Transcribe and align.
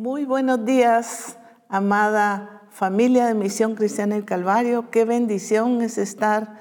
Muy 0.00 0.24
buenos 0.24 0.64
días, 0.64 1.36
amada 1.68 2.62
familia 2.70 3.26
de 3.26 3.34
Misión 3.34 3.74
Cristiana 3.74 4.14
del 4.14 4.24
Calvario. 4.24 4.90
Qué 4.90 5.04
bendición 5.04 5.82
es 5.82 5.98
estar 5.98 6.58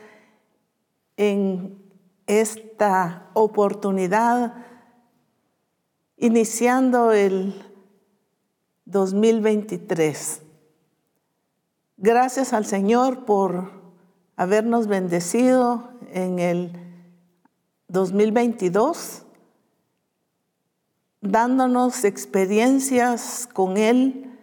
en 1.15 1.81
esta 2.27 3.29
oportunidad 3.33 4.55
iniciando 6.17 7.13
el 7.13 7.53
2023. 8.83 10.41
Gracias 11.95 12.51
al 12.51 12.65
Señor 12.65 13.23
por 13.23 13.71
habernos 14.35 14.87
bendecido 14.87 15.91
en 16.11 16.39
el 16.39 16.73
2022 17.87 19.27
dándonos 21.21 22.04
experiencias 22.04 23.47
con 23.51 23.77
Él, 23.77 24.38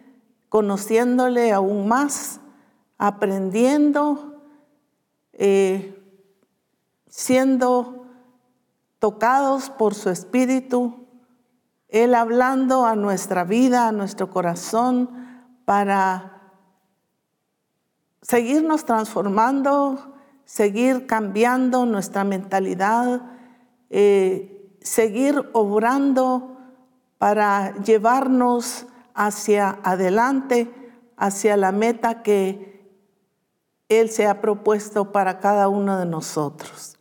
conociéndole 0.49 1.51
aún 1.51 1.87
más, 1.87 2.39
aprendiendo, 2.97 4.41
eh, 5.33 5.93
siendo 7.07 8.05
tocados 8.99 9.69
por 9.69 9.93
su 9.95 10.09
Espíritu, 10.09 11.07
Él 11.89 12.15
hablando 12.15 12.85
a 12.85 12.95
nuestra 12.95 13.43
vida, 13.43 13.87
a 13.87 13.91
nuestro 13.91 14.29
corazón, 14.29 15.09
para 15.65 16.51
seguirnos 18.21 18.85
transformando, 18.85 20.15
seguir 20.45 21.07
cambiando 21.07 21.85
nuestra 21.85 22.23
mentalidad, 22.23 23.21
eh, 23.89 24.77
seguir 24.81 25.49
obrando 25.53 26.56
para 27.17 27.75
llevarnos 27.83 28.85
hacia 29.13 29.79
adelante, 29.83 30.71
hacia 31.17 31.57
la 31.57 31.71
meta 31.71 32.21
que 32.21 32.87
Él 33.89 34.09
se 34.09 34.27
ha 34.27 34.41
propuesto 34.41 35.11
para 35.11 35.39
cada 35.39 35.67
uno 35.67 35.97
de 35.97 36.05
nosotros. 36.05 36.97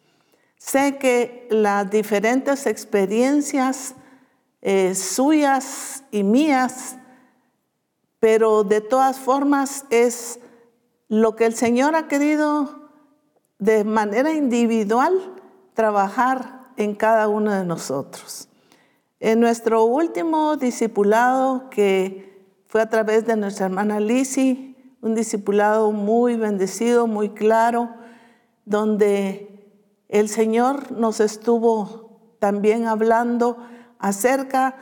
Sé 0.57 0.99
que 0.99 1.47
las 1.51 1.91
diferentes 1.91 2.67
experiencias 2.67 3.95
eh, 4.63 4.95
suyas 4.95 6.03
y 6.11 6.25
mías, 6.25 6.97
pero 8.19 8.65
de 8.65 8.81
todas 8.81 9.19
formas 9.19 9.85
es 9.91 10.41
lo 11.09 11.37
que 11.37 11.45
el 11.47 11.55
Señor 11.55 11.95
ha 11.95 12.09
querido 12.09 12.91
de 13.59 13.85
manera 13.85 14.33
individual 14.33 15.13
trabajar 15.75 16.73
en 16.77 16.95
cada 16.95 17.29
uno 17.29 17.53
de 17.53 17.65
nosotros. 17.65 18.49
En 19.19 19.41
nuestro 19.41 19.85
último 19.85 20.57
discipulado, 20.57 21.71
que 21.71 22.61
fue 22.67 22.83
a 22.83 22.91
través 22.91 23.25
de 23.25 23.35
nuestra 23.37 23.65
hermana 23.65 23.99
Lisi, 23.99 24.77
un 25.01 25.15
discipulado 25.15 25.91
muy 25.91 26.37
bendecido, 26.37 27.07
muy 27.07 27.31
claro, 27.31 27.89
donde 28.67 29.73
el 30.11 30.29
Señor 30.29 30.93
nos 30.93 31.21
estuvo 31.21 32.37
también 32.41 32.87
hablando 32.87 33.57
acerca 33.99 34.77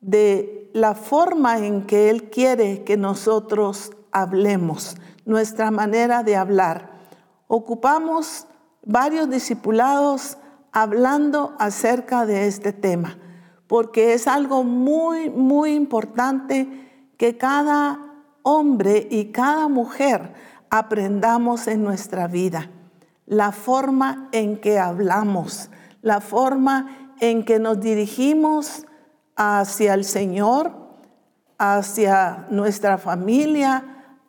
de 0.00 0.70
la 0.72 0.94
forma 0.94 1.58
en 1.58 1.84
que 1.84 2.08
Él 2.08 2.30
quiere 2.30 2.82
que 2.82 2.96
nosotros 2.96 3.92
hablemos, 4.10 4.96
nuestra 5.26 5.70
manera 5.70 6.22
de 6.22 6.36
hablar. 6.36 6.92
Ocupamos 7.46 8.46
varios 8.82 9.28
discipulados 9.28 10.38
hablando 10.72 11.54
acerca 11.58 12.24
de 12.24 12.46
este 12.46 12.72
tema 12.72 13.18
porque 13.66 14.14
es 14.14 14.26
algo 14.26 14.64
muy, 14.64 15.30
muy 15.30 15.72
importante 15.74 16.68
que 17.16 17.36
cada 17.36 17.98
hombre 18.42 19.08
y 19.10 19.26
cada 19.26 19.68
mujer 19.68 20.34
aprendamos 20.70 21.66
en 21.66 21.82
nuestra 21.82 22.28
vida. 22.28 22.70
La 23.26 23.50
forma 23.50 24.28
en 24.32 24.60
que 24.60 24.78
hablamos, 24.78 25.70
la 26.02 26.20
forma 26.20 27.12
en 27.20 27.44
que 27.44 27.58
nos 27.58 27.80
dirigimos 27.80 28.86
hacia 29.34 29.94
el 29.94 30.04
Señor, 30.04 30.72
hacia 31.58 32.46
nuestra 32.50 32.98
familia, 32.98 33.84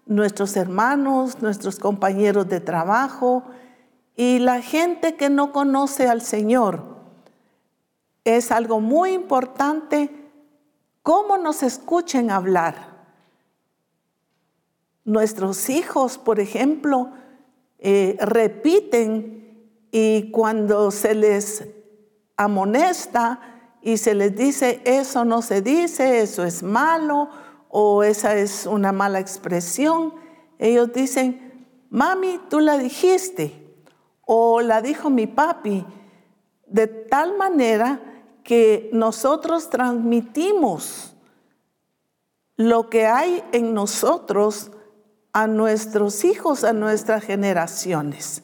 nuestros 0.07 0.55
hermanos, 0.57 1.41
nuestros 1.41 1.77
compañeros 1.77 2.47
de 2.47 2.59
trabajo 2.59 3.43
y 4.15 4.39
la 4.39 4.61
gente 4.61 5.15
que 5.15 5.29
no 5.29 5.51
conoce 5.51 6.07
al 6.07 6.21
Señor 6.21 6.96
es 8.35 8.51
algo 8.51 8.81
muy 8.81 9.13
importante 9.13 10.09
cómo 11.01 11.37
nos 11.37 11.63
escuchen 11.63 12.29
hablar. 12.29 12.97
Nuestros 15.05 15.69
hijos, 15.69 16.17
por 16.17 16.41
ejemplo, 16.41 17.11
eh, 17.79 18.17
repiten 18.19 19.69
y 19.91 20.29
cuando 20.31 20.91
se 20.91 21.15
les 21.15 21.65
amonesta 22.35 23.39
y 23.81 23.95
se 23.95 24.13
les 24.13 24.35
dice 24.35 24.81
eso 24.83 25.23
no 25.23 25.41
se 25.41 25.61
dice, 25.61 26.19
eso 26.19 26.43
es 26.43 26.63
malo 26.63 27.29
o 27.69 28.03
esa 28.03 28.35
es 28.35 28.65
una 28.65 28.91
mala 28.91 29.21
expresión, 29.21 30.13
ellos 30.59 30.91
dicen, 30.91 31.65
mami, 31.89 32.41
tú 32.49 32.59
la 32.59 32.77
dijiste 32.77 33.73
o 34.25 34.59
la 34.59 34.81
dijo 34.81 35.09
mi 35.09 35.27
papi, 35.27 35.85
de 36.65 36.87
tal 36.87 37.37
manera 37.37 38.01
que 38.47 38.89
nosotros 38.93 39.69
transmitimos 39.69 41.13
lo 42.55 42.89
que 42.89 43.05
hay 43.05 43.43
en 43.51 43.73
nosotros 43.73 44.71
a 45.33 45.47
nuestros 45.47 46.23
hijos, 46.23 46.63
a 46.63 46.71
nuestras 46.71 47.25
generaciones. 47.25 48.43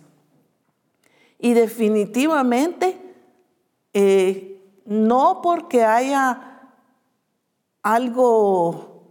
Y 1.40 1.54
definitivamente, 1.54 3.16
eh, 3.94 4.62
no 4.86 5.40
porque 5.42 5.86
haya 5.86 6.74
algo 7.82 9.06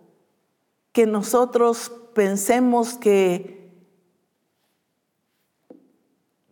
que 0.92 1.06
nosotros 1.06 1.90
pensemos 2.12 2.98
que, 2.98 3.72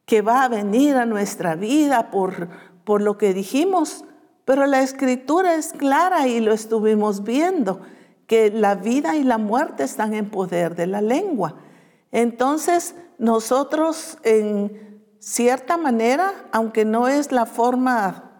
que 0.06 0.22
va 0.22 0.44
a 0.44 0.48
venir 0.48 0.96
a 0.96 1.04
nuestra 1.04 1.56
vida 1.56 2.10
por, 2.10 2.48
por 2.84 3.02
lo 3.02 3.18
que 3.18 3.34
dijimos, 3.34 4.06
pero 4.44 4.66
la 4.66 4.82
escritura 4.82 5.54
es 5.54 5.72
clara 5.72 6.26
y 6.26 6.40
lo 6.40 6.52
estuvimos 6.52 7.24
viendo, 7.24 7.80
que 8.26 8.50
la 8.50 8.74
vida 8.74 9.16
y 9.16 9.24
la 9.24 9.38
muerte 9.38 9.84
están 9.84 10.14
en 10.14 10.30
poder 10.30 10.76
de 10.76 10.86
la 10.86 11.00
lengua. 11.00 11.56
Entonces, 12.12 12.94
nosotros 13.18 14.18
en 14.22 15.02
cierta 15.18 15.76
manera, 15.76 16.32
aunque 16.52 16.84
no 16.84 17.08
es 17.08 17.32
la 17.32 17.46
forma 17.46 18.30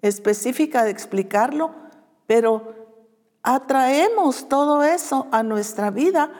específica 0.00 0.84
de 0.84 0.90
explicarlo, 0.90 1.72
pero 2.26 2.74
atraemos 3.42 4.48
todo 4.48 4.82
eso 4.82 5.26
a 5.30 5.42
nuestra 5.42 5.90
vida 5.90 6.30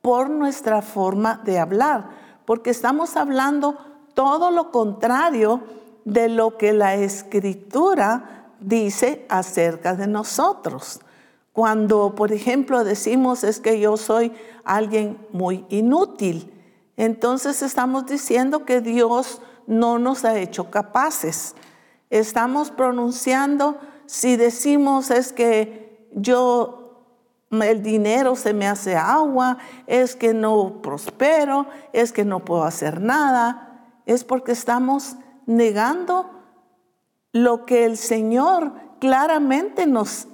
por 0.00 0.30
nuestra 0.30 0.82
forma 0.82 1.40
de 1.44 1.58
hablar, 1.58 2.10
porque 2.44 2.70
estamos 2.70 3.16
hablando 3.16 3.76
todo 4.14 4.50
lo 4.50 4.70
contrario 4.70 5.62
de 6.04 6.28
lo 6.28 6.56
que 6.56 6.72
la 6.72 6.94
escritura 6.94 8.48
dice 8.60 9.26
acerca 9.28 9.94
de 9.94 10.06
nosotros. 10.06 11.00
Cuando, 11.52 12.14
por 12.14 12.32
ejemplo, 12.32 12.82
decimos 12.84 13.44
es 13.44 13.60
que 13.60 13.78
yo 13.78 13.96
soy 13.96 14.32
alguien 14.64 15.18
muy 15.32 15.66
inútil, 15.68 16.52
entonces 16.96 17.62
estamos 17.62 18.06
diciendo 18.06 18.64
que 18.64 18.80
Dios 18.80 19.40
no 19.66 19.98
nos 19.98 20.24
ha 20.24 20.38
hecho 20.38 20.70
capaces. 20.70 21.54
Estamos 22.10 22.70
pronunciando, 22.70 23.78
si 24.06 24.36
decimos 24.36 25.10
es 25.10 25.32
que 25.32 26.08
yo, 26.14 27.06
el 27.50 27.82
dinero 27.82 28.36
se 28.36 28.52
me 28.54 28.66
hace 28.66 28.96
agua, 28.96 29.58
es 29.86 30.16
que 30.16 30.34
no 30.34 30.82
prospero, 30.82 31.66
es 31.92 32.12
que 32.12 32.24
no 32.24 32.44
puedo 32.44 32.64
hacer 32.64 33.00
nada, 33.00 33.90
es 34.06 34.24
porque 34.24 34.52
estamos 34.52 35.16
negando 35.46 36.30
lo 37.32 37.64
que 37.64 37.84
el 37.84 37.96
Señor 37.96 38.72
claramente 39.00 39.86
nos 39.86 40.28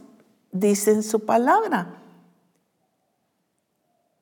dice 0.53 0.93
en 0.93 1.03
su 1.03 1.25
palabra. 1.25 2.03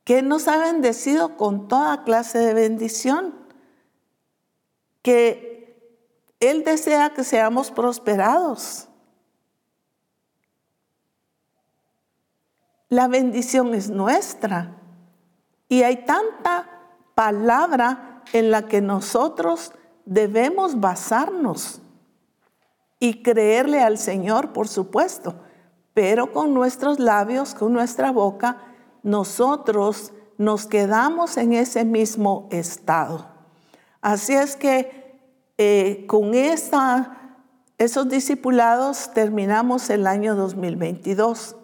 Que 0.05 0.23
nos 0.23 0.47
ha 0.47 0.59
bendecido 0.59 1.37
con 1.37 1.69
toda 1.69 2.05
clase 2.05 2.39
de 2.39 2.55
bendición. 2.55 3.35
Que 5.03 6.01
Él 6.39 6.63
desea 6.65 7.11
que 7.11 7.25
seamos 7.25 7.71
prosperados. 7.71 8.89
La 12.89 13.09
bendición 13.09 13.75
es 13.75 13.91
nuestra. 13.91 14.77
Y 15.69 15.83
hay 15.83 16.05
tanta 16.05 16.71
palabra 17.17 18.23
en 18.33 18.51
la 18.51 18.69
que 18.69 18.81
nosotros 18.81 19.73
debemos 20.07 20.81
basarnos 20.81 21.83
y 22.99 23.23
creerle 23.23 23.83
al 23.83 23.99
Señor, 23.99 24.53
por 24.53 24.69
supuesto, 24.69 25.35
pero 25.93 26.33
con 26.33 26.55
nuestros 26.55 26.99
labios, 26.99 27.55
con 27.55 27.73
nuestra 27.73 28.11
boca, 28.13 28.63
nosotros 29.03 30.13
nos 30.39 30.67
quedamos 30.67 31.37
en 31.37 31.53
ese 31.53 31.85
mismo 31.85 32.49
estado. 32.51 33.27
Así 34.01 34.35
es 34.35 34.57
que 34.57 35.19
eh, 35.59 36.05
con 36.07 36.35
esta, 36.35 37.37
esos 37.79 38.09
discipulados 38.09 39.13
terminamos 39.13 39.91
el 39.91 40.07
año 40.07 40.35
2022. 40.37 41.57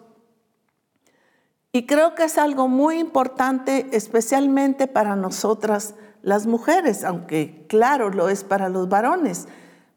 Y 1.71 1.85
creo 1.85 2.13
que 2.13 2.25
es 2.25 2.37
algo 2.37 2.67
muy 2.67 2.99
importante, 2.99 3.87
especialmente 3.93 4.87
para 4.87 5.15
nosotras 5.15 5.95
las 6.23 6.47
mujeres, 6.47 7.03
aunque 7.03 7.65
claro 7.67 8.09
lo 8.09 8.29
es 8.29 8.43
para 8.43 8.69
los 8.69 8.89
varones, 8.89 9.47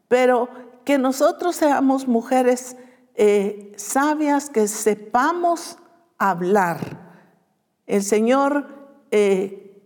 pero 0.07 0.49
que 0.83 0.97
nosotros 0.97 1.55
seamos 1.55 2.07
mujeres 2.07 2.75
eh, 3.15 3.73
sabias, 3.77 4.49
que 4.49 4.67
sepamos 4.67 5.77
hablar. 6.17 6.79
El 7.87 8.03
Señor 8.03 8.67
eh, 9.09 9.81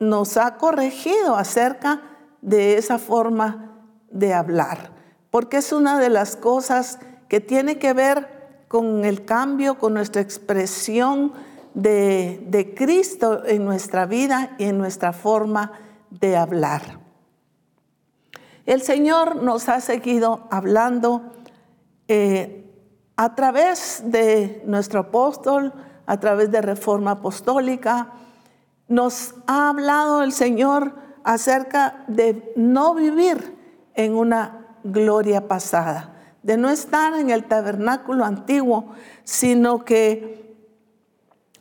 nos 0.00 0.36
ha 0.38 0.56
corregido 0.56 1.36
acerca 1.36 2.00
de 2.40 2.78
esa 2.78 2.98
forma 2.98 3.82
de 4.10 4.32
hablar, 4.32 4.92
porque 5.30 5.58
es 5.58 5.72
una 5.72 6.00
de 6.00 6.08
las 6.08 6.36
cosas 6.36 6.98
que 7.28 7.40
tiene 7.40 7.78
que 7.78 7.92
ver 7.92 8.64
con 8.68 9.04
el 9.04 9.24
cambio, 9.26 9.78
con 9.78 9.92
nuestra 9.94 10.22
expresión 10.22 11.32
de, 11.74 12.74
Cristo 12.76 13.44
en 13.44 13.64
nuestra 13.64 14.06
vida 14.06 14.54
y 14.58 14.64
en 14.64 14.78
nuestra 14.78 15.12
forma 15.12 15.72
de 16.10 16.36
hablar. 16.36 17.00
El 18.66 18.80
Señor 18.82 19.42
nos 19.42 19.68
ha 19.68 19.80
seguido 19.80 20.46
hablando 20.50 21.32
eh, 22.08 22.64
a 23.16 23.34
través 23.34 24.02
de 24.06 24.62
nuestro 24.66 25.00
apóstol, 25.00 25.72
a 26.06 26.18
través 26.18 26.50
de 26.50 26.62
Reforma 26.62 27.12
Apostólica. 27.12 28.12
Nos 28.88 29.34
ha 29.46 29.68
hablado 29.68 30.22
el 30.22 30.32
Señor 30.32 30.94
acerca 31.24 32.04
de 32.08 32.52
no 32.56 32.94
vivir 32.94 33.56
en 33.94 34.14
una 34.14 34.78
gloria 34.84 35.46
pasada 35.48 36.14
de 36.44 36.58
no 36.58 36.68
estar 36.68 37.14
en 37.14 37.30
el 37.30 37.44
tabernáculo 37.44 38.24
antiguo, 38.24 38.92
sino 39.24 39.82
que 39.82 40.43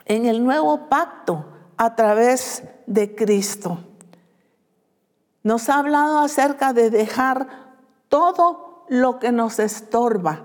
en 0.05 0.25
el 0.25 0.43
nuevo 0.43 0.89
pacto 0.89 1.45
a 1.77 1.95
través 1.95 2.63
de 2.85 3.15
Cristo. 3.15 3.79
Nos 5.43 5.69
ha 5.69 5.79
hablado 5.79 6.19
acerca 6.19 6.73
de 6.73 6.89
dejar 6.89 7.47
todo 8.09 8.85
lo 8.89 9.19
que 9.19 9.31
nos 9.31 9.59
estorba, 9.59 10.43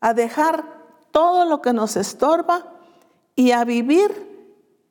a 0.00 0.14
dejar 0.14 0.64
todo 1.10 1.44
lo 1.44 1.62
que 1.62 1.72
nos 1.72 1.96
estorba 1.96 2.72
y 3.34 3.52
a 3.52 3.64
vivir 3.64 4.32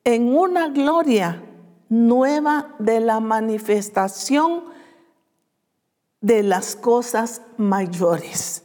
en 0.03 0.35
una 0.35 0.69
gloria 0.69 1.43
nueva 1.89 2.73
de 2.79 2.99
la 2.99 3.19
manifestación 3.19 4.63
de 6.21 6.43
las 6.43 6.75
cosas 6.75 7.41
mayores. 7.57 8.63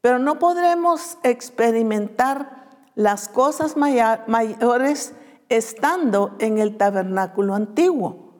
Pero 0.00 0.18
no 0.18 0.38
podremos 0.38 1.18
experimentar 1.22 2.67
las 2.98 3.28
cosas 3.28 3.76
mayores 3.76 5.14
estando 5.48 6.34
en 6.40 6.58
el 6.58 6.76
tabernáculo 6.76 7.54
antiguo, 7.54 8.32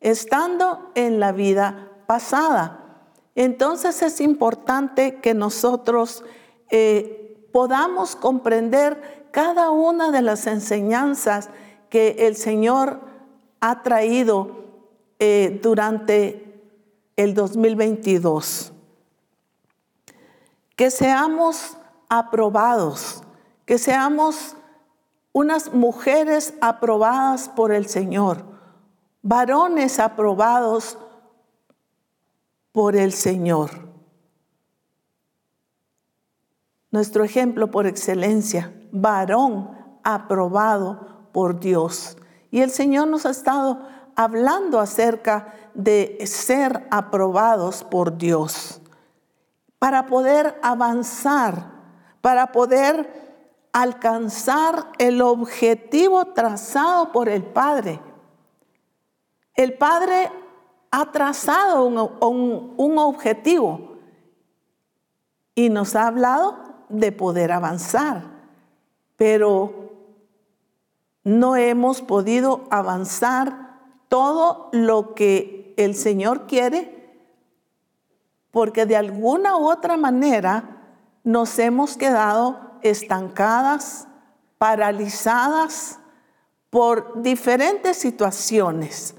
estando 0.00 0.90
en 0.94 1.20
la 1.20 1.32
vida 1.32 1.90
pasada. 2.06 3.04
Entonces 3.34 4.00
es 4.00 4.22
importante 4.22 5.16
que 5.16 5.34
nosotros 5.34 6.24
eh, 6.70 7.46
podamos 7.52 8.16
comprender 8.16 9.28
cada 9.32 9.68
una 9.68 10.10
de 10.10 10.22
las 10.22 10.46
enseñanzas 10.46 11.50
que 11.90 12.26
el 12.26 12.36
Señor 12.36 13.00
ha 13.60 13.82
traído 13.82 14.64
eh, 15.18 15.60
durante 15.62 16.58
el 17.16 17.34
2022. 17.34 18.72
Que 20.74 20.90
seamos 20.90 21.76
aprobados, 22.08 23.24
que 23.70 23.78
seamos 23.78 24.56
unas 25.32 25.72
mujeres 25.72 26.54
aprobadas 26.60 27.48
por 27.48 27.70
el 27.70 27.86
Señor, 27.86 28.42
varones 29.22 30.00
aprobados 30.00 30.98
por 32.72 32.96
el 32.96 33.12
Señor. 33.12 33.70
Nuestro 36.90 37.22
ejemplo 37.22 37.70
por 37.70 37.86
excelencia, 37.86 38.74
varón 38.90 39.70
aprobado 40.02 41.28
por 41.30 41.60
Dios. 41.60 42.16
Y 42.50 42.62
el 42.62 42.72
Señor 42.72 43.06
nos 43.06 43.24
ha 43.24 43.30
estado 43.30 43.86
hablando 44.16 44.80
acerca 44.80 45.54
de 45.74 46.18
ser 46.26 46.88
aprobados 46.90 47.84
por 47.84 48.18
Dios, 48.18 48.82
para 49.78 50.06
poder 50.06 50.58
avanzar, 50.60 51.70
para 52.20 52.50
poder 52.50 53.29
alcanzar 53.72 54.92
el 54.98 55.22
objetivo 55.22 56.26
trazado 56.26 57.12
por 57.12 57.28
el 57.28 57.44
Padre. 57.44 58.00
El 59.54 59.74
Padre 59.74 60.30
ha 60.90 61.12
trazado 61.12 61.84
un, 61.84 62.98
objetivo 62.98 63.96
y 65.54 65.68
nos 65.68 65.94
ha 65.94 66.06
hablado 66.06 66.58
de 66.88 67.12
poder 67.12 67.52
avanzar, 67.52 68.24
pero 69.16 69.90
no 71.22 71.56
hemos 71.56 72.02
podido 72.02 72.64
avanzar 72.70 73.78
todo 74.08 74.68
lo 74.72 75.14
que 75.14 75.74
el 75.76 75.94
Señor 75.94 76.46
quiere, 76.46 76.98
porque 78.50 78.86
de 78.86 78.96
alguna 78.96 79.56
u 79.56 79.70
otra 79.70 79.96
manera 79.96 80.80
nos 81.22 81.56
hemos 81.60 81.96
quedado 81.96 82.69
estancadas, 82.82 84.08
paralizadas 84.58 85.98
por 86.70 87.22
diferentes 87.22 87.96
situaciones, 87.96 89.14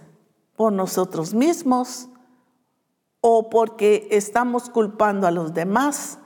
por 0.55 0.71
nosotros 0.71 1.33
mismos 1.33 2.07
o 3.19 3.49
porque 3.49 4.07
estamos 4.11 4.69
culpando 4.69 5.27
a 5.27 5.31
los 5.31 5.53
demás, 5.53 6.19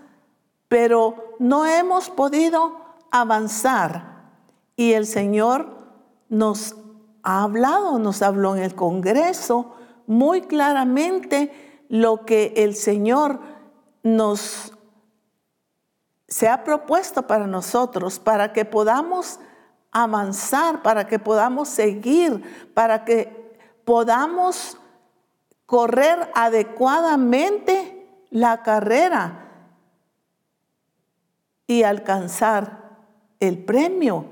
pero 0.68 1.36
no 1.40 1.66
hemos 1.66 2.10
podido 2.10 2.78
avanzar. 3.12 4.16
Y 4.76 4.94
el 4.94 5.06
Señor 5.06 5.76
nos 6.30 6.76
ha 7.24 7.44
hablado, 7.44 8.00
nos 8.00 8.22
habló 8.22 8.56
en 8.56 8.64
el 8.64 8.76
Congreso, 8.76 9.74
muy 10.08 10.42
claramente 10.42 11.86
lo 11.90 12.26
que 12.26 12.54
el 12.58 12.76
Señor 12.76 13.40
nos 14.04 14.74
se 16.28 16.48
ha 16.48 16.64
propuesto 16.64 17.28
para 17.28 17.48
nosotros, 17.48 18.20
para 18.20 18.54
que 18.54 18.66
podamos 18.66 19.40
avanzar, 19.92 20.82
para 20.82 21.08
que 21.08 21.20
podamos 21.20 21.70
seguir, 21.70 22.72
para 22.74 23.06
que 23.06 23.58
podamos 23.86 24.78
correr 25.66 26.32
adecuadamente 26.34 28.26
la 28.30 28.64
carrera 28.64 29.50
y 31.68 31.84
alcanzar 31.84 32.98
el 33.40 33.64
premio. 33.64 34.26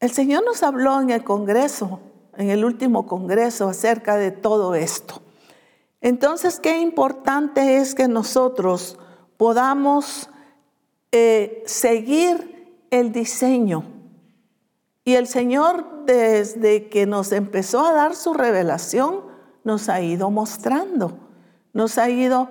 El 0.00 0.10
Señor 0.10 0.44
nos 0.44 0.62
habló 0.62 1.00
en 1.00 1.10
el 1.10 1.24
Congreso 1.24 2.00
en 2.36 2.50
el 2.50 2.64
último 2.64 3.06
congreso 3.06 3.68
acerca 3.68 4.16
de 4.16 4.30
todo 4.30 4.74
esto. 4.74 5.22
Entonces, 6.00 6.60
qué 6.60 6.80
importante 6.80 7.78
es 7.78 7.94
que 7.94 8.08
nosotros 8.08 8.98
podamos 9.36 10.28
eh, 11.12 11.62
seguir 11.66 12.76
el 12.90 13.12
diseño. 13.12 13.84
Y 15.04 15.14
el 15.14 15.26
Señor, 15.26 16.04
desde 16.06 16.88
que 16.88 17.06
nos 17.06 17.32
empezó 17.32 17.84
a 17.84 17.92
dar 17.92 18.16
su 18.16 18.34
revelación, 18.34 19.22
nos 19.64 19.88
ha 19.88 20.00
ido 20.00 20.30
mostrando, 20.30 21.18
nos 21.72 21.98
ha 21.98 22.08
ido 22.10 22.48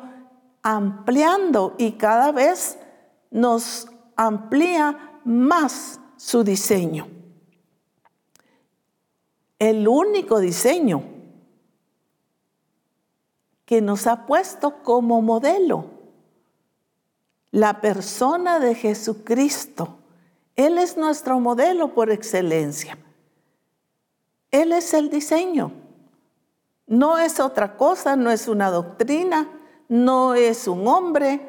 ampliando 0.61 1.75
y 1.77 1.93
cada 1.93 2.31
vez 2.31 2.77
nos 3.31 3.87
amplía 4.15 5.19
más 5.23 5.99
su 6.17 6.43
diseño 6.43 7.07
el 9.69 9.87
único 9.87 10.39
diseño 10.39 11.03
que 13.65 13.81
nos 13.81 14.07
ha 14.07 14.25
puesto 14.25 14.83
como 14.83 15.21
modelo. 15.21 15.85
La 17.53 17.81
persona 17.81 18.59
de 18.59 18.73
Jesucristo. 18.73 19.99
Él 20.55 20.79
es 20.79 20.97
nuestro 20.97 21.39
modelo 21.39 21.93
por 21.93 22.09
excelencia. 22.09 22.97
Él 24.49 24.71
es 24.71 24.91
el 24.95 25.11
diseño. 25.11 25.71
No 26.87 27.19
es 27.19 27.39
otra 27.39 27.77
cosa, 27.77 28.15
no 28.15 28.31
es 28.31 28.47
una 28.47 28.71
doctrina, 28.71 29.49
no 29.87 30.33
es 30.33 30.67
un 30.67 30.87
hombre, 30.87 31.47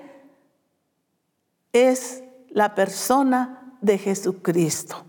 es 1.73 2.23
la 2.51 2.75
persona 2.75 3.79
de 3.81 3.97
Jesucristo, 3.97 5.05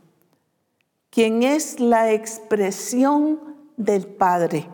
quien 1.09 1.43
es 1.43 1.81
la 1.81 2.13
expresión 2.13 3.57
del 3.75 4.07
Padre. 4.07 4.69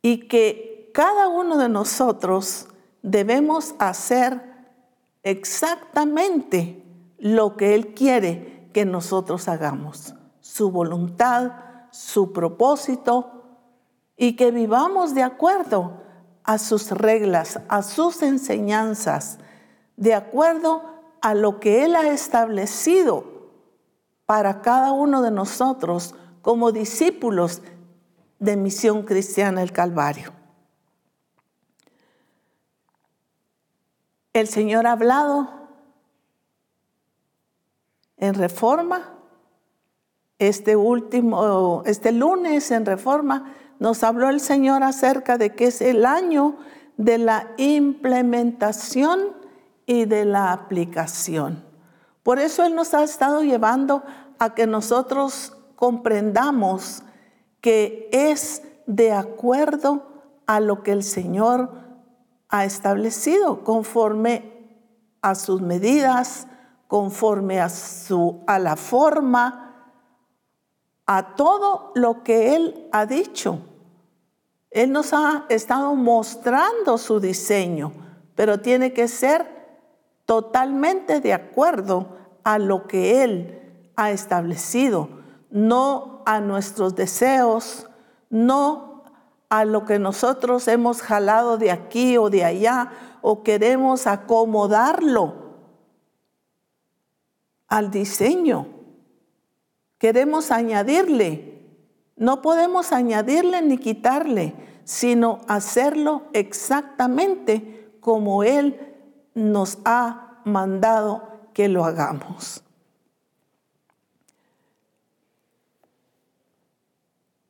Y 0.00 0.28
que 0.28 0.90
cada 0.94 1.26
uno 1.26 1.58
de 1.58 1.68
nosotros 1.68 2.69
debemos 3.02 3.74
hacer 3.78 4.40
exactamente 5.22 6.84
lo 7.18 7.56
que 7.56 7.74
Él 7.74 7.94
quiere 7.94 8.68
que 8.72 8.84
nosotros 8.84 9.48
hagamos, 9.48 10.14
su 10.40 10.70
voluntad, 10.70 11.52
su 11.90 12.32
propósito, 12.32 13.40
y 14.16 14.36
que 14.36 14.50
vivamos 14.50 15.14
de 15.14 15.22
acuerdo 15.22 16.02
a 16.44 16.58
sus 16.58 16.90
reglas, 16.90 17.60
a 17.68 17.82
sus 17.82 18.22
enseñanzas, 18.22 19.38
de 19.96 20.14
acuerdo 20.14 20.82
a 21.22 21.34
lo 21.34 21.60
que 21.60 21.84
Él 21.84 21.96
ha 21.96 22.08
establecido 22.08 23.24
para 24.26 24.60
cada 24.62 24.92
uno 24.92 25.22
de 25.22 25.30
nosotros 25.30 26.14
como 26.42 26.72
discípulos 26.72 27.62
de 28.38 28.56
Misión 28.56 29.02
Cristiana 29.02 29.62
el 29.62 29.72
Calvario. 29.72 30.39
El 34.40 34.48
Señor 34.48 34.86
ha 34.86 34.92
hablado 34.92 35.50
en 38.16 38.32
reforma. 38.32 39.12
Este 40.38 40.76
último, 40.76 41.82
este 41.84 42.10
lunes 42.10 42.70
en 42.70 42.86
reforma, 42.86 43.52
nos 43.78 44.02
habló 44.02 44.30
el 44.30 44.40
Señor 44.40 44.82
acerca 44.82 45.36
de 45.36 45.54
que 45.54 45.66
es 45.66 45.82
el 45.82 46.06
año 46.06 46.56
de 46.96 47.18
la 47.18 47.50
implementación 47.58 49.20
y 49.84 50.06
de 50.06 50.24
la 50.24 50.52
aplicación. 50.52 51.62
Por 52.22 52.38
eso 52.38 52.64
Él 52.64 52.74
nos 52.74 52.94
ha 52.94 53.02
estado 53.02 53.42
llevando 53.42 54.02
a 54.38 54.54
que 54.54 54.66
nosotros 54.66 55.54
comprendamos 55.76 57.02
que 57.60 58.08
es 58.10 58.62
de 58.86 59.12
acuerdo 59.12 60.06
a 60.46 60.60
lo 60.60 60.82
que 60.82 60.92
el 60.92 61.02
Señor 61.02 61.89
ha 62.50 62.64
establecido, 62.64 63.62
conforme 63.64 64.52
a 65.22 65.34
sus 65.34 65.60
medidas, 65.60 66.46
conforme 66.88 67.60
a, 67.60 67.68
su, 67.68 68.42
a 68.46 68.58
la 68.58 68.76
forma, 68.76 69.94
a 71.06 71.34
todo 71.36 71.92
lo 71.94 72.22
que 72.22 72.56
Él 72.56 72.88
ha 72.92 73.06
dicho. 73.06 73.60
Él 74.70 74.92
nos 74.92 75.12
ha 75.12 75.46
estado 75.48 75.94
mostrando 75.94 76.98
su 76.98 77.20
diseño, 77.20 77.92
pero 78.34 78.60
tiene 78.60 78.92
que 78.92 79.08
ser 79.08 79.60
totalmente 80.24 81.20
de 81.20 81.32
acuerdo 81.32 82.16
a 82.44 82.58
lo 82.58 82.86
que 82.86 83.22
Él 83.22 83.90
ha 83.96 84.10
establecido, 84.10 85.08
no 85.50 86.22
a 86.26 86.40
nuestros 86.40 86.94
deseos, 86.94 87.88
no 88.30 88.89
a 89.50 89.64
lo 89.64 89.84
que 89.84 89.98
nosotros 89.98 90.66
hemos 90.68 91.02
jalado 91.02 91.58
de 91.58 91.72
aquí 91.72 92.16
o 92.16 92.30
de 92.30 92.44
allá 92.44 92.92
o 93.20 93.42
queremos 93.42 94.06
acomodarlo 94.06 95.34
al 97.66 97.90
diseño. 97.90 98.68
Queremos 99.98 100.52
añadirle. 100.52 101.60
No 102.16 102.42
podemos 102.42 102.92
añadirle 102.92 103.60
ni 103.62 103.76
quitarle, 103.76 104.54
sino 104.84 105.40
hacerlo 105.48 106.22
exactamente 106.32 107.96
como 108.00 108.44
Él 108.44 108.78
nos 109.34 109.78
ha 109.84 110.40
mandado 110.44 111.28
que 111.52 111.68
lo 111.68 111.84
hagamos. 111.84 112.62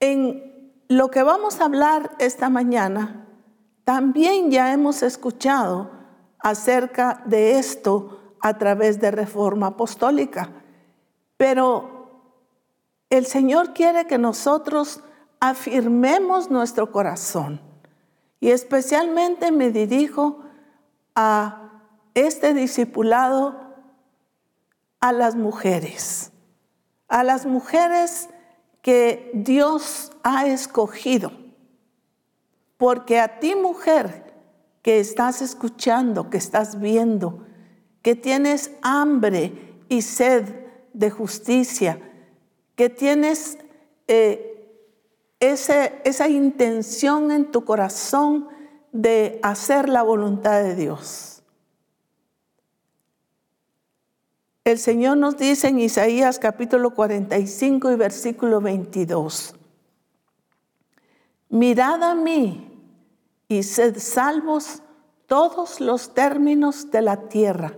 En 0.00 0.49
lo 0.90 1.08
que 1.08 1.22
vamos 1.22 1.60
a 1.60 1.66
hablar 1.66 2.10
esta 2.18 2.50
mañana, 2.50 3.24
también 3.84 4.50
ya 4.50 4.72
hemos 4.72 5.04
escuchado 5.04 5.88
acerca 6.40 7.22
de 7.26 7.60
esto 7.60 8.34
a 8.40 8.58
través 8.58 9.00
de 9.00 9.12
reforma 9.12 9.68
apostólica. 9.68 10.50
Pero 11.36 12.34
el 13.08 13.24
Señor 13.24 13.72
quiere 13.72 14.08
que 14.08 14.18
nosotros 14.18 15.00
afirmemos 15.38 16.50
nuestro 16.50 16.90
corazón. 16.90 17.60
Y 18.40 18.50
especialmente 18.50 19.52
me 19.52 19.70
dirijo 19.70 20.42
a 21.14 21.70
este 22.14 22.52
discipulado, 22.52 23.76
a 24.98 25.12
las 25.12 25.36
mujeres, 25.36 26.32
a 27.06 27.22
las 27.22 27.46
mujeres 27.46 28.28
que 28.82 29.30
Dios 29.34 30.12
ha 30.22 30.46
escogido. 30.46 31.32
Porque 32.76 33.18
a 33.18 33.38
ti 33.40 33.54
mujer 33.54 34.32
que 34.82 35.00
estás 35.00 35.42
escuchando, 35.42 36.30
que 36.30 36.38
estás 36.38 36.80
viendo, 36.80 37.44
que 38.02 38.14
tienes 38.14 38.70
hambre 38.82 39.52
y 39.88 40.02
sed 40.02 40.44
de 40.94 41.10
justicia, 41.10 42.00
que 42.76 42.88
tienes 42.88 43.58
eh, 44.08 44.46
esa 45.38 46.28
intención 46.28 47.30
en 47.30 47.50
tu 47.50 47.64
corazón 47.64 48.48
de 48.92 49.38
hacer 49.42 49.88
la 49.88 50.02
voluntad 50.02 50.62
de 50.62 50.74
Dios. 50.74 51.29
El 54.70 54.78
Señor 54.78 55.16
nos 55.16 55.36
dice 55.36 55.66
en 55.66 55.80
Isaías 55.80 56.38
capítulo 56.38 56.94
45 56.94 57.90
y 57.90 57.96
versículo 57.96 58.60
22, 58.60 59.56
mirad 61.48 62.00
a 62.04 62.14
mí 62.14 62.70
y 63.48 63.64
sed 63.64 63.98
salvos 63.98 64.80
todos 65.26 65.80
los 65.80 66.14
términos 66.14 66.88
de 66.92 67.02
la 67.02 67.16
tierra 67.28 67.72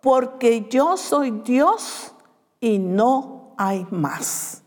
porque 0.00 0.68
yo 0.70 0.96
soy 0.96 1.32
Dios 1.44 2.14
y 2.60 2.78
no 2.78 3.54
hay 3.58 3.86
más. 3.90 4.62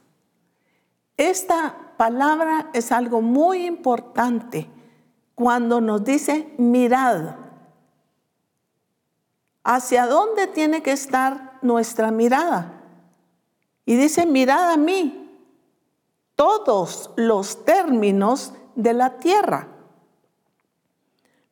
Esta 1.17 1.95
palabra 1.97 2.69
es 2.73 2.91
algo 2.91 3.23
muy 3.23 3.65
importante 3.65 4.69
cuando 5.33 5.81
nos 5.81 6.03
dice 6.03 6.53
mirad. 6.59 7.42
¿Hacia 9.63 10.07
dónde 10.07 10.47
tiene 10.47 10.83
que 10.83 10.91
estar 10.91 11.59
nuestra 11.61 12.11
mirada? 12.11 12.81
Y 13.85 13.95
dice, 13.95 14.25
mirad 14.25 14.71
a 14.71 14.77
mí 14.77 15.19
todos 16.35 17.11
los 17.15 17.63
términos 17.65 18.53
de 18.75 18.93
la 18.93 19.17
tierra. 19.17 19.67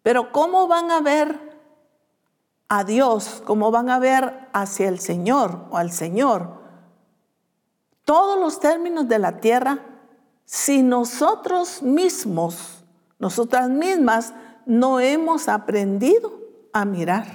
Pero 0.03 0.31
¿cómo 0.31 0.67
van 0.67 0.91
a 0.91 1.01
ver 1.01 1.51
a 2.73 2.85
Dios, 2.85 3.43
como 3.45 3.69
van 3.69 3.89
a 3.89 3.99
ver 3.99 4.47
hacia 4.53 4.87
el 4.87 5.01
Señor 5.01 5.65
o 5.71 5.77
al 5.77 5.91
Señor. 5.91 6.61
Todos 8.05 8.39
los 8.39 8.61
términos 8.61 9.09
de 9.09 9.19
la 9.19 9.41
tierra, 9.41 9.79
si 10.45 10.81
nosotros 10.81 11.83
mismos, 11.83 12.85
nosotras 13.19 13.69
mismas, 13.69 14.33
no 14.65 15.01
hemos 15.01 15.49
aprendido 15.49 16.31
a 16.71 16.85
mirar, 16.85 17.27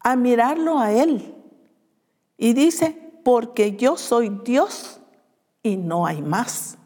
a 0.00 0.16
mirarlo 0.16 0.78
a 0.78 0.92
Él. 0.92 1.34
Y 2.36 2.52
dice, 2.52 3.08
porque 3.24 3.76
yo 3.76 3.96
soy 3.96 4.30
Dios 4.44 5.00
y 5.62 5.76
no 5.76 6.06
hay 6.06 6.22
más. 6.22 6.78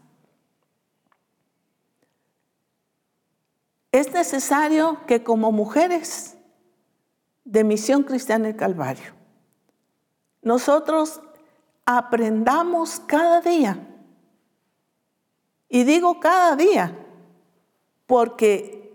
Es 3.92 4.12
necesario 4.12 4.98
que 5.06 5.22
como 5.22 5.52
mujeres 5.52 6.36
de 7.44 7.62
Misión 7.62 8.02
Cristiana 8.02 8.46
del 8.46 8.56
Calvario, 8.56 9.12
nosotros 10.40 11.20
aprendamos 11.84 13.00
cada 13.00 13.40
día. 13.40 13.88
Y 15.68 15.84
digo 15.84 16.20
cada 16.20 16.56
día, 16.56 16.98
porque 18.06 18.92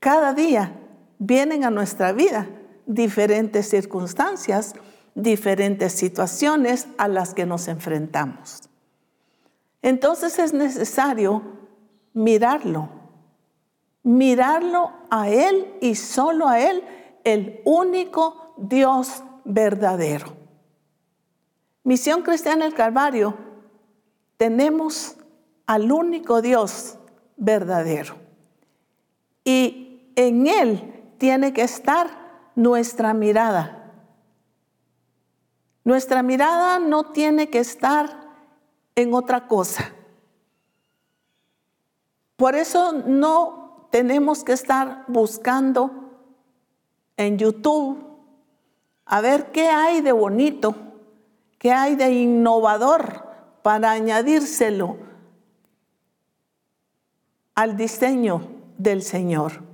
cada 0.00 0.34
día 0.34 0.76
vienen 1.18 1.64
a 1.64 1.70
nuestra 1.70 2.12
vida 2.12 2.48
diferentes 2.94 3.68
circunstancias, 3.68 4.74
diferentes 5.14 5.92
situaciones 5.92 6.88
a 6.98 7.08
las 7.08 7.34
que 7.34 7.46
nos 7.46 7.68
enfrentamos. 7.68 8.68
Entonces 9.82 10.38
es 10.38 10.52
necesario 10.52 11.42
mirarlo 12.12 13.00
mirarlo 14.02 14.92
a 15.10 15.28
Él 15.28 15.74
y 15.80 15.94
solo 15.94 16.48
a 16.48 16.60
Él, 16.60 16.82
el 17.24 17.60
único 17.64 18.54
Dios 18.56 19.22
verdadero. 19.44 20.36
Misión 21.84 22.22
Cristiana 22.22 22.64
del 22.64 22.74
Calvario, 22.74 23.36
tenemos 24.36 25.16
al 25.66 25.90
único 25.92 26.40
Dios 26.40 26.96
verdadero. 27.36 28.16
Y 29.44 30.12
en 30.16 30.46
Él 30.46 31.14
tiene 31.18 31.52
que 31.52 31.62
estar 31.62 32.19
nuestra 32.60 33.14
mirada. 33.14 33.90
Nuestra 35.82 36.22
mirada 36.22 36.78
no 36.78 37.06
tiene 37.06 37.48
que 37.48 37.58
estar 37.58 38.28
en 38.94 39.14
otra 39.14 39.48
cosa. 39.48 39.94
Por 42.36 42.54
eso 42.54 42.92
no 42.92 43.88
tenemos 43.90 44.44
que 44.44 44.52
estar 44.52 45.04
buscando 45.08 45.90
en 47.16 47.38
YouTube 47.38 48.06
a 49.06 49.22
ver 49.22 49.52
qué 49.52 49.68
hay 49.68 50.02
de 50.02 50.12
bonito, 50.12 50.74
qué 51.58 51.72
hay 51.72 51.96
de 51.96 52.12
innovador 52.12 53.26
para 53.62 53.92
añadírselo 53.92 54.98
al 57.54 57.78
diseño 57.78 58.42
del 58.76 59.02
Señor. 59.02 59.69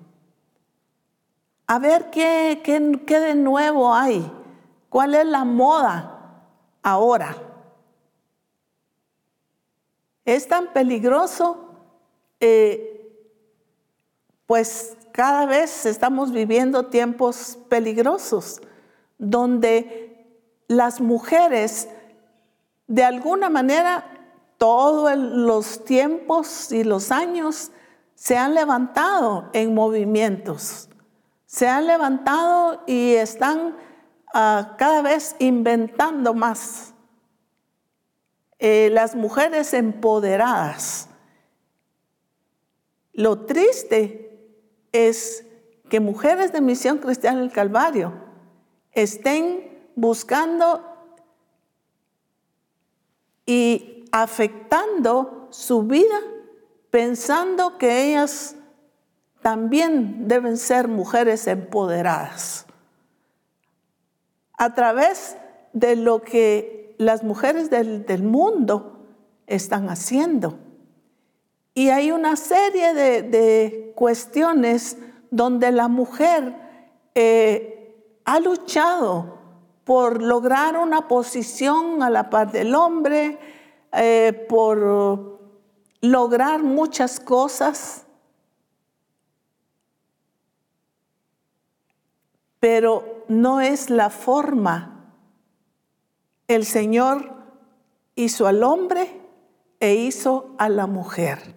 A 1.66 1.78
ver 1.78 2.10
qué, 2.10 2.60
qué, 2.64 3.20
de 3.20 3.34
nuevo 3.34 3.92
hay, 3.92 4.30
cuál 4.88 5.14
es 5.14 5.26
la 5.26 5.44
moda 5.44 6.44
ahora. 6.82 7.36
Es 10.24 10.46
tan 10.46 10.72
peligroso, 10.72 11.70
eh, 12.40 12.92
pues 14.46 14.96
cada 15.12 15.46
vez 15.46 15.86
estamos 15.86 16.30
viviendo 16.30 16.86
tiempos 16.86 17.58
peligrosos, 17.68 18.60
donde 19.18 20.26
las 20.68 21.00
mujeres, 21.00 21.88
de 22.86 23.02
alguna 23.02 23.48
manera, 23.48 24.04
todos 24.58 25.16
los 25.16 25.84
tiempos 25.84 26.70
y 26.70 26.84
los 26.84 27.10
años 27.10 27.70
se 28.14 28.36
han 28.36 28.54
levantado 28.54 29.50
en 29.52 29.74
movimientos, 29.74 30.88
se 31.56 31.66
han 31.66 31.86
levantado 31.86 32.82
y 32.86 33.14
están 33.14 33.78
ah, 34.34 34.74
cada 34.76 35.00
vez 35.00 35.34
inventando 35.38 36.34
más. 36.34 36.92
Eh, 38.58 38.90
las 38.92 39.14
mujeres 39.14 39.72
empoderadas. 39.72 41.08
Lo 43.14 43.46
triste 43.46 44.38
es 44.92 45.46
que 45.88 45.98
mujeres 45.98 46.52
de 46.52 46.60
Misión 46.60 46.98
Cristiana 46.98 47.40
del 47.40 47.52
Calvario 47.52 48.12
estén 48.92 49.90
buscando 49.94 50.84
y 53.46 54.04
afectando 54.12 55.48
su 55.48 55.84
vida 55.84 56.20
pensando 56.90 57.78
que 57.78 58.10
ellas 58.10 58.56
también 59.46 60.26
deben 60.26 60.56
ser 60.56 60.88
mujeres 60.88 61.46
empoderadas. 61.46 62.66
A 64.58 64.74
través 64.74 65.36
de 65.72 65.94
lo 65.94 66.22
que 66.22 66.96
las 66.98 67.22
mujeres 67.22 67.70
del, 67.70 68.24
mundo 68.24 69.06
están 69.46 69.88
haciendo. 69.88 70.58
Y 71.74 71.90
hay 71.90 72.10
una 72.10 72.34
serie 72.34 72.92
de, 72.92 73.92
cuestiones 73.94 74.98
donde 75.30 75.70
la 75.70 75.86
mujer 75.86 76.56
eh, 77.14 77.94
ha 78.24 78.40
luchado 78.40 79.38
por 79.84 80.22
lograr 80.22 80.76
una 80.76 81.06
posición 81.06 82.02
a 82.02 82.10
la 82.10 82.30
par 82.30 82.50
del 82.50 82.74
hombre, 82.74 83.38
eh, 83.92 84.44
por 84.48 85.38
lograr 86.00 86.64
muchas 86.64 87.20
cosas, 87.20 88.05
pero 92.60 93.24
no 93.28 93.60
es 93.60 93.90
la 93.90 94.10
forma. 94.10 95.12
El 96.48 96.64
Señor 96.64 97.34
hizo 98.14 98.46
al 98.46 98.62
hombre 98.62 99.20
e 99.80 99.94
hizo 99.94 100.54
a 100.58 100.68
la 100.68 100.86
mujer 100.86 101.56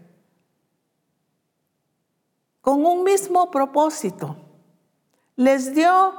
con 2.70 2.86
un 2.86 3.04
mismo 3.04 3.50
propósito. 3.50 4.36
Les 5.36 5.74
dio 5.74 6.14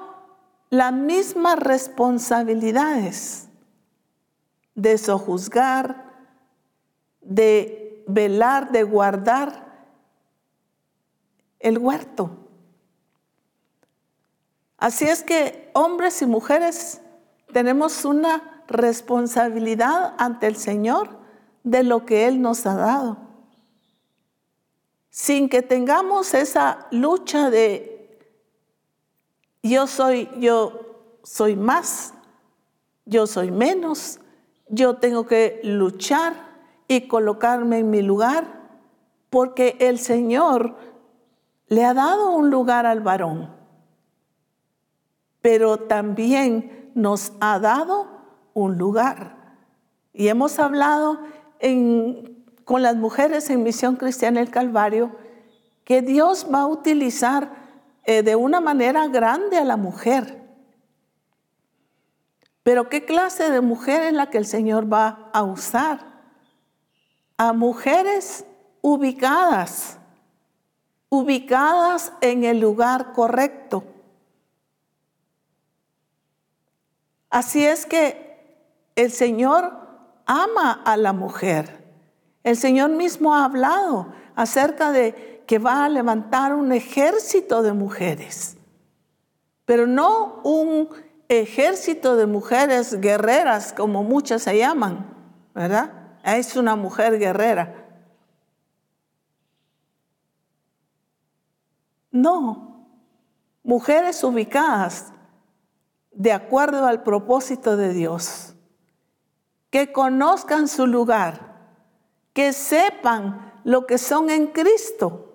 las 0.70 0.92
mismas 0.92 1.56
responsabilidades 1.60 3.48
de 4.74 4.98
sojuzgar, 4.98 6.10
de 7.20 8.04
velar, 8.08 8.72
de 8.72 8.82
guardar 8.82 9.86
el 11.60 11.78
huerto. 11.78 12.30
Así 14.80 15.04
es 15.04 15.22
que 15.22 15.70
hombres 15.74 16.22
y 16.22 16.26
mujeres 16.26 17.02
tenemos 17.52 18.06
una 18.06 18.64
responsabilidad 18.66 20.14
ante 20.16 20.46
el 20.46 20.56
Señor 20.56 21.18
de 21.64 21.82
lo 21.82 22.06
que 22.06 22.26
Él 22.26 22.40
nos 22.40 22.64
ha 22.64 22.74
dado. 22.74 23.18
Sin 25.10 25.50
que 25.50 25.60
tengamos 25.60 26.32
esa 26.32 26.86
lucha 26.90 27.50
de 27.50 28.18
yo 29.62 29.86
soy, 29.86 30.30
yo 30.38 31.18
soy 31.22 31.56
más, 31.56 32.14
yo 33.04 33.26
soy 33.26 33.50
menos, 33.50 34.18
yo 34.68 34.96
tengo 34.96 35.26
que 35.26 35.60
luchar 35.62 36.32
y 36.88 37.06
colocarme 37.06 37.80
en 37.80 37.90
mi 37.90 38.00
lugar, 38.00 38.46
porque 39.28 39.76
el 39.80 39.98
Señor 39.98 40.74
le 41.66 41.84
ha 41.84 41.92
dado 41.92 42.30
un 42.30 42.48
lugar 42.48 42.86
al 42.86 43.00
varón, 43.00 43.59
pero 45.42 45.78
también 45.78 46.90
nos 46.94 47.32
ha 47.40 47.58
dado 47.58 48.08
un 48.54 48.78
lugar. 48.78 49.36
Y 50.12 50.28
hemos 50.28 50.58
hablado 50.58 51.20
con 52.64 52.82
las 52.82 52.96
mujeres 52.96 53.48
en 53.50 53.62
Misión 53.62 53.96
Cristiana 53.96 54.40
el 54.40 54.50
Calvario 54.50 55.12
que 55.84 56.02
Dios 56.02 56.46
va 56.52 56.62
a 56.62 56.66
utilizar 56.66 57.50
eh, 58.04 58.22
de 58.22 58.36
una 58.36 58.60
manera 58.60 59.08
grande 59.08 59.58
a 59.58 59.64
la 59.64 59.76
mujer. 59.76 60.40
Pero 62.62 62.88
¿qué 62.88 63.04
clase 63.04 63.50
de 63.50 63.60
mujer 63.60 64.02
es 64.02 64.12
la 64.12 64.30
que 64.30 64.38
el 64.38 64.46
Señor 64.46 64.92
va 64.92 65.30
a 65.32 65.42
usar? 65.42 66.10
a 67.40 67.54
mujeres 67.54 68.44
ubicadas, 68.82 69.96
ubicadas 71.08 72.12
en 72.20 72.44
el 72.44 72.60
lugar 72.60 73.14
correcto. 73.14 73.82
Así 77.30 77.64
es 77.64 77.86
que 77.86 78.30
el 78.96 79.12
Señor 79.12 79.72
ama 80.26 80.82
a 80.84 80.96
la 80.96 81.12
mujer. 81.12 81.84
El 82.42 82.56
Señor 82.56 82.90
mismo 82.90 83.34
ha 83.34 83.44
hablado 83.44 84.12
acerca 84.34 84.90
de 84.90 85.44
que 85.46 85.58
va 85.58 85.84
a 85.84 85.88
levantar 85.88 86.54
un 86.54 86.72
ejército 86.72 87.62
de 87.62 87.72
mujeres, 87.72 88.56
pero 89.64 89.86
no 89.86 90.40
un 90.44 90.88
ejército 91.28 92.16
de 92.16 92.26
mujeres 92.26 93.00
guerreras 93.00 93.72
como 93.72 94.02
muchas 94.02 94.42
se 94.42 94.58
llaman, 94.58 95.06
¿verdad? 95.54 95.92
es 96.24 96.56
una 96.56 96.76
mujer 96.76 97.18
guerrera. 97.18 97.74
No, 102.10 102.86
mujeres 103.62 104.22
ubicadas 104.24 105.12
de 106.12 106.32
acuerdo 106.32 106.86
al 106.86 107.02
propósito 107.02 107.76
de 107.76 107.92
Dios, 107.92 108.54
que 109.70 109.92
conozcan 109.92 110.68
su 110.68 110.86
lugar, 110.86 111.50
que 112.32 112.52
sepan 112.52 113.60
lo 113.64 113.86
que 113.86 113.98
son 113.98 114.30
en 114.30 114.48
Cristo 114.48 115.34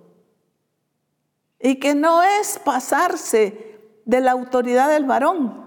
y 1.60 1.80
que 1.80 1.96
no 1.96 2.22
es 2.22 2.60
pasarse 2.60 3.80
de 4.06 4.22
la 4.22 4.32
autoridad 4.32 4.90
del 4.90 5.06
varón, 5.06 5.66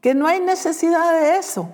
que 0.00 0.14
no 0.14 0.26
hay 0.26 0.40
necesidad 0.40 1.12
de 1.20 1.38
eso. 1.38 1.68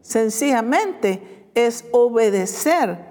Sencillamente 0.00 1.50
es 1.54 1.84
obedecer 1.92 3.06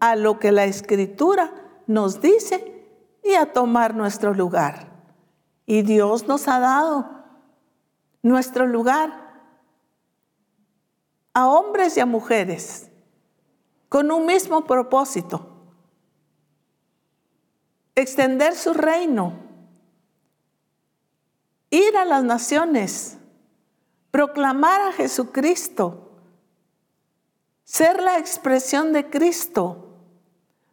a 0.00 0.16
lo 0.16 0.38
que 0.38 0.52
la 0.52 0.64
escritura 0.64 1.52
nos 1.86 2.20
dice 2.20 2.86
y 3.22 3.34
a 3.34 3.52
tomar 3.52 3.94
nuestro 3.94 4.32
lugar. 4.32 4.88
Y 5.66 5.82
Dios 5.82 6.26
nos 6.28 6.48
ha 6.48 6.60
dado 6.60 7.17
nuestro 8.22 8.66
lugar 8.66 9.28
a 11.34 11.48
hombres 11.48 11.96
y 11.96 12.00
a 12.00 12.06
mujeres 12.06 12.90
con 13.88 14.10
un 14.10 14.26
mismo 14.26 14.64
propósito, 14.64 15.64
extender 17.94 18.54
su 18.54 18.74
reino, 18.74 19.34
ir 21.70 21.96
a 21.96 22.04
las 22.04 22.24
naciones, 22.24 23.18
proclamar 24.10 24.80
a 24.82 24.92
Jesucristo 24.92 26.08
ser 27.68 28.00
la 28.00 28.16
expresión 28.16 28.94
de 28.94 29.10
Cristo, 29.10 29.90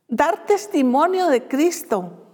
dar 0.08 0.46
testimonio 0.46 1.28
de 1.28 1.46
Cristo. 1.46 2.25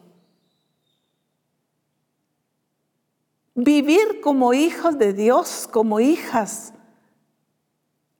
Vivir 3.56 4.22
como 4.22 4.54
hijos 4.54 4.98
de 4.98 5.14
Dios, 5.14 5.68
como 5.72 6.00
hijas 6.00 6.74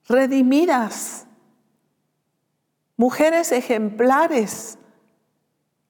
redimidas, 0.06 1.26
mujeres 2.96 3.52
ejemplares, 3.52 4.78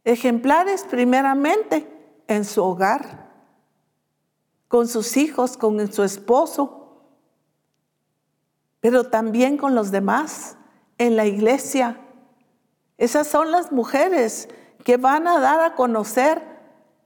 ejemplares 0.04 0.84
primeramente 0.84 1.88
en 2.28 2.44
su 2.44 2.62
hogar, 2.62 3.30
con 4.68 4.88
sus 4.88 5.16
hijos, 5.16 5.56
con 5.56 5.92
su 5.92 6.02
esposo, 6.02 7.02
pero 8.80 9.04
también 9.04 9.56
con 9.56 9.74
los 9.74 9.90
demás, 9.90 10.56
en 10.98 11.16
la 11.16 11.26
iglesia. 11.26 12.00
Esas 12.96 13.26
son 13.26 13.50
las 13.50 13.72
mujeres 13.72 14.48
que 14.84 14.96
van 14.96 15.26
a 15.26 15.40
dar 15.40 15.60
a 15.60 15.74
conocer 15.74 16.42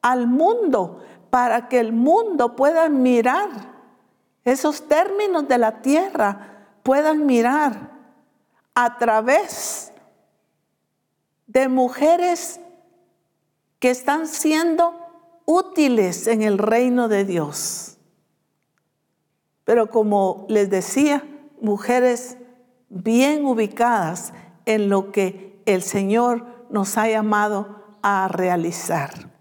al 0.02 0.26
mundo 0.26 1.02
para 1.36 1.68
que 1.68 1.78
el 1.78 1.92
mundo 1.92 2.56
pueda 2.56 2.88
mirar 2.88 3.50
esos 4.42 4.88
términos 4.88 5.46
de 5.46 5.58
la 5.58 5.82
tierra, 5.82 6.70
puedan 6.82 7.26
mirar 7.26 7.90
a 8.74 8.96
través 8.96 9.92
de 11.46 11.68
mujeres 11.68 12.58
que 13.78 13.90
están 13.90 14.28
siendo 14.28 14.94
útiles 15.44 16.26
en 16.26 16.40
el 16.40 16.56
reino 16.56 17.06
de 17.08 17.26
Dios. 17.26 17.98
Pero 19.64 19.90
como 19.90 20.46
les 20.48 20.70
decía, 20.70 21.22
mujeres 21.60 22.38
bien 22.88 23.44
ubicadas 23.44 24.32
en 24.64 24.88
lo 24.88 25.12
que 25.12 25.60
el 25.66 25.82
Señor 25.82 26.46
nos 26.70 26.96
ha 26.96 27.10
llamado 27.10 27.84
a 28.00 28.26
realizar. 28.28 29.35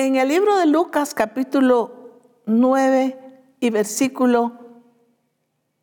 En 0.00 0.14
el 0.14 0.28
libro 0.28 0.56
de 0.56 0.66
Lucas 0.66 1.12
capítulo 1.12 2.20
9 2.46 3.18
y 3.58 3.70
versículo 3.70 4.52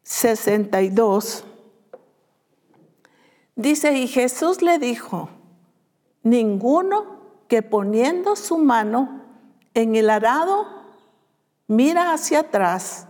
62, 0.04 1.44
dice, 3.58 3.92
y 3.92 4.08
Jesús 4.08 4.62
le 4.62 4.80
dijo, 4.80 5.28
ninguno 6.24 7.18
que 7.50 7.62
poniendo 7.62 8.38
su 8.38 8.58
mano 8.58 9.22
en 9.74 9.98
el 9.98 10.10
arado 10.10 10.66
mira 11.68 12.14
hacia 12.14 12.40
atrás 12.40 13.08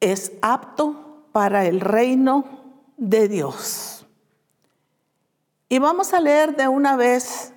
es 0.00 0.32
apto 0.40 1.26
para 1.32 1.66
el 1.66 1.82
reino 1.82 2.46
de 2.96 3.28
Dios. 3.28 4.06
Y 5.68 5.78
vamos 5.80 6.14
a 6.14 6.20
leer 6.20 6.56
de 6.56 6.66
una 6.66 6.96
vez 6.96 7.52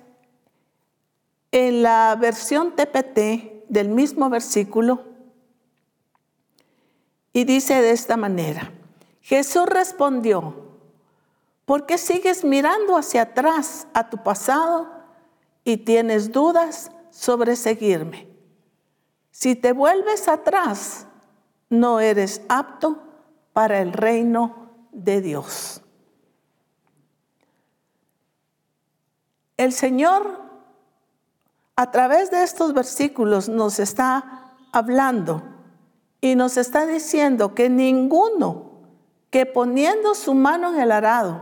en 1.52 1.82
la 1.82 2.16
versión 2.20 2.76
TPT 2.76 3.68
del 3.68 3.88
mismo 3.88 4.30
versículo, 4.30 5.04
y 7.32 7.44
dice 7.44 7.80
de 7.80 7.92
esta 7.92 8.16
manera, 8.16 8.72
Jesús 9.20 9.66
respondió, 9.66 10.54
¿por 11.64 11.86
qué 11.86 11.98
sigues 11.98 12.44
mirando 12.44 12.96
hacia 12.96 13.22
atrás 13.22 13.86
a 13.94 14.10
tu 14.10 14.22
pasado 14.22 14.90
y 15.62 15.76
tienes 15.78 16.32
dudas 16.32 16.90
sobre 17.10 17.54
seguirme? 17.54 18.28
Si 19.30 19.54
te 19.54 19.72
vuelves 19.72 20.26
atrás, 20.26 21.06
no 21.68 22.00
eres 22.00 22.42
apto 22.48 22.98
para 23.52 23.80
el 23.80 23.92
reino 23.92 24.70
de 24.90 25.20
Dios. 25.20 25.82
El 29.56 29.72
Señor 29.72 30.49
a 31.80 31.90
través 31.90 32.30
de 32.30 32.42
estos 32.42 32.74
versículos 32.74 33.48
nos 33.48 33.78
está 33.78 34.52
hablando 34.70 35.42
y 36.20 36.34
nos 36.34 36.58
está 36.58 36.84
diciendo 36.84 37.54
que 37.54 37.70
ninguno 37.70 38.72
que 39.30 39.46
poniendo 39.46 40.14
su 40.14 40.34
mano 40.34 40.74
en 40.74 40.80
el 40.80 40.92
arado 40.92 41.40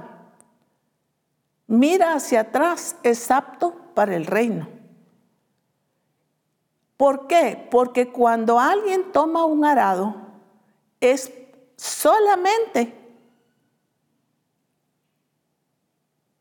mira 1.66 2.12
hacia 2.12 2.42
atrás 2.42 2.94
es 3.02 3.32
apto 3.32 3.74
para 3.96 4.14
el 4.14 4.26
reino. 4.26 4.68
¿Por 6.96 7.26
qué? 7.26 7.66
Porque 7.68 8.12
cuando 8.12 8.60
alguien 8.60 9.10
toma 9.10 9.44
un 9.44 9.64
arado 9.64 10.14
es 11.00 11.32
solamente 11.76 12.96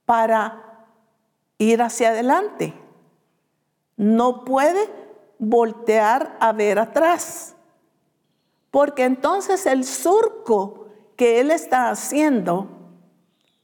para 0.06 0.86
ir 1.58 1.82
hacia 1.82 2.10
adelante 2.10 2.76
no 3.98 4.46
puede 4.46 4.90
voltear 5.40 6.38
a 6.40 6.54
ver 6.54 6.80
atrás, 6.80 7.56
porque 8.72 9.04
entonces 9.04 9.66
el 9.66 9.84
surco 9.84 10.88
que 11.16 11.40
él 11.40 11.52
está 11.52 11.90
haciendo 11.90 12.70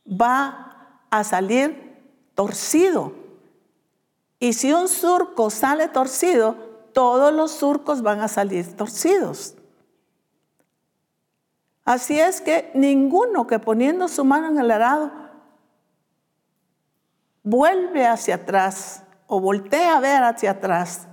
va 0.08 1.00
a 1.10 1.24
salir 1.24 2.02
torcido. 2.34 3.14
Y 4.40 4.54
si 4.54 4.74
un 4.74 4.90
surco 4.90 5.50
sale 5.50 5.88
torcido, 5.88 6.56
todos 6.94 7.32
los 7.32 7.52
surcos 7.52 8.02
van 8.02 8.20
a 8.20 8.28
salir 8.28 8.76
torcidos. 8.76 9.56
Así 11.86 12.20
es 12.20 12.42
que 12.42 12.72
ninguno 12.74 13.46
que 13.46 13.60
poniendo 13.60 14.08
su 14.08 14.24
mano 14.26 14.48
en 14.48 14.60
el 14.60 14.72
arado 14.72 15.12
vuelve 17.44 18.08
hacia 18.08 18.36
atrás 18.36 19.03
o 19.28 19.40
voltea 19.40 19.98
a 19.98 20.00
ver 20.00 20.24
hacia 20.24 20.52
atrás, 20.52 21.08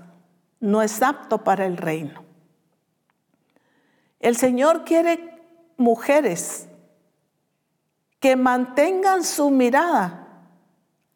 no 0.60 0.82
es 0.82 1.02
apto 1.02 1.42
para 1.42 1.66
el 1.66 1.76
reino. 1.76 2.24
El 4.18 4.36
Señor 4.36 4.84
quiere 4.84 5.42
mujeres 5.76 6.68
que 8.20 8.36
mantengan 8.36 9.24
su 9.24 9.50
mirada 9.50 10.44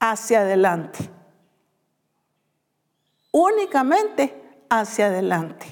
hacia 0.00 0.40
adelante, 0.40 1.10
únicamente 3.30 4.42
hacia 4.70 5.06
adelante. 5.06 5.66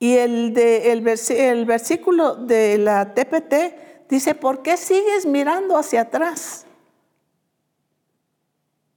Y 0.00 0.16
el, 0.16 0.52
de, 0.52 0.90
el, 0.90 1.06
el 1.06 1.64
versículo 1.64 2.34
de 2.34 2.76
la 2.78 3.14
TPT 3.14 3.91
dice, 4.12 4.34
¿por 4.34 4.60
qué 4.60 4.76
sigues 4.76 5.24
mirando 5.24 5.78
hacia 5.78 6.02
atrás? 6.02 6.66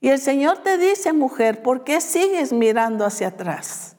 Y 0.01 0.09
el 0.09 0.19
Señor 0.19 0.57
te 0.57 0.77
dice, 0.77 1.13
mujer, 1.13 1.63
¿por 1.63 1.85
qué 1.85 2.01
sigues 2.01 2.51
mirando 2.51 3.05
hacia 3.05 3.29
atrás? 3.29 3.95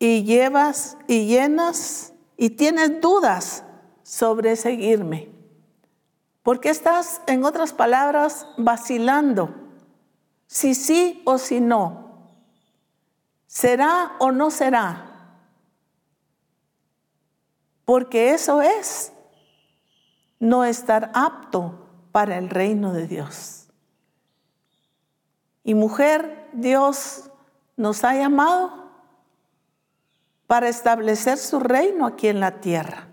Y 0.00 0.24
llevas 0.24 0.98
y 1.06 1.26
llenas 1.26 2.12
y 2.36 2.50
tienes 2.50 3.00
dudas 3.00 3.62
sobre 4.02 4.56
seguirme. 4.56 5.30
¿Por 6.42 6.58
qué 6.58 6.70
estás, 6.70 7.20
en 7.28 7.44
otras 7.44 7.72
palabras, 7.72 8.48
vacilando? 8.56 9.54
Si 10.48 10.74
sí 10.74 11.22
o 11.24 11.38
si 11.38 11.60
no. 11.60 12.34
¿Será 13.46 14.16
o 14.18 14.32
no 14.32 14.50
será? 14.50 15.15
Porque 17.86 18.30
eso 18.30 18.60
es 18.60 19.12
no 20.40 20.64
estar 20.64 21.12
apto 21.14 21.86
para 22.10 22.36
el 22.36 22.50
reino 22.50 22.92
de 22.92 23.06
Dios. 23.06 23.68
Y 25.62 25.74
mujer, 25.74 26.48
Dios 26.52 27.30
nos 27.76 28.02
ha 28.02 28.14
llamado 28.14 28.90
para 30.48 30.68
establecer 30.68 31.38
su 31.38 31.60
reino 31.60 32.06
aquí 32.06 32.26
en 32.26 32.40
la 32.40 32.60
tierra. 32.60 33.06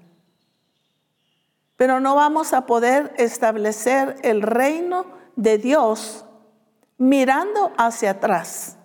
Pero 1.77 1.99
no 1.99 2.15
vamos 2.15 2.53
a 2.53 2.65
poder 2.65 3.13
establecer 3.17 4.17
el 4.23 4.41
reino 4.41 5.05
de 5.35 5.59
Dios 5.59 6.25
mirando 6.97 7.71
hacia 7.77 8.11
atrás, 8.11 8.77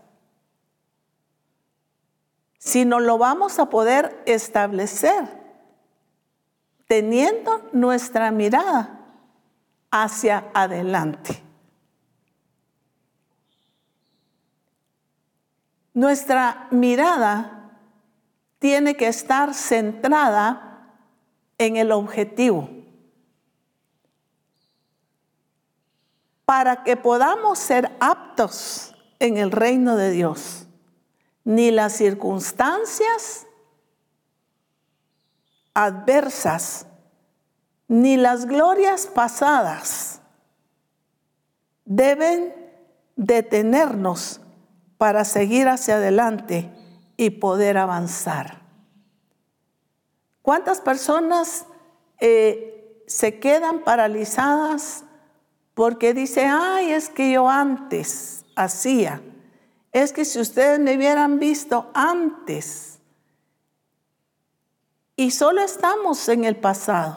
sino 2.58 3.00
lo 3.00 3.16
vamos 3.16 3.58
a 3.58 3.70
poder 3.70 4.22
establecer 4.26 5.47
teniendo 6.88 7.68
nuestra 7.72 8.32
mirada 8.32 8.98
hacia 9.90 10.50
adelante. 10.54 11.42
Nuestra 15.92 16.66
mirada 16.70 17.78
tiene 18.58 18.96
que 18.96 19.06
estar 19.08 19.54
centrada 19.54 20.96
en 21.58 21.76
el 21.76 21.92
objetivo. 21.92 22.70
Para 26.44 26.82
que 26.84 26.96
podamos 26.96 27.58
ser 27.58 27.94
aptos 28.00 28.94
en 29.18 29.36
el 29.36 29.50
reino 29.50 29.96
de 29.96 30.10
Dios, 30.10 30.66
ni 31.44 31.70
las 31.70 31.92
circunstancias 31.92 33.47
adversas 35.78 36.86
ni 37.86 38.16
las 38.16 38.46
glorias 38.46 39.06
pasadas 39.06 40.20
deben 41.84 42.52
detenernos 43.14 44.40
para 44.96 45.24
seguir 45.24 45.68
hacia 45.68 45.94
adelante 45.94 46.68
y 47.16 47.30
poder 47.30 47.78
avanzar. 47.78 48.62
¿Cuántas 50.42 50.80
personas 50.80 51.66
eh, 52.18 53.04
se 53.06 53.38
quedan 53.38 53.84
paralizadas 53.84 55.04
porque 55.74 56.12
dice, 56.12 56.44
ay, 56.44 56.90
es 56.90 57.08
que 57.08 57.30
yo 57.30 57.48
antes 57.48 58.44
hacía, 58.56 59.22
es 59.92 60.12
que 60.12 60.24
si 60.24 60.40
ustedes 60.40 60.80
me 60.80 60.96
hubieran 60.96 61.38
visto 61.38 61.88
antes, 61.94 62.97
y 65.18 65.32
solo 65.32 65.62
estamos 65.62 66.28
en 66.28 66.44
el 66.44 66.54
pasado, 66.54 67.16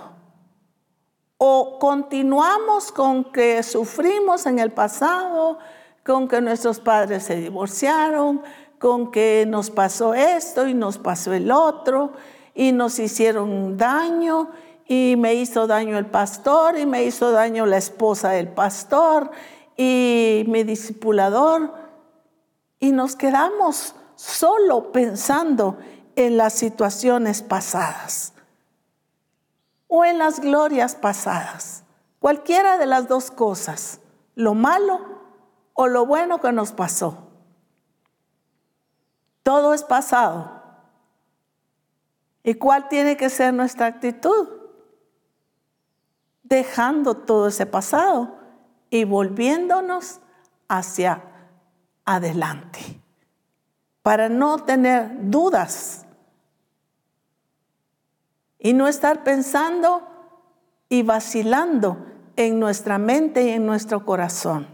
o 1.38 1.78
continuamos 1.78 2.92
con 2.92 3.32
que 3.32 3.62
sufrimos 3.62 4.48
en 4.48 4.58
el 4.58 4.72
pasado, 4.72 5.60
con 6.04 6.28
que 6.28 6.42
nuestros 6.42 6.80
padres 6.80 7.26
se 7.26 7.36
divorciaron, 7.36 8.42
con 8.80 9.12
que 9.12 9.46
nos 9.48 9.70
pasó 9.70 10.16
esto 10.16 10.68
y 10.68 10.74
nos 10.74 10.98
pasó 10.98 11.32
el 11.34 11.52
otro, 11.52 12.14
y 12.56 12.72
nos 12.72 12.98
hicieron 12.98 13.78
daño, 13.78 14.50
y 14.88 15.14
me 15.16 15.36
hizo 15.36 15.68
daño 15.68 16.00
el 16.00 16.08
pastor, 16.08 16.80
y 16.80 16.88
me 16.88 17.04
hizo 17.04 17.32
daño 17.32 17.68
la 17.68 17.78
esposa 17.78 18.30
del 18.30 18.48
pastor, 18.48 19.30
y 19.78 20.44
mi 20.48 20.64
discipulador, 20.64 21.72
y 22.80 22.94
nos 22.94 23.16
quedamos 23.16 23.94
solo 24.16 24.92
pensando 24.92 25.78
en 26.16 26.38
las 26.38 26.54
situaciones 26.54 27.42
pasadas 27.42 28.34
o 29.88 30.06
en 30.06 30.18
las 30.18 30.40
glorias 30.40 30.96
pasadas. 30.96 31.84
Cualquiera 32.20 32.78
de 32.78 32.86
las 32.86 33.08
dos 33.08 33.32
cosas, 33.32 34.00
lo 34.36 34.54
malo 34.54 35.22
o 35.74 35.88
lo 35.88 36.06
bueno 36.06 36.40
que 36.40 36.52
nos 36.52 36.72
pasó. 36.72 37.30
Todo 39.44 39.74
es 39.74 39.84
pasado. 39.84 40.62
¿Y 42.44 42.54
cuál 42.56 42.88
tiene 42.88 43.18
que 43.18 43.30
ser 43.30 43.54
nuestra 43.54 43.88
actitud? 43.88 44.48
Dejando 46.44 47.16
todo 47.16 47.48
ese 47.48 47.66
pasado 47.66 48.38
y 48.90 49.04
volviéndonos 49.04 50.20
hacia 50.68 51.24
adelante, 52.06 53.02
para 54.04 54.30
no 54.30 54.58
tener 54.60 55.30
dudas 55.30 56.01
y 58.64 58.74
no 58.74 58.88
estar 58.88 59.24
pensando 59.24 60.08
y 60.88 61.02
vacilando 61.02 62.06
en 62.36 62.60
nuestra 62.60 63.00
mente 63.00 63.44
y 63.44 63.50
en 63.50 63.66
nuestro 63.66 64.06
corazón. 64.06 64.68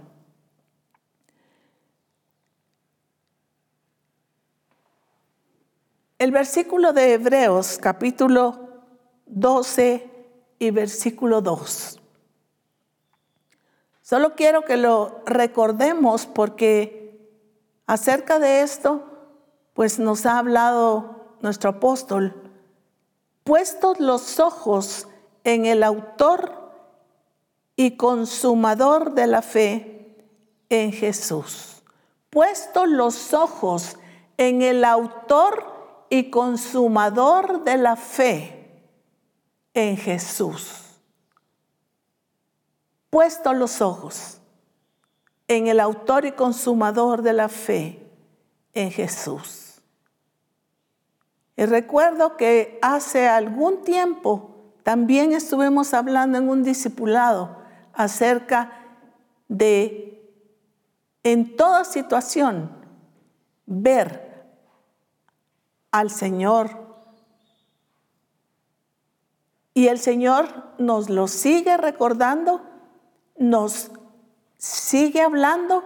El 6.20 6.32
versículo 6.32 6.92
de 6.92 7.14
Hebreos 7.14 7.78
capítulo 7.82 8.68
12 9.28 10.10
y 10.60 10.72
versículo 10.72 11.42
2. 11.42 12.02
Solo 14.02 14.36
quiero 14.36 14.64
que 14.64 14.78
lo 14.78 15.22
recordemos 15.26 16.26
porque 16.26 17.30
acerca 17.86 18.40
de 18.40 18.62
esto, 18.62 19.04
pues 19.74 20.00
nos 20.00 20.26
ha 20.26 20.40
hablado 20.40 21.38
nuestro 21.42 21.70
apóstol, 21.70 22.47
puestos 23.48 24.02
los 24.02 24.42
ojos 24.42 25.08
en 25.46 25.66
el 25.66 25.82
autor 25.82 26.52
y 27.78 27.96
consumador 27.96 29.14
de 29.14 29.26
la 29.26 29.42
fe, 29.42 29.94
en 30.68 30.92
Jesús. 30.92 31.82
Puestos 32.30 32.90
los 32.90 33.34
ojos 33.34 33.96
en 34.36 34.62
el 34.62 34.84
autor 34.84 36.06
y 36.10 36.30
consumador 36.30 37.64
de 37.64 37.78
la 37.78 37.96
fe 37.96 38.84
en 39.74 39.96
Jesús. 39.96 40.82
Puesto 43.10 43.54
los 43.54 43.80
ojos 43.80 44.40
en 45.48 45.68
el 45.68 45.80
autor 45.80 46.26
y 46.26 46.34
consumador 46.34 47.22
de 47.22 47.32
la 47.32 47.48
fe 47.48 48.12
en 48.74 48.92
Jesús. 48.92 49.67
Y 51.58 51.66
recuerdo 51.66 52.38
que 52.38 52.78
hace 52.84 53.28
algún 53.28 53.82
tiempo 53.82 54.72
también 54.84 55.34
estuvimos 55.34 55.96
hablando 55.96 56.38
en 56.38 56.48
un 56.48 56.64
discipulado 56.64 57.58
acerca 57.94 58.72
de 59.48 60.24
en 61.24 61.58
toda 61.58 61.84
situación 61.84 62.72
ver 63.66 64.46
al 65.92 66.12
Señor. 66.12 66.70
Y 69.74 69.88
el 69.88 70.00
Señor 70.00 70.48
nos 70.78 71.10
lo 71.10 71.28
sigue 71.28 71.76
recordando, 71.76 72.62
nos 73.36 73.92
sigue 74.58 75.22
hablando 75.22 75.84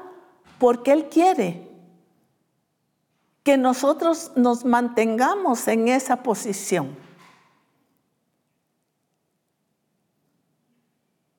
porque 0.59 0.91
Él 0.91 1.07
quiere 1.09 1.70
que 3.43 3.57
nosotros 3.57 4.31
nos 4.35 4.65
mantengamos 4.65 5.67
en 5.67 5.87
esa 5.87 6.17
posición. 6.17 6.95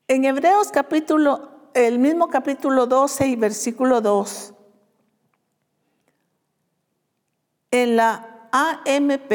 En 0.09 0.25
Hebreos 0.25 0.71
capítulo, 0.73 1.51
el 1.75 1.99
mismo 1.99 2.29
capítulo 2.29 2.87
12 2.87 3.29
y 3.29 3.37
versículo 3.37 4.01
2, 4.01 4.55
en 7.71 7.97
la 7.97 8.49
AMP 8.53 9.33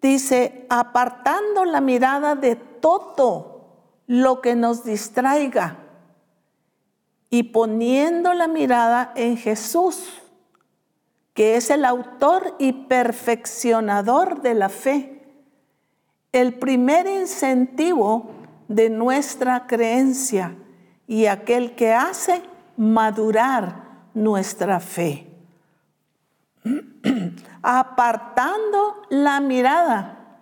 dice, 0.00 0.66
apartando 0.68 1.64
la 1.64 1.80
mirada 1.80 2.36
de 2.36 2.54
todo 2.56 3.54
lo 4.06 4.40
que 4.40 4.54
nos 4.54 4.84
distraiga 4.84 5.78
y 7.30 7.44
poniendo 7.44 8.34
la 8.34 8.46
mirada 8.46 9.12
en 9.16 9.36
Jesús, 9.36 10.22
que 11.34 11.56
es 11.56 11.70
el 11.70 11.84
autor 11.84 12.54
y 12.58 12.72
perfeccionador 12.72 14.40
de 14.40 14.54
la 14.54 14.68
fe, 14.68 15.22
el 16.32 16.54
primer 16.54 17.06
incentivo 17.06 18.30
de 18.68 18.88
nuestra 18.88 19.66
creencia 19.66 20.56
y 21.06 21.26
aquel 21.26 21.74
que 21.74 21.92
hace 21.92 22.42
madurar 22.76 23.84
nuestra 24.14 24.80
fe. 24.80 25.28
apartando 27.62 29.02
la 29.08 29.40
mirada 29.40 30.38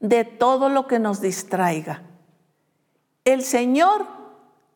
de 0.00 0.24
todo 0.24 0.68
lo 0.68 0.86
que 0.86 0.98
nos 0.98 1.20
distraiga. 1.20 2.02
El 3.24 3.42
Señor 3.42 4.06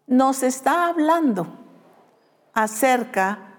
nos 0.07 0.43
está 0.43 0.89
hablando 0.89 1.47
acerca 2.53 3.52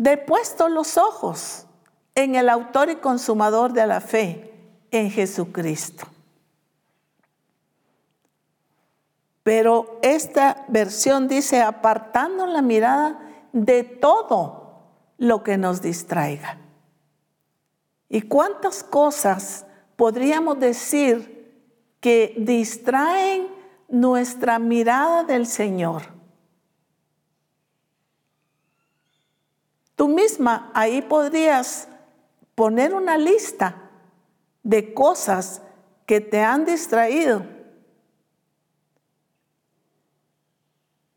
de 0.00 0.16
puesto 0.16 0.70
los 0.70 0.96
ojos 0.96 1.66
en 2.14 2.34
el 2.34 2.48
autor 2.48 2.88
y 2.88 2.96
consumador 2.96 3.74
de 3.74 3.86
la 3.86 4.00
fe, 4.00 4.50
en 4.90 5.10
Jesucristo. 5.10 6.06
Pero 9.42 9.98
esta 10.00 10.64
versión 10.68 11.28
dice 11.28 11.60
apartando 11.60 12.46
la 12.46 12.62
mirada 12.62 13.20
de 13.52 13.84
todo 13.84 14.86
lo 15.18 15.42
que 15.42 15.58
nos 15.58 15.82
distraiga. 15.82 16.56
¿Y 18.08 18.22
cuántas 18.22 18.82
cosas 18.82 19.66
podríamos 19.96 20.58
decir 20.58 21.62
que 22.00 22.34
distraen 22.38 23.48
nuestra 23.88 24.58
mirada 24.58 25.24
del 25.24 25.46
Señor? 25.46 26.19
Tú 30.00 30.08
misma 30.08 30.70
ahí 30.72 31.02
podrías 31.02 31.86
poner 32.54 32.94
una 32.94 33.18
lista 33.18 33.90
de 34.62 34.94
cosas 34.94 35.60
que 36.06 36.22
te 36.22 36.40
han 36.40 36.64
distraído 36.64 37.44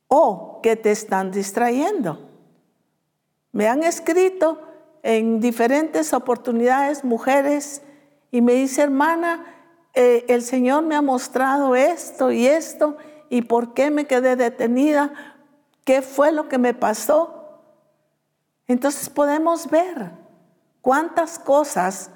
o 0.10 0.60
que 0.62 0.76
te 0.76 0.92
están 0.92 1.32
distrayendo. 1.32 2.30
Me 3.54 3.70
han 3.70 3.84
escrito 3.84 4.62
en 5.02 5.40
diferentes 5.40 6.12
oportunidades 6.12 7.06
mujeres 7.06 7.84
y 8.32 8.42
me 8.42 8.52
dice, 8.52 8.82
hermana, 8.82 9.46
eh, 9.94 10.26
el 10.28 10.42
Señor 10.42 10.84
me 10.84 10.96
ha 10.96 11.02
mostrado 11.02 11.78
esto 11.78 12.34
y 12.34 12.48
esto 12.48 12.98
y 13.30 13.44
por 13.44 13.74
qué 13.74 13.92
me 13.92 14.08
quedé 14.08 14.36
detenida, 14.36 15.38
qué 15.86 16.02
fue 16.02 16.34
lo 16.34 16.50
que 16.50 16.58
me 16.58 16.74
pasó. 16.74 17.43
Entonces 18.68 19.10
podemos 19.10 19.70
ver 19.70 20.12
cuántas 20.82 21.38
cosas 21.40 22.10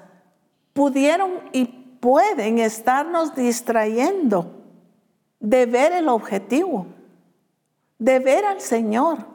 pudieron 0.72 1.40
y 1.52 1.66
pueden 2.00 2.58
estarnos 2.58 3.34
distrayendo 3.34 4.54
de 5.40 5.66
ver 5.66 5.92
el 5.92 6.08
objetivo, 6.08 6.86
de 7.98 8.18
ver 8.18 8.44
al 8.44 8.60
Señor. 8.60 9.26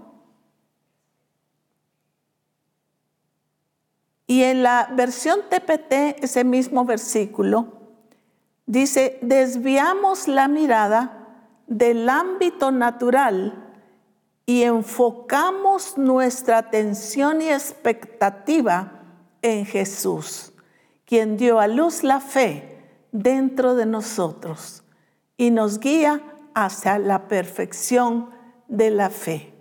Y 4.25 4.43
en 4.43 4.63
la 4.63 4.89
versión 4.95 5.41
TPT, 5.49 6.23
ese 6.23 6.43
mismo 6.43 6.85
versículo, 6.85 7.67
dice, 8.65 9.19
desviamos 9.21 10.27
la 10.27 10.47
mirada 10.47 11.27
del 11.67 12.09
ámbito 12.09 12.71
natural 12.71 13.62
y 14.45 14.63
enfocamos 14.63 15.97
nuestra 15.97 16.57
atención 16.57 17.41
y 17.41 17.49
expectativa 17.49 19.03
en 19.41 19.65
Jesús, 19.65 20.53
quien 21.05 21.37
dio 21.37 21.59
a 21.59 21.67
luz 21.67 22.03
la 22.03 22.19
fe 22.19 22.73
dentro 23.11 23.75
de 23.75 23.85
nosotros 23.85 24.83
y 25.37 25.51
nos 25.51 25.79
guía 25.79 26.21
hacia 26.53 26.99
la 26.99 27.27
perfección 27.27 28.29
de 28.67 28.89
la 28.89 29.09
fe. 29.09 29.53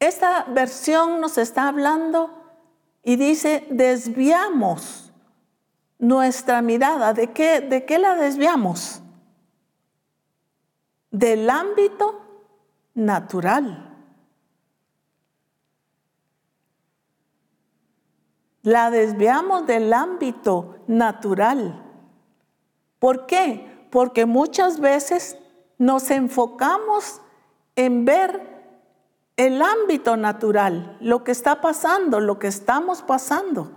Esta 0.00 0.44
versión 0.44 1.20
nos 1.20 1.38
está 1.38 1.68
hablando 1.68 2.30
y 3.02 3.16
dice, 3.16 3.66
desviamos 3.70 5.12
nuestra 5.98 6.62
mirada. 6.62 7.12
¿De 7.12 7.32
qué, 7.32 7.60
de 7.60 7.84
qué 7.84 7.98
la 7.98 8.14
desviamos? 8.14 9.02
Del 11.10 11.50
ámbito 11.50 12.27
natural. 12.98 13.84
La 18.62 18.90
desviamos 18.90 19.66
del 19.66 19.92
ámbito 19.92 20.76
natural. 20.86 21.82
¿Por 22.98 23.26
qué? 23.26 23.86
Porque 23.90 24.26
muchas 24.26 24.80
veces 24.80 25.38
nos 25.78 26.10
enfocamos 26.10 27.20
en 27.76 28.04
ver 28.04 28.58
el 29.36 29.62
ámbito 29.62 30.16
natural, 30.16 30.96
lo 31.00 31.22
que 31.22 31.30
está 31.30 31.60
pasando, 31.60 32.18
lo 32.18 32.40
que 32.40 32.48
estamos 32.48 33.02
pasando. 33.02 33.70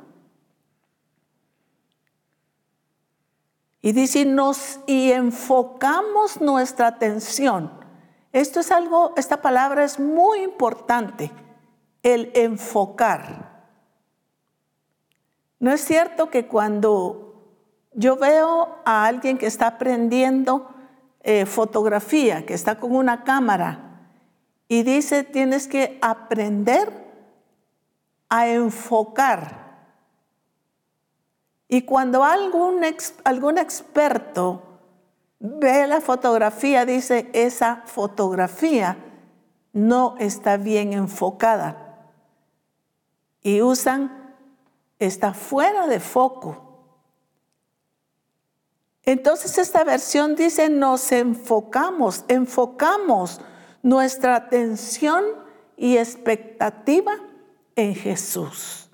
Y 3.81 3.91
dice, 3.93 4.25
nos 4.25 4.79
y 4.87 5.11
enfocamos 5.11 6.41
nuestra 6.41 6.87
atención. 6.87 7.80
Esto 8.33 8.61
es 8.61 8.71
algo, 8.71 9.13
esta 9.17 9.41
palabra 9.41 9.83
es 9.83 9.99
muy 9.99 10.41
importante, 10.41 11.31
el 12.03 12.31
enfocar. 12.33 13.65
No 15.59 15.71
es 15.71 15.81
cierto 15.81 16.29
que 16.29 16.47
cuando 16.47 17.31
yo 17.93 18.15
veo 18.15 18.79
a 18.85 19.05
alguien 19.05 19.37
que 19.37 19.47
está 19.47 19.67
aprendiendo 19.67 20.73
eh, 21.21 21.45
fotografía, 21.45 22.45
que 22.45 22.53
está 22.53 22.79
con 22.79 22.95
una 22.95 23.23
cámara, 23.23 23.91
y 24.67 24.83
dice, 24.83 25.25
tienes 25.25 25.67
que 25.67 25.99
aprender 26.01 26.89
a 28.29 28.47
enfocar. 28.47 29.61
Y 31.67 31.81
cuando 31.81 32.23
algún, 32.23 32.81
algún 33.25 33.57
experto 33.57 34.70
ve 35.41 35.87
la 35.87 36.01
fotografía, 36.01 36.85
dice, 36.85 37.29
esa 37.33 37.81
fotografía 37.85 38.97
no 39.73 40.15
está 40.19 40.57
bien 40.57 40.93
enfocada. 40.93 42.09
Y 43.41 43.61
usan, 43.61 44.35
está 44.99 45.33
fuera 45.33 45.87
de 45.87 45.99
foco. 45.99 46.67
Entonces 49.03 49.57
esta 49.57 49.83
versión 49.83 50.35
dice, 50.35 50.69
nos 50.69 51.11
enfocamos, 51.11 52.23
enfocamos 52.27 53.41
nuestra 53.81 54.35
atención 54.35 55.25
y 55.75 55.97
expectativa 55.97 57.13
en 57.75 57.95
Jesús. 57.95 58.91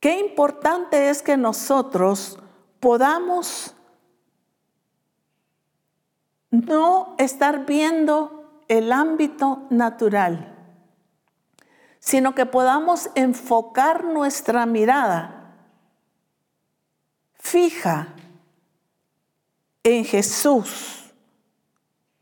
Qué 0.00 0.18
importante 0.18 1.10
es 1.10 1.20
que 1.20 1.36
nosotros 1.36 2.38
podamos 2.80 3.76
no 6.52 7.16
estar 7.18 7.64
viendo 7.66 8.62
el 8.68 8.92
ámbito 8.92 9.66
natural, 9.70 10.54
sino 11.98 12.34
que 12.34 12.46
podamos 12.46 13.10
enfocar 13.14 14.04
nuestra 14.04 14.66
mirada 14.66 15.56
fija 17.38 18.14
en 19.82 20.04
Jesús 20.04 21.12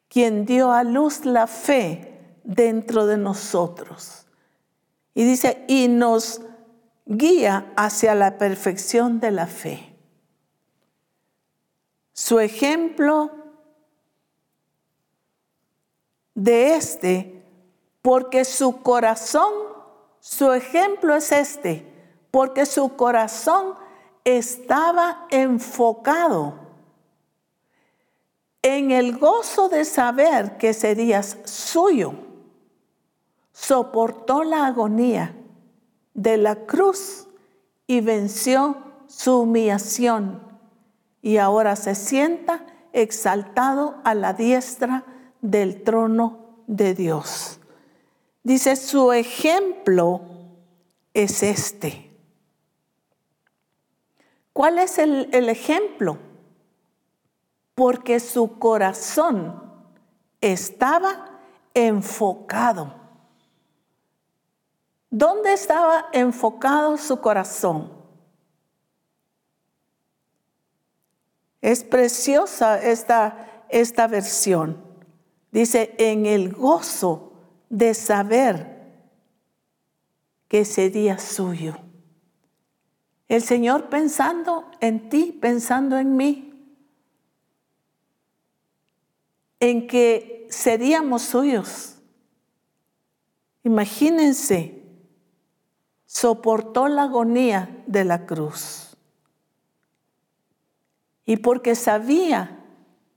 quien 0.09 0.45
dio 0.45 0.73
a 0.73 0.85
luz 0.85 1.25
la 1.25 1.47
fe 1.47 2.39
dentro 2.43 3.07
de 3.07 3.17
nosotros. 3.17 4.27
Y 5.15 5.25
dice, 5.25 5.65
y 5.69 5.89
nos 5.89 6.41
guía 7.05 7.73
hacia 7.77 8.15
la 8.15 8.39
perfección 8.39 9.21
de 9.21 9.31
la 9.31 9.47
fe. 9.47 9.97
Su 12.13 12.41
ejemplo 12.41 13.40
de 16.41 16.75
este, 16.75 17.45
porque 18.01 18.47
su 18.47 18.81
corazón, 18.81 19.53
su 20.21 20.53
ejemplo 20.53 21.15
es 21.15 21.33
este, 21.33 21.87
porque 22.31 22.65
su 22.65 22.97
corazón 22.97 23.75
estaba 24.25 25.27
enfocado 25.31 26.55
en 28.63 28.91
el 28.91 29.19
gozo 29.19 29.69
de 29.69 29.85
saber 29.85 30.57
que 30.57 30.73
serías 30.73 31.37
suyo, 31.45 32.15
soportó 33.53 34.43
la 34.43 34.65
agonía 34.65 35.37
de 36.15 36.39
la 36.39 36.57
cruz 36.57 37.27
y 37.87 38.01
venció 38.01 38.79
su 39.09 39.41
humillación. 39.41 40.43
Y 41.21 41.37
ahora 41.37 41.77
se 41.77 41.95
sienta 41.95 42.65
exaltado 42.95 43.97
a 44.05 44.15
la 44.15 44.33
diestra 44.33 45.05
del 45.41 45.83
trono 45.83 46.63
de 46.67 46.95
Dios. 46.95 47.61
Dice, 48.43 48.77
su 48.77 49.13
ejemplo 49.13 50.23
es 51.15 51.43
este. 51.43 52.11
¿Cuál 54.53 54.79
es 54.79 54.99
el, 54.99 55.29
el 55.33 55.49
ejemplo? 55.49 56.19
porque 57.81 58.21
su 58.21 58.59
corazón 58.59 59.59
estaba 60.43 61.41
enfocado. 61.73 62.95
¿Dónde 65.09 65.55
estaba 65.55 66.11
enfocado 66.13 66.99
su 66.99 67.23
corazón? 67.23 67.91
Es 71.63 71.83
preciosa 71.83 72.79
esta, 72.83 73.65
esta 73.71 74.07
versión. 74.07 74.77
Dice, 75.51 75.95
en 75.99 76.27
el 76.27 76.53
gozo 76.53 77.33
de 77.69 77.95
saber 77.95 78.81
que 80.49 80.65
sería 80.65 81.19
suyo. 81.19 81.77
El 83.29 83.43
Señor 83.43 83.89
pensando 83.89 84.71
en 84.81 85.09
ti, 85.09 85.37
pensando 85.41 85.99
en 85.99 86.17
mí. 86.17 86.51
en 89.61 89.87
que 89.87 90.47
seríamos 90.51 91.23
suyos. 91.23 91.97
Imagínense, 93.63 94.83
soportó 96.07 96.89
la 96.89 97.03
agonía 97.03 97.85
de 97.87 98.05
la 98.05 98.25
cruz. 98.25 98.97
Y 101.27 101.37
porque 101.37 101.75
sabía 101.75 102.59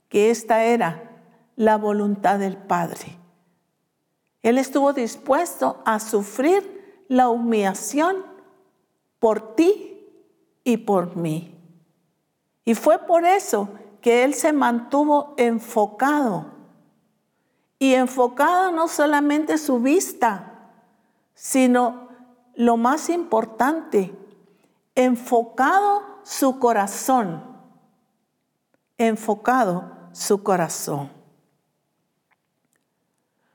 que 0.10 0.30
esta 0.30 0.66
era 0.66 1.13
la 1.56 1.78
voluntad 1.78 2.40
del 2.40 2.58
Padre, 2.58 3.18
Él 4.42 4.58
estuvo 4.58 4.94
dispuesto 4.94 5.82
a 5.86 6.00
sufrir 6.00 7.04
la 7.08 7.30
humillación 7.30 8.26
por 9.20 9.56
ti 9.56 10.06
y 10.64 10.78
por 10.78 11.16
mí. 11.16 11.54
Y 12.66 12.76
fue 12.76 13.00
por 13.00 13.26
eso 13.26 13.70
que 14.02 14.24
él 14.24 14.34
se 14.34 14.54
mantuvo 14.54 15.34
enfocado. 15.38 16.46
Y 17.80 17.94
enfocado 17.94 18.72
no 18.72 18.88
solamente 18.88 19.58
su 19.58 19.80
vista, 19.80 20.72
sino 21.34 22.10
lo 22.56 22.78
más 22.78 23.10
importante, 23.10 24.14
enfocado 24.96 26.04
su 26.24 26.60
corazón. 26.60 27.44
Enfocado 28.98 29.92
su 30.12 30.44
corazón. 30.44 31.23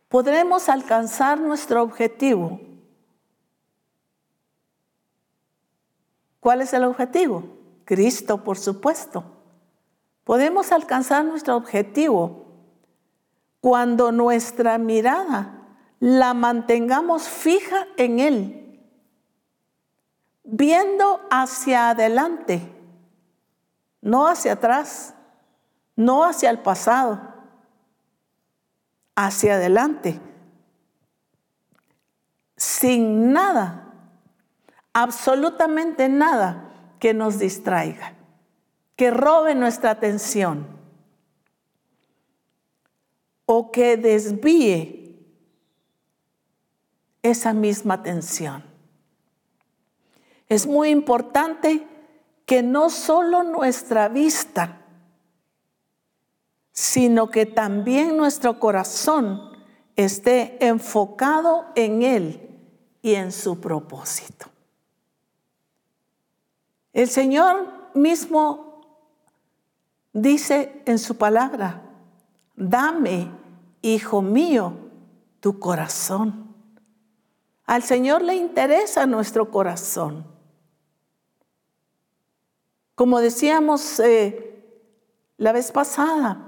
Podremos 0.08 0.68
alcanzar 0.68 1.38
nuestro 1.38 1.82
objetivo 1.82 2.60
¿Cuál 6.40 6.62
es 6.62 6.72
el 6.72 6.84
objetivo? 6.84 7.44
Cristo, 7.84 8.42
por 8.44 8.58
supuesto. 8.58 9.24
Podemos 10.24 10.72
alcanzar 10.72 11.24
nuestro 11.24 11.56
objetivo 11.56 12.46
cuando 13.60 14.12
nuestra 14.12 14.78
mirada 14.78 15.66
la 16.00 16.32
mantengamos 16.32 17.28
fija 17.28 17.86
en 17.96 18.20
Él, 18.20 18.80
viendo 20.44 21.20
hacia 21.30 21.90
adelante, 21.90 22.62
no 24.00 24.28
hacia 24.28 24.52
atrás, 24.52 25.14
no 25.96 26.24
hacia 26.24 26.50
el 26.50 26.60
pasado, 26.60 27.20
hacia 29.20 29.54
adelante, 29.54 30.20
sin 32.56 33.32
nada, 33.32 33.92
absolutamente 34.92 36.08
nada 36.08 36.94
que 37.00 37.14
nos 37.14 37.40
distraiga, 37.40 38.14
que 38.94 39.10
robe 39.10 39.56
nuestra 39.56 39.90
atención 39.90 40.68
o 43.44 43.72
que 43.72 43.96
desvíe 43.96 45.18
esa 47.24 47.52
misma 47.52 47.94
atención. 47.94 48.62
Es 50.48 50.64
muy 50.68 50.90
importante 50.90 51.88
que 52.46 52.62
no 52.62 52.88
solo 52.88 53.42
nuestra 53.42 54.08
vista, 54.08 54.80
sino 56.78 57.28
que 57.28 57.44
también 57.44 58.16
nuestro 58.16 58.60
corazón 58.60 59.50
esté 59.96 60.64
enfocado 60.64 61.66
en 61.74 62.02
Él 62.02 62.56
y 63.02 63.16
en 63.16 63.32
su 63.32 63.60
propósito. 63.60 64.46
El 66.92 67.08
Señor 67.08 67.66
mismo 67.94 68.80
dice 70.12 70.80
en 70.86 71.00
su 71.00 71.16
palabra, 71.16 71.82
dame, 72.54 73.28
hijo 73.82 74.22
mío, 74.22 74.74
tu 75.40 75.58
corazón. 75.58 76.54
Al 77.66 77.82
Señor 77.82 78.22
le 78.22 78.36
interesa 78.36 79.04
nuestro 79.04 79.50
corazón. 79.50 80.24
Como 82.94 83.18
decíamos 83.18 83.98
eh, 83.98 84.64
la 85.38 85.50
vez 85.50 85.72
pasada, 85.72 86.47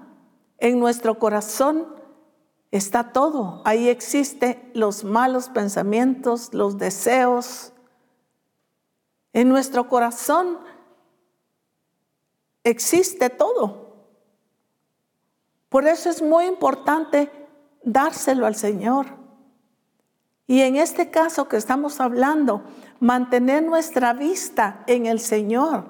en 0.61 0.79
nuestro 0.79 1.19
corazón 1.19 1.87
está 2.71 3.13
todo. 3.13 3.63
Ahí 3.65 3.89
existen 3.89 4.71
los 4.75 5.03
malos 5.05 5.49
pensamientos, 5.49 6.55
los 6.55 6.79
deseos. 6.79 7.73
En 9.33 9.49
nuestro 9.49 9.89
corazón 9.89 10.59
existe 12.63 13.31
todo. 13.31 13.91
Por 15.69 15.87
eso 15.87 16.11
es 16.11 16.21
muy 16.21 16.45
importante 16.47 17.31
dárselo 17.83 18.47
al 18.47 18.55
Señor. 18.55 19.07
Y 20.47 20.63
en 20.63 20.77
este 20.77 21.11
caso 21.11 21.49
que 21.49 21.57
estamos 21.57 22.01
hablando, 22.01 22.63
mantener 22.99 23.63
nuestra 23.63 24.13
vista 24.13 24.83
en 24.89 25.07
el 25.07 25.21
Señor, 25.21 25.85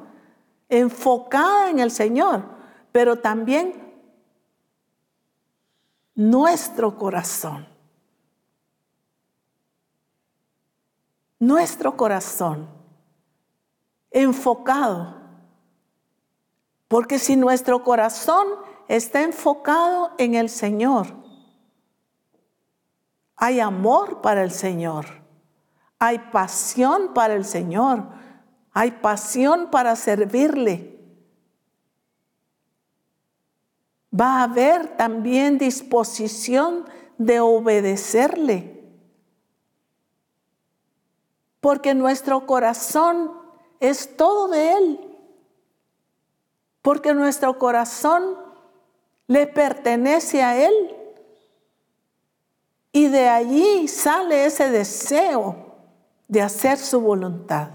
enfocada 0.68 1.71
en 1.71 1.79
el 1.79 1.91
Señor, 1.91 2.45
pero 2.93 3.16
también 3.16 3.89
nuestro 6.21 6.99
corazón. 6.99 7.66
Nuestro 11.39 11.97
corazón 11.97 12.68
enfocado. 14.11 15.16
Porque 16.89 17.18
si 17.18 17.37
nuestro 17.37 17.83
corazón 17.83 18.47
está 18.87 19.23
enfocado 19.23 20.11
en 20.18 20.35
el 20.35 20.51
Señor. 20.51 21.07
Hay 23.37 23.59
amor 23.59 24.21
para 24.21 24.43
el 24.43 24.51
Señor. 24.51 25.07
Hay 25.99 26.18
pasión 26.18 27.14
para 27.14 27.33
el 27.33 27.47
Señor. 27.47 28.09
Hay 28.73 28.91
pasión 28.91 29.71
para 29.71 29.97
servirle. 29.97 31.00
Va 34.19 34.41
a 34.41 34.43
haber 34.45 34.97
también 34.97 35.59
disposición 35.59 36.85
de 37.19 37.41
obedecerle. 37.41 38.81
Porque 41.61 41.95
nuestro 41.95 42.47
corazón 42.47 43.31
es 43.79 44.17
todo 44.17 44.49
de 44.49 44.73
Él. 44.73 45.19
Porque 46.83 47.15
nuestro 47.15 47.59
corazón 47.59 48.37
le 49.27 49.47
pertenece 49.47 50.43
a 50.43 50.57
Él. 50.57 50.97
Y 52.93 53.09
de 53.09 53.29
allí 53.29 53.87
sale 53.87 54.47
ese 54.47 54.71
deseo 54.71 55.77
de 56.27 56.43
hacer 56.43 56.79
su 56.79 57.01
voluntad. 57.01 57.71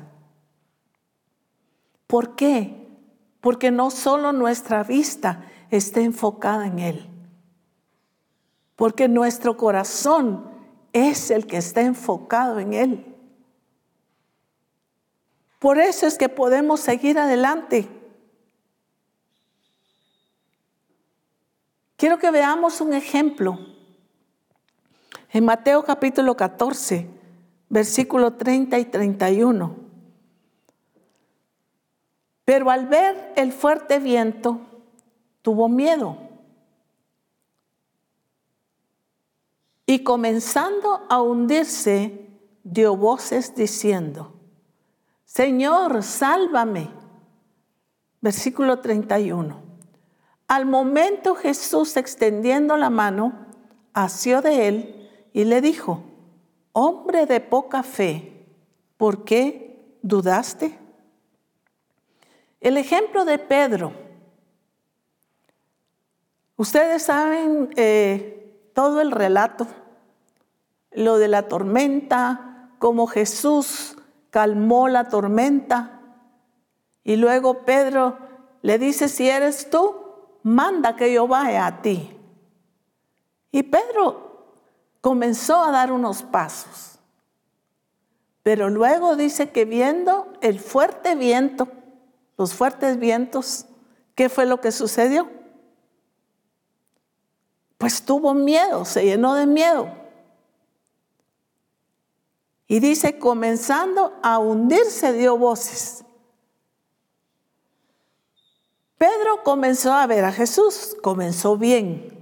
¿Por 2.08 2.36
qué? 2.36 2.88
Porque 3.42 3.72
no 3.72 3.92
solo 3.92 4.32
nuestra 4.32 4.84
vista 4.84 5.52
está 5.72 6.02
enfocada 6.02 6.68
en 6.68 6.80
Él, 6.80 7.10
porque 8.76 9.08
nuestro 9.08 9.58
corazón 9.58 10.50
es 10.94 11.32
el 11.32 11.48
que 11.48 11.58
está 11.58 11.82
enfocado 11.82 12.60
en 12.60 12.74
Él. 12.74 13.16
Por 15.60 15.80
eso 15.80 16.06
es 16.06 16.18
que 16.18 16.30
podemos 16.30 16.80
seguir 16.80 17.18
adelante 17.18 17.90
Quiero 21.98 22.20
que 22.20 22.30
veamos 22.30 22.82
un 22.82 22.94
ejemplo. 22.94 23.58
En 25.32 25.46
Mateo 25.46 25.84
capítulo 25.84 26.36
14, 26.36 27.08
versículo 27.70 28.34
30 28.34 28.80
y 28.80 28.86
31. 28.86 29.76
Pero 32.44 32.70
al 32.70 32.88
ver 32.88 33.34
el 33.38 33.54
fuerte 33.54 34.00
viento, 34.00 34.62
tuvo 35.46 35.70
miedo. 35.70 36.18
Y 39.86 40.04
comenzando 40.04 41.06
a 41.08 41.22
hundirse, 41.22 42.32
dio 42.64 42.98
voces 42.98 43.54
diciendo, 43.54 44.34
Señor, 45.24 46.02
sálvame. 46.02 46.90
Versículo 48.22 48.80
31. 48.80 49.62
Al 50.48 50.66
momento 50.66 51.36
Jesús 51.36 51.96
extendiendo 51.96 52.76
la 52.76 52.90
mano, 52.90 53.46
asió 53.94 54.42
de 54.42 54.68
él 54.68 55.30
y 55.32 55.44
le 55.44 55.62
dijo, 55.62 56.02
hombre 56.72 57.28
de 57.28 57.40
poca 57.40 57.84
fe, 57.84 58.48
¿por 58.98 59.26
qué 59.26 60.00
dudaste? 60.02 60.76
El 62.60 62.78
ejemplo 62.78 63.26
de 63.26 63.38
Pedro. 63.38 64.05
Ustedes 66.58 67.04
saben 67.04 67.70
eh, 67.76 68.70
todo 68.74 69.02
el 69.02 69.12
relato, 69.12 69.68
lo 70.92 71.18
de 71.18 71.28
la 71.28 71.48
tormenta, 71.48 72.70
cómo 72.80 73.08
Jesús 73.08 73.98
calmó 74.30 74.88
la 74.88 75.10
tormenta 75.10 75.96
y 77.04 77.18
luego 77.18 77.66
Pedro 77.66 78.18
le 78.62 78.80
dice, 78.80 79.08
si 79.10 79.30
eres 79.30 79.70
tú, 79.70 79.96
manda 80.42 80.96
que 80.96 81.14
yo 81.14 81.28
vaya 81.28 81.68
a 81.68 81.82
ti. 81.82 82.18
Y 83.52 83.64
Pedro 83.64 84.54
comenzó 85.02 85.64
a 85.64 85.72
dar 85.72 85.92
unos 85.92 86.24
pasos. 86.24 87.00
Pero 88.42 88.70
luego 88.70 89.16
dice 89.16 89.52
que 89.52 89.66
viendo 89.66 90.34
el 90.42 90.60
fuerte 90.60 91.16
viento, 91.16 91.68
los 92.38 92.56
fuertes 92.56 92.98
vientos, 92.98 93.68
¿qué 94.16 94.30
fue 94.30 94.46
lo 94.48 94.60
que 94.60 94.72
sucedió? 94.72 95.30
Pues 97.78 98.04
tuvo 98.04 98.34
miedo, 98.34 98.86
se 98.86 99.04
llenó 99.04 99.36
de 99.36 99.46
miedo. 99.46 99.90
Y 102.68 102.80
dice, 102.80 103.20
comenzando 103.20 104.14
a 104.24 104.40
hundirse, 104.40 105.14
dio 105.14 105.38
voces. 105.38 106.04
Pedro 108.98 109.44
comenzó 109.44 109.94
a 109.94 110.08
ver 110.08 110.24
a 110.24 110.32
Jesús, 110.32 110.96
comenzó 111.04 111.58
bien. 111.58 112.16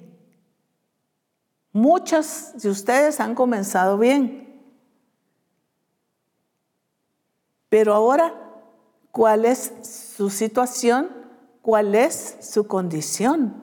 Muchos 1.71 2.53
de 2.55 2.69
ustedes 2.69 3.19
han 3.19 3.35
comenzado 3.35 3.97
bien. 3.97 4.43
Pero 7.69 7.93
ahora, 7.93 8.33
¿cuál 9.11 9.45
es 9.45 9.71
su 10.15 10.29
situación? 10.29 11.09
¿Cuál 11.61 11.95
es 11.95 12.37
su 12.41 12.67
condición? 12.67 13.62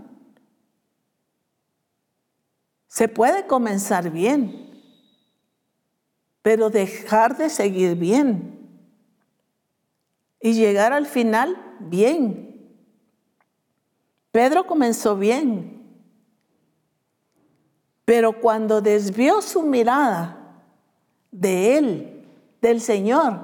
Se 2.90 3.06
puede 3.06 3.46
comenzar 3.46 4.10
bien, 4.10 4.68
pero 6.42 6.70
dejar 6.70 7.36
de 7.36 7.48
seguir 7.48 7.94
bien. 7.94 8.58
y 10.42 10.54
llegar 10.54 10.94
al 10.94 11.04
final 11.04 11.76
bien. 11.80 12.74
Pedro 14.32 14.66
comenzó 14.66 15.14
bien, 15.14 16.02
pero 18.06 18.40
cuando 18.40 18.80
desvió 18.80 19.42
su 19.42 19.62
mirada 19.62 20.62
de 21.30 21.76
él, 21.76 22.26
del 22.62 22.80
Señor, 22.80 23.38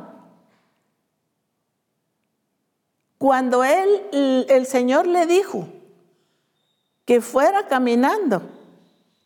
cuando 3.19 3.63
él, 3.63 4.47
el 4.49 4.65
Señor 4.65 5.07
le 5.07 5.27
dijo 5.27 5.69
que 7.05 7.21
fuera 7.21 7.69
caminando 7.69 8.56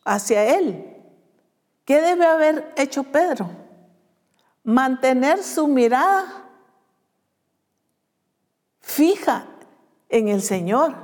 hacia 0.03 0.57
él, 0.57 0.95
¿qué 1.85 2.01
debe 2.01 2.25
haber 2.25 2.73
hecho 2.75 3.03
Pedro? 3.03 3.49
Mantener 4.63 5.43
su 5.43 5.67
mirada 5.67 6.49
fija 8.79 9.45
en 10.09 10.27
el 10.27 10.41
Señor. 10.41 10.95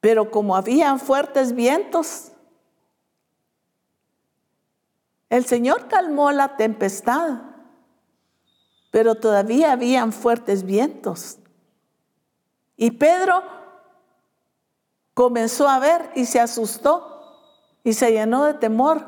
Pero 0.00 0.30
como 0.30 0.54
habían 0.54 1.00
fuertes 1.00 1.54
vientos, 1.54 2.32
el 5.28 5.44
Señor 5.44 5.88
calmó 5.88 6.30
la 6.30 6.56
tempestad, 6.56 7.40
pero 8.90 9.16
todavía 9.16 9.72
habían 9.72 10.12
fuertes 10.12 10.62
vientos. 10.62 11.38
Y 12.76 12.92
Pedro 12.92 13.42
comenzó 15.14 15.68
a 15.68 15.78
ver 15.78 16.12
y 16.14 16.26
se 16.26 16.38
asustó 16.38 17.15
y 17.86 17.92
se 17.92 18.10
llenó 18.10 18.46
de 18.46 18.54
temor 18.54 19.06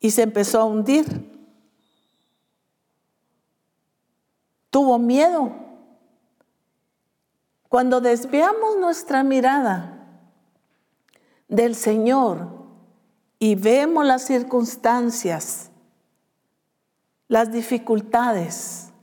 y 0.00 0.10
se 0.10 0.22
empezó 0.22 0.58
a 0.58 0.64
hundir. 0.64 1.30
Tuvo 4.70 4.98
miedo 4.98 5.52
cuando 7.68 8.00
desviamos 8.00 8.78
nuestra 8.78 9.22
mirada 9.22 10.02
del 11.46 11.74
Señor 11.74 12.48
y 13.38 13.54
vemos 13.54 14.06
las 14.06 14.22
circunstancias, 14.24 15.70
las 17.28 17.52
dificultades, 17.52 18.94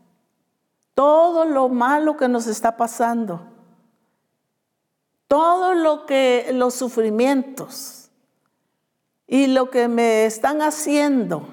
todo 0.96 1.46
lo 1.46 1.70
malo 1.70 2.18
que 2.18 2.30
nos 2.30 2.48
está 2.48 2.78
pasando, 2.78 3.46
todo 5.30 5.74
lo 5.76 6.06
que 6.06 6.50
los 6.52 6.74
sufrimientos 6.74 8.12
y 9.26 9.48
lo 9.48 9.70
que 9.70 9.88
me 9.88 10.26
están 10.26 10.62
haciendo. 10.62 11.48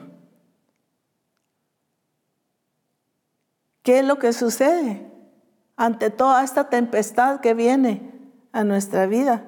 ¿Qué 3.85 4.01
es 4.01 4.05
lo 4.05 4.18
que 4.18 4.33
sucede? 4.33 5.07
ante 5.77 6.11
toda 6.11 6.43
esta 6.43 6.68
tempestad 6.70 7.41
que 7.41 7.55
viene 7.55 8.12
a 8.53 8.64
nuestra 8.64 9.07
vida. 9.07 9.45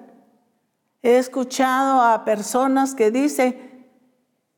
He 1.03 1.17
escuchado 1.17 2.03
a 2.03 2.25
personas 2.25 2.95
que 2.95 3.11
dicen, 3.11 3.89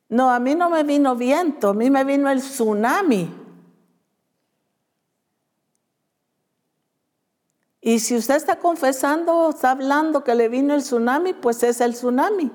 no, 0.09 0.29
a 0.29 0.39
mí 0.39 0.55
no 0.55 0.69
me 0.69 0.83
vino 0.83 1.15
viento, 1.15 1.69
a 1.69 1.73
mí 1.73 1.89
me 1.89 2.03
vino 2.03 2.29
el 2.29 2.41
tsunami. 2.41 3.40
Y 7.81 7.99
si 7.99 8.15
usted 8.15 8.35
está 8.35 8.59
confesando, 8.59 9.49
está 9.49 9.71
hablando 9.71 10.23
que 10.23 10.35
le 10.35 10.47
vino 10.49 10.75
el 10.75 10.83
tsunami, 10.83 11.33
pues 11.33 11.63
es 11.63 11.81
el 11.81 11.93
tsunami. 11.93 12.51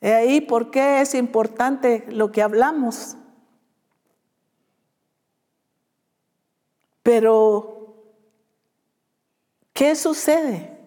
Y 0.00 0.06
ahí 0.06 0.40
por 0.40 0.72
qué 0.72 1.00
es 1.00 1.14
importante 1.14 2.04
lo 2.08 2.32
que 2.32 2.42
hablamos. 2.42 3.16
Pero, 7.04 7.94
¿qué 9.72 9.94
sucede? 9.94 10.78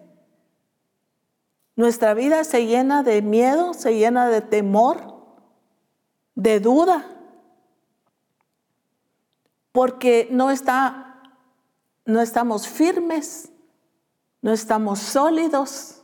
Nuestra 1.74 2.14
vida 2.14 2.44
se 2.44 2.66
llena 2.66 3.02
de 3.02 3.20
miedo, 3.22 3.74
se 3.74 3.96
llena 3.96 4.28
de 4.28 4.40
temor, 4.40 5.14
de 6.34 6.58
duda, 6.60 7.06
porque 9.72 10.26
no 10.30 10.50
está, 10.50 11.05
no 12.06 12.20
estamos 12.20 12.66
firmes, 12.68 13.50
no 14.40 14.52
estamos 14.52 15.00
sólidos. 15.00 16.02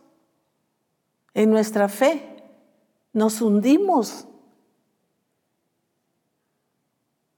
En 1.34 1.50
nuestra 1.50 1.88
fe, 1.88 2.44
nos 3.14 3.40
hundimos, 3.40 4.26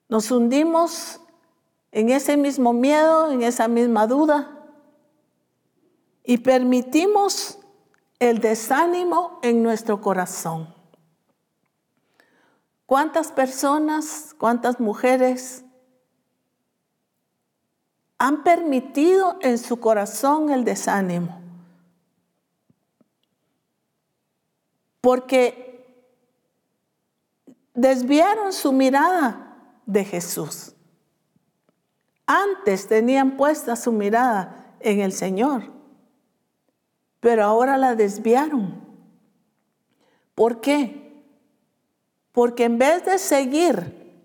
nos 0.08 0.32
hundimos 0.32 1.20
en 1.92 2.10
ese 2.10 2.36
mismo 2.36 2.72
miedo, 2.72 3.30
en 3.30 3.42
esa 3.42 3.68
misma 3.68 4.08
duda, 4.08 4.66
y 6.24 6.38
permitimos 6.38 7.60
el 8.18 8.40
desánimo 8.40 9.38
en 9.42 9.62
nuestro 9.62 10.00
corazón. 10.00 10.74
¿Cuántas 12.86 13.30
personas, 13.30 14.34
cuántas 14.38 14.80
mujeres 14.80 15.64
han 18.24 18.42
permitido 18.42 19.36
en 19.42 19.58
su 19.58 19.80
corazón 19.80 20.50
el 20.50 20.64
desánimo? 20.64 21.42
Porque 25.02 25.84
desviaron 27.74 28.54
su 28.54 28.72
mirada 28.72 29.58
de 29.84 30.06
Jesús. 30.06 30.72
Antes 32.24 32.88
tenían 32.88 33.36
puesta 33.36 33.76
su 33.76 33.92
mirada 33.92 34.74
en 34.80 35.00
el 35.00 35.12
Señor, 35.12 35.70
pero 37.20 37.44
ahora 37.44 37.76
la 37.76 37.94
desviaron. 37.94 38.82
¿Por 40.34 40.62
qué? 40.62 41.22
Porque 42.32 42.64
en 42.64 42.78
vez 42.78 43.04
de 43.04 43.18
seguir 43.18 44.24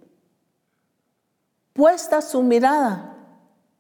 puesta 1.74 2.22
su 2.22 2.42
mirada 2.42 3.10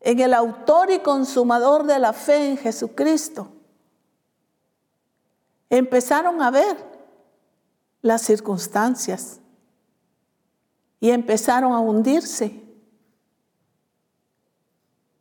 en 0.01 0.19
el 0.19 0.33
autor 0.33 0.91
y 0.91 0.99
consumador 0.99 1.85
de 1.85 1.99
la 1.99 2.13
fe 2.13 2.49
en 2.49 2.57
Jesucristo, 2.57 3.51
empezaron 5.69 6.41
a 6.41 6.51
ver 6.51 6.77
las 8.01 8.21
circunstancias 8.21 9.39
y 10.99 11.11
empezaron 11.11 11.73
a 11.73 11.79
hundirse 11.79 12.63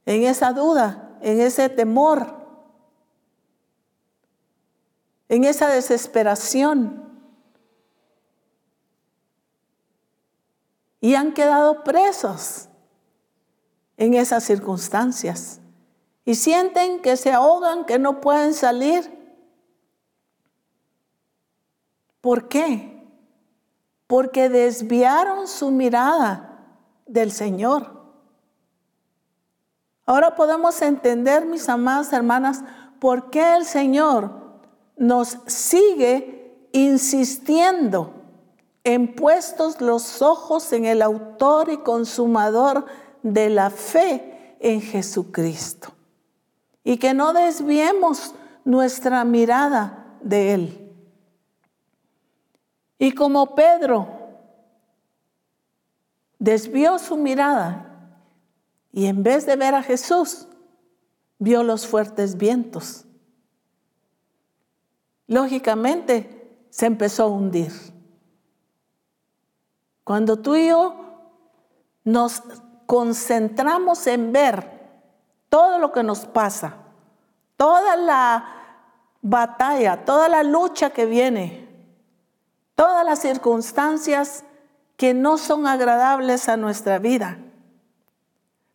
en 0.06 0.22
esa 0.22 0.52
duda, 0.52 1.18
en 1.20 1.40
ese 1.40 1.68
temor, 1.68 2.34
en 5.28 5.44
esa 5.44 5.68
desesperación. 5.68 7.06
Y 11.00 11.14
han 11.14 11.32
quedado 11.34 11.84
presos 11.84 12.67
en 13.98 14.14
esas 14.14 14.44
circunstancias. 14.44 15.60
Y 16.24 16.36
sienten 16.36 17.02
que 17.02 17.16
se 17.16 17.32
ahogan, 17.32 17.84
que 17.84 17.98
no 17.98 18.20
pueden 18.20 18.54
salir. 18.54 19.18
¿Por 22.20 22.48
qué? 22.48 23.06
Porque 24.06 24.48
desviaron 24.48 25.46
su 25.46 25.70
mirada 25.70 26.66
del 27.06 27.32
Señor. 27.32 27.98
Ahora 30.06 30.34
podemos 30.34 30.80
entender, 30.80 31.44
mis 31.44 31.68
amadas 31.68 32.12
hermanas, 32.12 32.62
por 32.98 33.30
qué 33.30 33.56
el 33.56 33.64
Señor 33.64 34.62
nos 34.96 35.38
sigue 35.46 36.68
insistiendo 36.72 38.14
en 38.84 39.14
puestos 39.14 39.80
los 39.80 40.22
ojos 40.22 40.72
en 40.72 40.84
el 40.84 41.02
autor 41.02 41.68
y 41.70 41.78
consumador 41.78 42.86
de 43.22 43.50
la 43.50 43.70
fe 43.70 44.56
en 44.60 44.80
Jesucristo. 44.80 45.92
Y 46.84 46.96
que 46.96 47.14
no 47.14 47.32
desviemos 47.32 48.34
nuestra 48.64 49.24
mirada 49.24 50.16
de 50.22 50.54
Él. 50.54 50.92
Y 52.98 53.12
como 53.12 53.54
Pedro 53.54 54.08
desvió 56.38 56.98
su 56.98 57.16
mirada 57.16 57.84
y 58.92 59.06
en 59.06 59.22
vez 59.22 59.46
de 59.46 59.56
ver 59.56 59.74
a 59.74 59.82
Jesús, 59.82 60.48
vio 61.38 61.62
los 61.62 61.86
fuertes 61.86 62.36
vientos. 62.36 63.04
Lógicamente, 65.26 66.34
se 66.70 66.86
empezó 66.86 67.24
a 67.24 67.28
hundir. 67.28 67.72
Cuando 70.04 70.38
tú 70.38 70.56
y 70.56 70.68
yo 70.68 70.94
nos 72.04 72.42
concentramos 72.88 74.06
en 74.06 74.32
ver 74.32 74.66
todo 75.50 75.78
lo 75.78 75.92
que 75.92 76.02
nos 76.02 76.24
pasa, 76.24 76.76
toda 77.58 77.96
la 77.96 78.46
batalla, 79.20 80.06
toda 80.06 80.26
la 80.30 80.42
lucha 80.42 80.88
que 80.88 81.04
viene, 81.04 81.68
todas 82.74 83.04
las 83.04 83.18
circunstancias 83.18 84.42
que 84.96 85.12
no 85.12 85.36
son 85.36 85.66
agradables 85.66 86.48
a 86.48 86.56
nuestra 86.56 86.98
vida. 86.98 87.36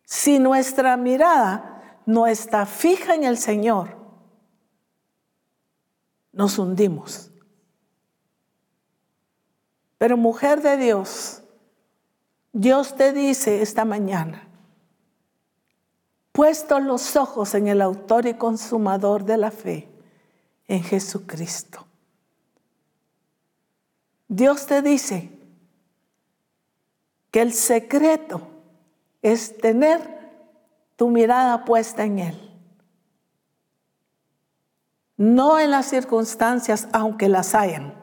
Si 0.04 0.38
nuestra 0.38 0.96
mirada 0.96 2.00
no 2.06 2.28
está 2.28 2.66
fija 2.66 3.16
en 3.16 3.24
el 3.24 3.36
Señor, 3.36 3.96
nos 6.30 6.56
hundimos. 6.56 7.32
Pero 9.98 10.16
mujer 10.16 10.62
de 10.62 10.76
Dios, 10.76 11.43
Dios 12.54 12.94
te 12.94 13.12
dice 13.12 13.62
esta 13.62 13.84
mañana, 13.84 14.46
puesto 16.30 16.78
los 16.78 17.16
ojos 17.16 17.52
en 17.56 17.66
el 17.66 17.82
autor 17.82 18.26
y 18.26 18.34
consumador 18.34 19.24
de 19.24 19.36
la 19.36 19.50
fe, 19.50 19.88
en 20.68 20.84
Jesucristo. 20.84 21.84
Dios 24.28 24.66
te 24.66 24.82
dice 24.82 25.36
que 27.32 27.42
el 27.42 27.52
secreto 27.52 28.40
es 29.20 29.58
tener 29.58 30.30
tu 30.94 31.08
mirada 31.08 31.64
puesta 31.64 32.04
en 32.04 32.20
Él. 32.20 32.50
No 35.16 35.58
en 35.58 35.72
las 35.72 35.86
circunstancias, 35.86 36.86
aunque 36.92 37.28
las 37.28 37.52
hayan. 37.56 37.94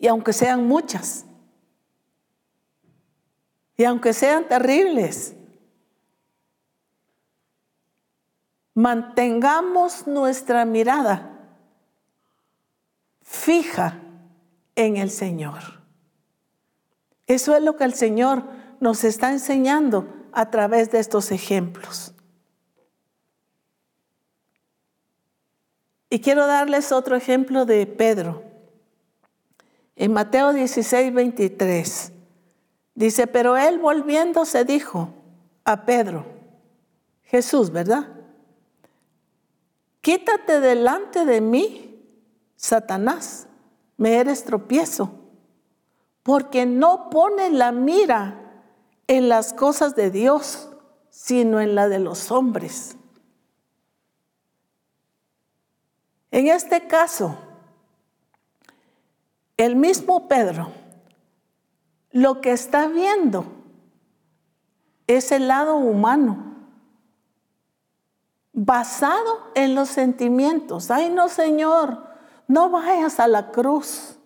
Y 0.00 0.08
aunque 0.08 0.32
sean 0.32 0.66
muchas. 0.66 1.26
Y 3.80 3.84
aunque 3.86 4.12
sean 4.12 4.46
terribles. 4.46 5.34
Mantengamos 8.74 10.06
nuestra 10.06 10.66
mirada 10.66 11.48
fija 13.22 13.98
en 14.74 14.98
el 14.98 15.10
Señor. 15.10 15.80
Eso 17.26 17.56
es 17.56 17.62
lo 17.62 17.76
que 17.78 17.84
el 17.84 17.94
Señor 17.94 18.44
nos 18.80 19.02
está 19.02 19.30
enseñando 19.30 20.28
a 20.32 20.50
través 20.50 20.90
de 20.90 20.98
estos 20.98 21.30
ejemplos. 21.30 22.12
Y 26.10 26.20
quiero 26.20 26.46
darles 26.46 26.92
otro 26.92 27.16
ejemplo 27.16 27.64
de 27.64 27.86
Pedro. 27.86 28.42
En 29.96 30.12
Mateo 30.12 30.52
16, 30.52 31.14
23 31.14 32.19
dice, 33.00 33.26
pero 33.26 33.56
él 33.56 33.78
volviéndose 33.78 34.64
dijo 34.64 35.08
a 35.64 35.86
Pedro, 35.86 36.26
Jesús, 37.22 37.70
¿verdad? 37.70 38.08
Quítate 40.02 40.60
delante 40.60 41.24
de 41.24 41.40
mí, 41.40 41.98
Satanás, 42.56 43.46
me 43.96 44.16
eres 44.16 44.44
tropiezo, 44.44 45.12
porque 46.22 46.66
no 46.66 47.08
pones 47.08 47.52
la 47.52 47.72
mira 47.72 48.62
en 49.06 49.30
las 49.30 49.54
cosas 49.54 49.94
de 49.94 50.10
Dios, 50.10 50.68
sino 51.08 51.60
en 51.60 51.74
la 51.74 51.88
de 51.88 52.00
los 52.00 52.30
hombres. 52.30 52.96
En 56.30 56.48
este 56.48 56.86
caso, 56.86 57.38
el 59.56 59.74
mismo 59.74 60.28
Pedro 60.28 60.79
lo 62.10 62.40
que 62.40 62.52
está 62.52 62.88
viendo 62.88 63.44
es 65.06 65.32
el 65.32 65.48
lado 65.48 65.76
humano, 65.76 66.56
basado 68.52 69.50
en 69.54 69.74
los 69.74 69.88
sentimientos. 69.88 70.90
Ay, 70.90 71.10
no, 71.10 71.28
Señor, 71.28 72.06
no 72.46 72.70
vayas 72.70 73.20
a 73.20 73.28
la 73.28 73.50
cruz. 73.50 74.16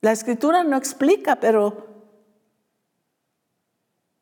La 0.00 0.12
escritura 0.12 0.62
no 0.62 0.76
explica, 0.76 1.36
pero 1.36 1.86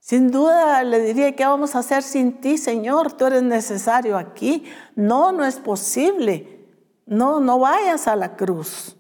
sin 0.01 0.31
duda 0.31 0.83
le 0.85 1.01
diría, 1.01 1.35
¿qué 1.35 1.47
vamos 1.47 1.75
a 1.75 1.79
hacer 1.79 2.03
sin 2.03 2.41
ti, 2.41 2.59
Señor? 2.59 3.13
Tú 3.15 3.25
eres 3.25 3.43
necesario 3.43 4.19
aquí. 4.19 4.65
No, 4.95 5.33
no 5.33 5.47
es 5.47 5.57
posible. 5.57 6.54
No, 7.07 7.41
no 7.41 7.59
vayas 7.59 8.07
a 8.09 8.17
la 8.17 8.37
cruz. 8.37 8.97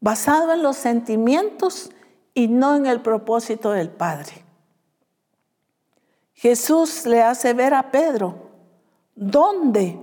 Basado 0.00 0.52
en 0.52 0.62
los 0.62 0.76
sentimientos 0.76 1.90
y 2.34 2.48
no 2.48 2.76
en 2.76 2.86
el 2.86 3.00
propósito 3.00 3.72
del 3.72 3.90
Padre. 3.90 4.44
Jesús 6.34 7.06
le 7.06 7.22
hace 7.22 7.54
ver 7.54 7.72
a 7.72 7.90
Pedro 7.90 8.50
dónde 9.14 9.98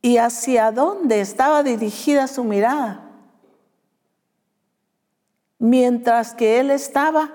y 0.00 0.16
hacia 0.16 0.70
dónde 0.70 1.20
estaba 1.20 1.62
dirigida 1.62 2.28
su 2.28 2.44
mirada. 2.44 3.10
Mientras 5.58 6.32
que 6.32 6.60
él 6.60 6.70
estaba 6.70 7.34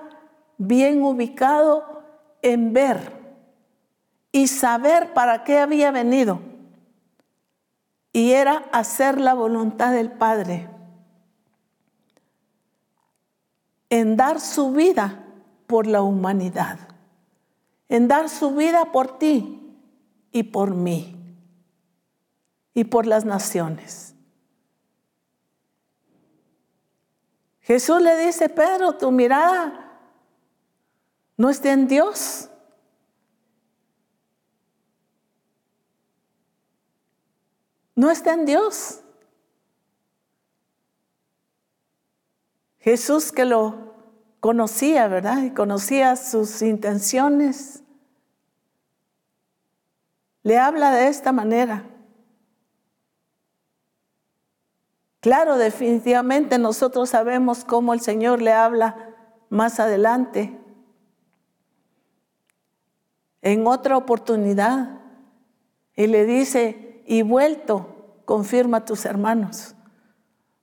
bien 0.58 1.02
ubicado 1.02 2.02
en 2.42 2.72
ver 2.72 3.12
y 4.32 4.48
saber 4.48 5.12
para 5.12 5.44
qué 5.44 5.58
había 5.58 5.90
venido. 5.90 6.40
Y 8.16 8.32
era 8.32 8.64
hacer 8.72 9.20
la 9.20 9.34
voluntad 9.34 9.92
del 9.92 10.10
Padre. 10.10 10.70
En 13.90 14.16
dar 14.16 14.40
su 14.40 14.72
vida 14.72 15.22
por 15.66 15.86
la 15.86 16.00
humanidad. 16.00 16.78
En 17.90 18.08
dar 18.08 18.30
su 18.30 18.54
vida 18.54 18.90
por 18.90 19.18
ti 19.18 19.70
y 20.32 20.44
por 20.44 20.74
mí. 20.74 21.14
Y 22.72 22.84
por 22.84 23.06
las 23.06 23.26
naciones. 23.26 24.14
Jesús 27.60 28.00
le 28.00 28.16
dice, 28.24 28.48
Pedro, 28.48 28.94
tu 28.94 29.10
mirada 29.10 30.00
no 31.36 31.50
está 31.50 31.70
en 31.70 31.86
Dios. 31.86 32.48
No 37.96 38.10
está 38.10 38.34
en 38.34 38.44
Dios. 38.44 39.00
Jesús 42.78 43.32
que 43.32 43.44
lo 43.44 43.94
conocía, 44.38 45.08
¿verdad? 45.08 45.42
Y 45.42 45.50
conocía 45.50 46.14
sus 46.14 46.62
intenciones. 46.62 47.82
Le 50.44 50.58
habla 50.58 50.92
de 50.92 51.08
esta 51.08 51.32
manera. 51.32 51.84
Claro, 55.18 55.58
definitivamente 55.58 56.58
nosotros 56.58 57.10
sabemos 57.10 57.64
cómo 57.64 57.92
el 57.92 58.00
Señor 58.00 58.40
le 58.40 58.52
habla 58.52 59.16
más 59.48 59.80
adelante 59.80 60.56
en 63.42 63.66
otra 63.66 63.96
oportunidad 63.96 65.00
y 65.96 66.06
le 66.06 66.24
dice, 66.26 66.85
y 67.06 67.22
vuelto, 67.22 68.20
confirma 68.24 68.78
a 68.78 68.84
tus 68.84 69.04
hermanos. 69.04 69.74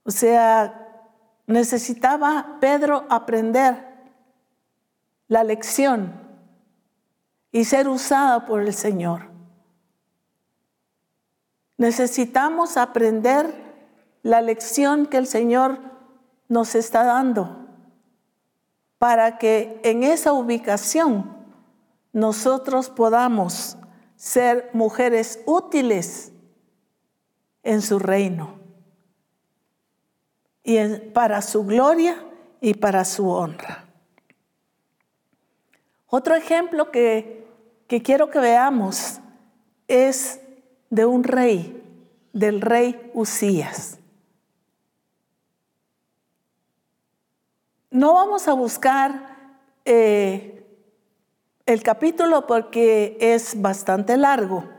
O 0.04 0.12
sea, 0.12 1.08
necesitaba 1.48 2.58
Pedro 2.60 3.06
aprender 3.10 3.94
la 5.28 5.44
lección 5.44 6.14
y 7.52 7.64
ser 7.64 7.88
usada 7.88 8.46
por 8.46 8.62
el 8.62 8.74
Señor. 8.74 9.32
Necesitamos 11.78 12.78
aprender 12.78 13.54
la 14.22 14.41
lección 14.41 15.06
que 15.06 15.18
el 15.18 15.28
Señor 15.28 15.80
nos 16.50 16.76
está 16.76 17.04
dando 17.04 17.68
para 18.98 19.38
que 19.38 19.80
en 19.84 20.04
esa 20.04 20.34
ubicación 20.34 21.36
nosotros 22.14 22.89
podamos 22.89 23.78
ser 24.16 24.70
mujeres 24.74 25.41
útiles 25.46 26.33
en 27.64 27.82
su 27.82 27.97
reino 27.99 28.59
y 30.64 30.86
para 31.14 31.41
su 31.41 31.66
gloria 31.66 32.24
y 32.61 32.74
para 32.76 33.03
su 33.05 33.30
honra. 33.30 33.86
Otro 36.07 36.36
ejemplo 36.36 36.91
que, 36.91 37.47
que 37.88 38.01
quiero 38.01 38.30
que 38.30 38.39
veamos 38.39 39.20
es 39.88 40.39
de 40.89 41.05
un 41.05 41.24
rey, 41.24 41.82
del 42.34 42.61
rey 42.61 43.11
Usías. 43.14 43.97
No 47.89 48.14
vamos 48.14 48.47
a 48.47 48.53
buscar 48.53 49.38
eh, 49.86 50.66
el 51.66 51.84
capítulo 51.84 52.47
porque 52.47 53.18
es 53.20 53.61
bastante 53.61 54.18
largo. 54.18 54.72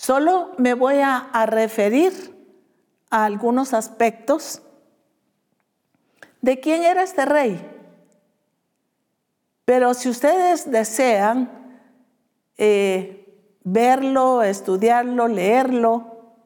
Solo 0.00 0.52
me 0.58 0.74
voy 0.74 1.00
a, 1.02 1.28
referir 1.46 2.12
a 3.10 3.24
algunos 3.24 3.74
aspectos 3.74 4.62
de 6.40 6.60
quién 6.60 6.84
era 6.84 7.02
este 7.02 7.24
rey. 7.24 7.60
Pero 9.64 9.94
si 9.94 10.08
ustedes 10.08 10.70
desean 10.70 11.50
eh, 12.58 13.42
verlo, 13.64 14.44
estudiarlo, 14.44 15.26
leerlo, 15.26 16.36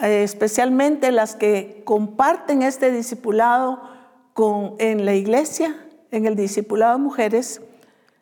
eh, 0.00 0.22
especialmente 0.22 1.10
las 1.10 1.34
que 1.34 1.82
comparten 1.84 2.62
este 2.62 2.92
discipulado 2.92 3.82
en 4.78 5.04
la 5.04 5.14
iglesia, 5.14 5.84
en 6.12 6.26
el 6.26 6.36
discipulado 6.36 6.96
de 6.96 7.02
mujeres, 7.02 7.60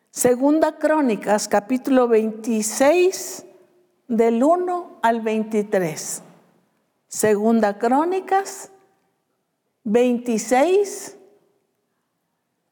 Segunda 0.09 0.79
Crónicas, 0.79 1.47
capítulo 1.47 2.07
26, 2.07 3.45
del 4.09 4.43
1 4.43 4.99
al 5.01 5.21
23. 5.21 6.23
Segunda 7.07 7.77
Crónicas 7.77 8.71
26, 9.85 11.17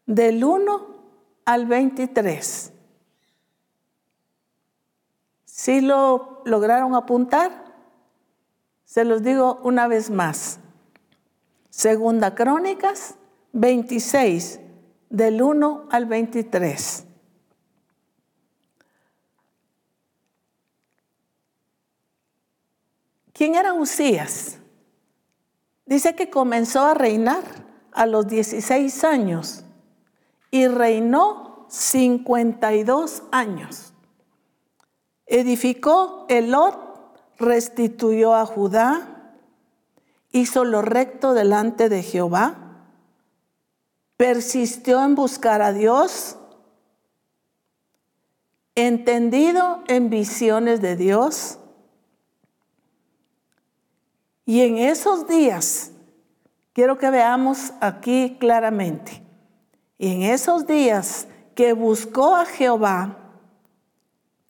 del 0.06 0.44
1 0.44 0.88
al 1.46 1.66
23. 1.66 2.74
¿Sí 5.46 5.82
lo 5.82 6.42
lograron 6.46 6.96
apuntar? 6.96 7.66
Se 8.84 9.06
los 9.06 9.24
digo 9.24 9.60
una 9.64 9.88
vez 9.88 10.10
más. 10.10 10.60
Segunda 11.70 12.36
Crónicas 12.36 13.16
26, 13.54 14.60
del 15.10 15.42
1 15.42 15.88
al 15.90 16.06
23. 16.06 17.07
¿Quién 23.38 23.54
era 23.54 23.74
Usías? 23.76 24.58
Dice 25.86 26.16
que 26.16 26.32
comenzó 26.32 26.84
a 26.86 26.96
reinar 26.96 27.44
a 27.92 28.08
los 28.08 28.28
16 28.28 29.04
años 29.04 29.64
y 30.50 30.66
reinó 30.68 31.68
52 31.70 33.22
años. 33.32 33.94
Edificó 35.28 36.26
Elot, 36.30 36.80
restituyó 37.38 38.34
a 38.34 38.44
Judá, 38.48 39.36
hizo 40.32 40.66
lo 40.66 40.82
recto 40.82 41.36
delante 41.36 41.90
de 41.90 42.02
Jehová, 42.02 42.88
persistió 44.18 45.04
en 45.04 45.14
buscar 45.14 45.62
a 45.62 45.74
Dios, 45.74 46.38
entendido 48.74 49.84
en 49.88 50.10
visiones 50.10 50.82
de 50.82 50.96
Dios, 50.96 51.60
y 54.48 54.62
en 54.62 54.78
esos 54.78 55.28
días, 55.28 55.92
quiero 56.72 56.98
que 56.98 57.10
veamos 57.10 57.74
aquí 57.82 58.38
claramente, 58.40 59.22
y 59.98 60.14
en 60.14 60.22
esos 60.24 60.66
días 60.66 61.28
que 61.54 61.74
buscó 61.74 62.34
a 62.34 62.46
Jehová, 62.46 63.18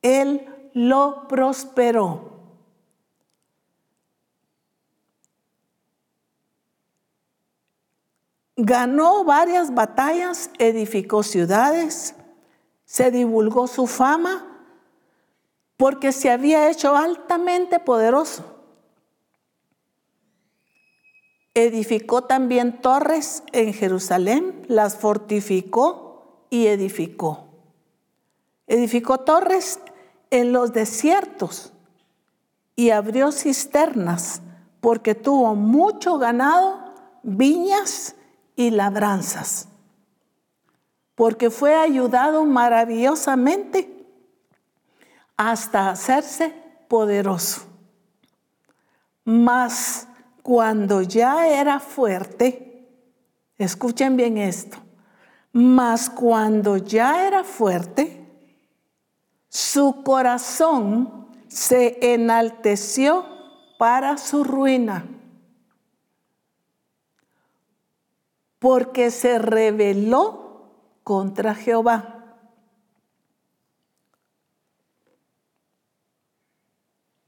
Él 0.04 0.70
lo 0.74 1.28
prosperó. 1.28 2.32
Ganó 8.56 9.24
varias 9.24 9.74
batallas, 9.74 10.52
edificó 10.60 11.24
ciudades, 11.24 12.14
se 12.86 13.10
divulgó 13.10 13.66
su 13.66 13.88
fama 13.88 14.46
porque 15.76 16.12
se 16.12 16.30
había 16.30 16.70
hecho 16.70 16.96
altamente 16.96 17.80
poderoso 17.80 18.57
Edificó 21.58 22.24
también 22.24 22.82
torres 22.82 23.42
en 23.52 23.74
Jerusalén, 23.74 24.64
las 24.68 24.96
fortificó 24.96 26.46
y 26.52 26.68
edificó. 26.68 27.48
Edificó 28.68 29.22
torres 29.22 29.80
en 30.30 30.54
los 30.54 30.72
desiertos 30.72 31.74
y 32.76 32.92
abrió 32.92 33.32
cisternas 33.32 34.44
porque 34.82 35.16
tuvo 35.16 35.56
mucho 35.56 36.20
ganado, 36.20 36.94
viñas 37.24 38.14
y 38.56 38.70
labranzas. 38.70 39.68
Porque 41.16 41.50
fue 41.50 41.74
ayudado 41.74 42.46
maravillosamente 42.46 44.06
hasta 45.36 45.90
hacerse 45.90 46.54
poderoso. 46.88 47.64
Mas 49.26 50.08
cuando 50.48 51.02
ya 51.02 51.46
era 51.46 51.78
fuerte, 51.78 52.88
escuchen 53.58 54.16
bien 54.16 54.38
esto, 54.38 54.78
mas 55.52 56.10
cuando 56.10 56.78
ya 56.78 57.28
era 57.28 57.44
fuerte, 57.44 58.26
su 59.50 60.04
corazón 60.04 61.28
se 61.50 62.14
enalteció 62.14 63.26
para 63.78 64.18
su 64.18 64.46
ruina, 64.46 65.06
porque 68.58 69.12
se 69.12 69.40
rebeló 69.40 70.72
contra 71.04 71.56
Jehová. 71.56 72.38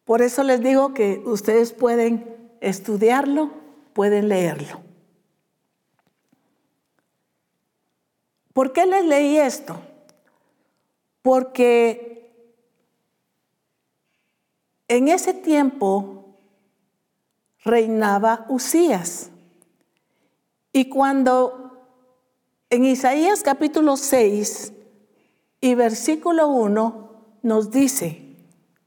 Por 0.05 0.21
eso 0.21 0.41
les 0.43 0.61
digo 0.61 0.93
que 0.93 1.21
ustedes 1.25 1.73
pueden 1.73 2.38
estudiarlo, 2.61 3.51
pueden 3.93 4.29
leerlo. 4.29 4.81
¿Por 8.53 8.73
qué 8.73 8.85
les 8.85 9.05
leí 9.05 9.37
esto? 9.37 9.79
Porque 11.21 12.09
en 14.87 15.07
ese 15.07 15.33
tiempo 15.33 16.35
reinaba 17.63 18.45
Usías. 18.49 19.29
Y 20.71 20.89
cuando 20.89 21.85
en 22.69 22.85
Isaías 22.85 23.43
capítulo 23.43 23.97
6 23.97 24.73
y 25.61 25.75
versículo 25.75 26.47
1 26.49 27.09
nos 27.41 27.71
dice, 27.71 28.35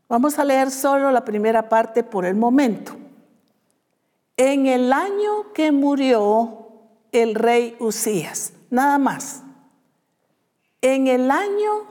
vamos 0.08 0.38
a 0.38 0.44
leer 0.44 0.70
solo 0.70 1.10
la 1.10 1.24
primera 1.24 1.68
parte 1.68 2.04
por 2.04 2.24
el 2.24 2.34
momento. 2.34 3.01
En 4.36 4.66
el 4.66 4.92
año 4.92 5.52
que 5.52 5.72
murió 5.72 6.68
el 7.12 7.34
rey 7.34 7.76
Usías, 7.78 8.54
nada 8.70 8.98
más. 8.98 9.42
En 10.80 11.06
el 11.06 11.30
año 11.30 11.86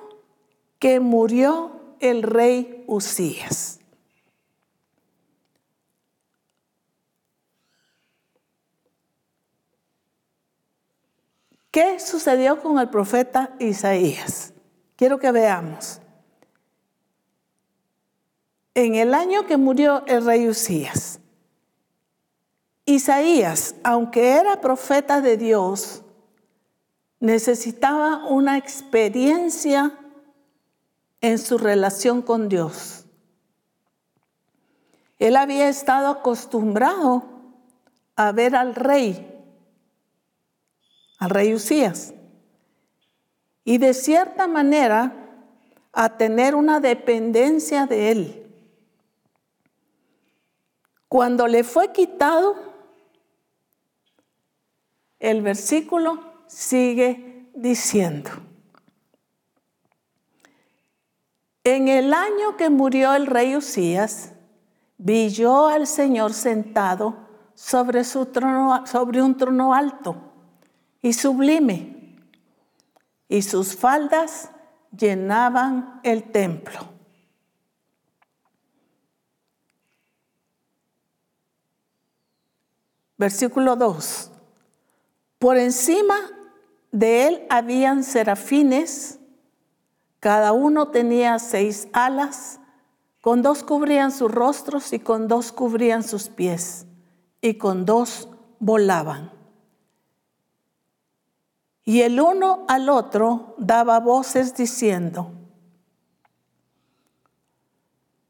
que 0.80 1.00
murió 1.00 1.72
el 2.00 2.24
rey 2.24 2.84
Usías. 2.88 3.80
¿Qué 11.72 12.02
sucedió 12.02 12.62
con 12.62 12.80
el 12.80 12.90
profeta 12.90 13.56
Isaías? 13.60 14.54
Quiero 14.98 15.20
que 15.20 15.32
veamos. 15.32 16.02
En 18.74 18.96
el 18.96 19.14
año 19.14 19.46
que 19.46 19.56
murió 19.56 20.04
el 20.06 20.26
rey 20.26 20.50
Usías, 20.50 21.21
Isaías, 22.92 23.76
aunque 23.84 24.32
era 24.32 24.62
profeta 24.62 25.22
de 25.22 25.38
Dios, 25.38 26.04
necesitaba 27.20 28.26
una 28.28 28.58
experiencia 28.58 29.98
en 31.22 31.38
su 31.38 31.58
relación 31.58 32.22
con 32.22 32.50
Dios. 32.50 33.06
Él 35.20 35.38
había 35.38 35.70
estado 35.70 36.08
acostumbrado 36.08 37.24
a 38.16 38.32
ver 38.32 38.56
al 38.56 38.76
rey, 38.76 39.40
al 41.20 41.30
rey 41.30 41.54
Usías, 41.54 42.14
y 43.64 43.78
de 43.78 43.94
cierta 43.94 44.48
manera 44.48 45.14
a 45.94 46.18
tener 46.18 46.56
una 46.56 46.80
dependencia 46.80 47.86
de 47.86 48.12
él. 48.12 48.38
Cuando 51.08 51.48
le 51.48 51.64
fue 51.64 51.92
quitado 51.92 52.71
el 55.22 55.44
versículo 55.44 56.20
sigue 56.48 57.48
diciendo, 57.54 58.32
en 61.64 61.88
el 61.88 62.12
año 62.12 62.58
que 62.58 62.72
murió 62.72 63.14
el 63.14 63.28
rey 63.28 63.56
Usías, 63.56 64.34
vi 64.98 65.30
yo 65.30 65.68
al 65.68 65.86
Señor 65.86 66.34
sentado 66.34 67.16
sobre, 67.54 68.04
su 68.04 68.26
trono, 68.26 68.86
sobre 68.88 69.22
un 69.22 69.38
trono 69.38 69.76
alto 69.76 70.16
y 71.04 71.14
sublime, 71.14 72.18
y 73.30 73.44
sus 73.44 73.76
faldas 73.76 74.50
llenaban 74.98 76.00
el 76.04 76.32
templo. 76.32 76.80
Versículo 83.18 83.76
2. 83.76 84.31
Por 85.42 85.58
encima 85.58 86.18
de 86.92 87.28
él 87.28 87.48
habían 87.50 88.04
serafines, 88.04 89.18
cada 90.20 90.52
uno 90.52 90.90
tenía 90.90 91.40
seis 91.40 91.88
alas, 91.94 92.60
Con 93.22 93.42
dos 93.42 93.64
cubrían 93.64 94.12
sus 94.12 94.32
rostros 94.32 94.94
y 94.94 95.00
con 95.00 95.28
dos 95.28 95.52
cubrían 95.52 96.04
sus 96.04 96.30
pies, 96.30 96.86
y 97.40 97.56
con 97.56 97.86
dos 97.86 98.30
volaban. 98.60 99.32
Y 101.86 102.02
el 102.02 102.20
uno 102.20 102.66
al 102.68 102.90
otro 102.90 103.56
daba 103.58 104.00
voces 104.00 104.56
diciendo, 104.56 105.32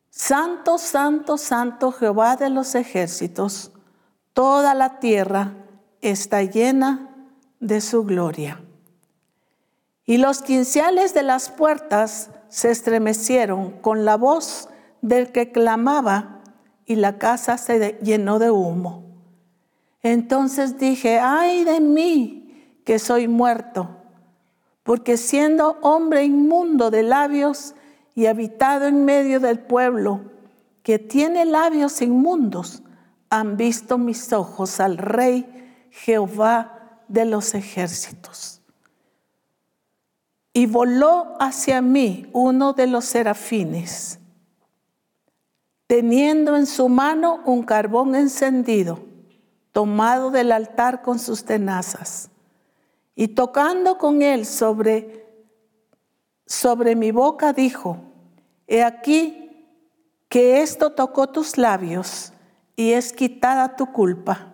Santo, 0.10 0.78
santo, 0.78 1.38
santo 1.38 1.92
Jehová 1.92 2.38
de 2.38 2.50
los 2.50 2.76
ejércitos, 2.76 3.72
toda 4.34 4.74
la 4.76 5.00
tierra 5.00 5.56
está 6.02 6.44
llena 6.44 7.10
de 7.60 7.80
su 7.82 8.04
gloria. 8.04 8.62
Y 10.06 10.18
los 10.18 10.42
quinciales 10.42 11.14
de 11.14 11.24
las 11.24 11.50
puertas 11.50 12.32
se 12.50 12.72
estremecieron 12.72 13.72
con 13.80 14.04
la 14.04 14.18
voz 14.18 14.68
del 15.02 15.32
que 15.32 15.52
clamaba 15.52 16.42
y 16.86 16.96
la 16.96 17.18
casa 17.18 17.58
se 17.58 17.98
llenó 18.02 18.40
de 18.40 18.52
humo. 18.52 19.06
Entonces 20.04 20.78
dije, 20.78 21.20
ay 21.20 21.64
de 21.64 21.80
mí 21.80 22.82
que 22.84 23.00
soy 23.00 23.28
muerto, 23.28 23.98
porque 24.84 25.16
siendo 25.16 25.78
hombre 25.82 26.24
inmundo 26.26 26.90
de 26.90 27.04
labios 27.04 27.76
y 28.16 28.26
habitado 28.26 28.88
en 28.88 29.06
medio 29.06 29.40
del 29.40 29.60
pueblo 29.60 30.22
que 30.84 30.98
tiene 30.98 31.46
labios 31.46 32.02
inmundos, 32.02 32.82
han 33.30 33.56
visto 33.56 33.98
mis 33.98 34.34
ojos 34.34 34.80
al 34.80 34.98
Rey 34.98 35.61
Jehová 35.92 37.04
de 37.08 37.26
los 37.26 37.54
ejércitos. 37.54 38.62
Y 40.54 40.66
voló 40.66 41.36
hacia 41.40 41.82
mí 41.82 42.30
uno 42.34 42.74
de 42.74 42.88
los 42.88 43.06
serafines, 43.06 44.20
teniendo 45.88 46.56
en 46.56 46.66
su 46.66 46.90
mano 46.90 47.42
un 47.46 47.64
carbón 47.64 48.16
encendido, 48.16 49.00
tomado 49.72 50.32
del 50.32 50.52
altar 50.52 51.02
con 51.02 51.20
sus 51.20 51.46
tenazas, 51.46 52.30
y 53.16 53.30
tocando 53.30 53.98
con 53.98 54.22
él 54.22 54.46
sobre, 54.46 55.26
sobre 56.46 56.96
mi 56.96 57.12
boca, 57.12 57.54
dijo, 57.54 57.98
He 58.68 58.84
aquí 58.84 59.68
que 60.30 60.62
esto 60.62 60.94
tocó 60.94 61.28
tus 61.28 61.58
labios 61.58 62.32
y 62.78 62.94
es 62.94 63.12
quitada 63.12 63.76
tu 63.76 63.92
culpa 63.92 64.51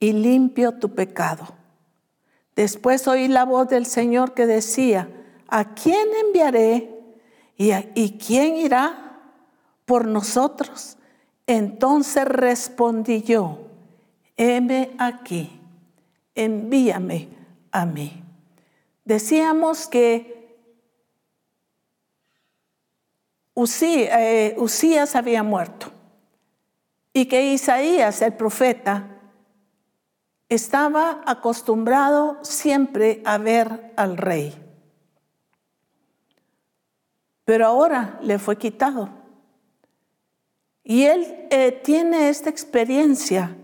y 0.00 0.12
limpio 0.12 0.74
tu 0.74 0.94
pecado. 0.94 1.48
Después 2.54 3.06
oí 3.06 3.28
la 3.28 3.44
voz 3.44 3.68
del 3.68 3.86
Señor 3.86 4.34
que 4.34 4.46
decía, 4.46 5.08
¿a 5.46 5.74
quién 5.74 6.08
enviaré? 6.26 6.94
¿Y, 7.56 8.18
quién 8.18 8.56
irá 8.56 9.20
por 9.84 10.06
nosotros? 10.06 10.96
Entonces 11.46 12.24
respondí 12.24 13.22
yo, 13.22 13.58
heme 14.36 14.90
aquí, 14.98 15.60
envíame 16.34 17.28
a 17.72 17.86
mí. 17.86 18.22
Decíamos 19.04 19.88
que 19.88 20.38
eh, 23.80 24.54
Usías 24.58 25.16
había 25.16 25.42
muerto 25.42 25.90
y 27.12 27.26
que 27.26 27.52
Isaías, 27.52 28.22
el 28.22 28.34
profeta, 28.34 29.17
estaba 30.48 31.22
acostumbrado 31.26 32.38
siempre 32.42 33.22
a 33.24 33.38
ver 33.38 33.92
al 33.96 34.16
rey. 34.16 34.54
Pero 37.44 37.66
ahora 37.66 38.18
le 38.22 38.38
fue 38.38 38.56
quitado. 38.56 39.10
Y 40.84 41.04
él 41.04 41.48
eh, 41.50 41.72
tiene 41.72 42.28
esta 42.28 42.50
experiencia. 42.50 43.56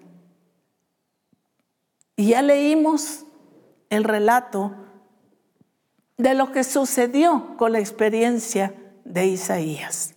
Y 2.17 2.29
ya 2.29 2.43
leímos 2.43 3.25
el 3.91 4.05
relato 4.05 4.73
de 6.17 6.35
lo 6.35 6.53
que 6.53 6.65
sucedió 6.65 7.57
con 7.57 7.73
la 7.73 7.81
experiencia 7.81 8.75
de 9.05 9.27
Isaías. 9.27 10.15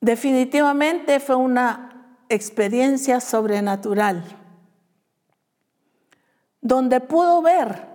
Definitivamente 0.00 1.18
fue 1.20 1.36
una 1.36 1.87
experiencia 2.28 3.20
sobrenatural, 3.20 4.24
donde 6.60 7.00
pudo 7.00 7.42
ver 7.42 7.86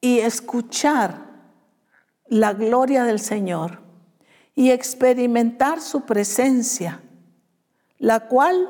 y 0.00 0.18
escuchar 0.20 1.32
la 2.26 2.52
gloria 2.52 3.04
del 3.04 3.20
Señor 3.20 3.80
y 4.54 4.70
experimentar 4.70 5.80
su 5.80 6.02
presencia, 6.02 7.00
la 7.98 8.20
cual 8.28 8.68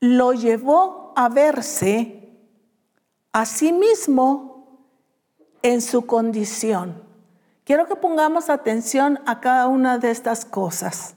lo 0.00 0.32
llevó 0.32 1.12
a 1.16 1.28
verse 1.28 2.26
a 3.32 3.44
sí 3.44 3.72
mismo 3.72 4.80
en 5.62 5.82
su 5.82 6.06
condición. 6.06 7.02
Quiero 7.64 7.86
que 7.86 7.96
pongamos 7.96 8.48
atención 8.48 9.18
a 9.26 9.40
cada 9.40 9.66
una 9.66 9.98
de 9.98 10.10
estas 10.10 10.44
cosas. 10.44 11.15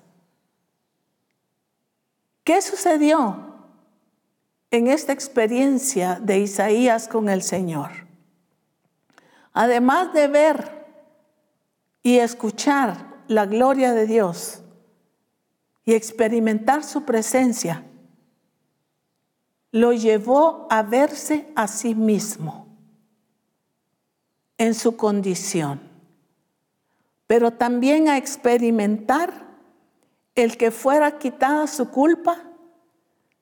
¿Qué 2.50 2.64
sucedió 2.64 3.46
en 4.72 4.88
esta 4.88 5.14
experiencia 5.14 6.20
de 6.20 6.40
Isaías 6.40 7.08
con 7.08 7.30
el 7.30 7.44
Señor? 7.44 7.92
Además 9.54 10.14
de 10.14 10.28
ver 10.28 10.88
y 12.02 12.18
escuchar 12.18 13.22
la 13.28 13.46
gloria 13.46 13.94
de 13.94 14.08
Dios 14.08 14.64
y 15.86 15.94
experimentar 15.94 16.84
su 16.84 17.04
presencia, 17.04 17.86
lo 19.72 19.94
llevó 19.94 20.66
a 20.72 20.82
verse 20.82 21.52
a 21.56 21.68
sí 21.68 21.94
mismo 21.94 22.66
en 24.58 24.74
su 24.74 24.98
condición, 24.98 25.82
pero 27.28 27.54
también 27.54 28.10
a 28.10 28.18
experimentar 28.18 29.49
el 30.36 30.58
que 30.58 30.72
fuera 30.72 31.18
quitada 31.18 31.68
su 31.68 31.90
culpa, 31.90 32.44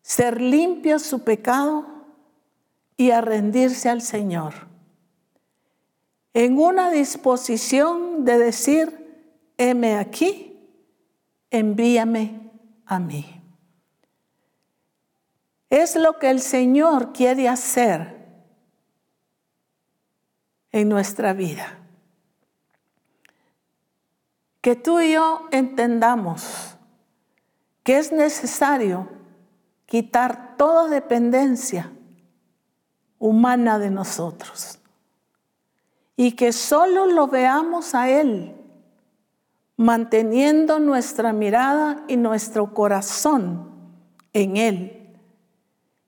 ser 0.02 0.42
limpio 0.42 1.00
su 1.00 1.24
pecado 1.24 1.86
y 2.96 3.12
a 3.12 3.22
rendirse 3.22 3.90
al 3.90 4.02
Señor. 4.02 4.54
En 6.34 6.58
una 6.58 6.92
disposición 6.92 8.26
de 8.26 8.38
decir, 8.38 9.54
heme 9.58 9.96
aquí, 9.98 10.60
envíame 11.52 12.52
a 12.86 13.00
mí. 13.00 13.42
Es 15.70 15.96
lo 15.96 16.18
que 16.20 16.30
el 16.30 16.40
Señor 16.40 17.12
quiere 17.12 17.50
hacer 17.50 18.18
en 20.72 20.90
nuestra 20.90 21.34
vida. 21.34 21.80
Que 24.62 24.76
tú 24.76 25.00
y 25.00 25.14
yo 25.14 25.48
entendamos 25.52 26.77
que 27.88 27.98
es 27.98 28.12
necesario 28.12 29.08
quitar 29.86 30.58
toda 30.58 30.90
dependencia 30.90 31.90
humana 33.18 33.80
de 33.80 33.90
nosotros 33.90 34.80
y 36.18 36.34
que 36.34 36.52
solo 36.52 37.06
lo 37.06 37.28
veamos 37.28 37.96
a 37.96 38.10
Él, 38.10 38.58
manteniendo 39.78 40.80
nuestra 40.80 41.32
mirada 41.32 42.04
y 42.10 42.18
nuestro 42.18 42.74
corazón 42.74 43.72
en 44.34 44.58
Él 44.58 45.16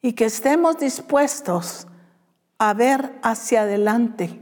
y 0.01 0.11
que 0.11 0.25
estemos 0.25 0.80
dispuestos 0.80 1.88
a 2.57 2.73
ver 2.73 3.17
hacia 3.23 3.61
adelante 3.61 4.38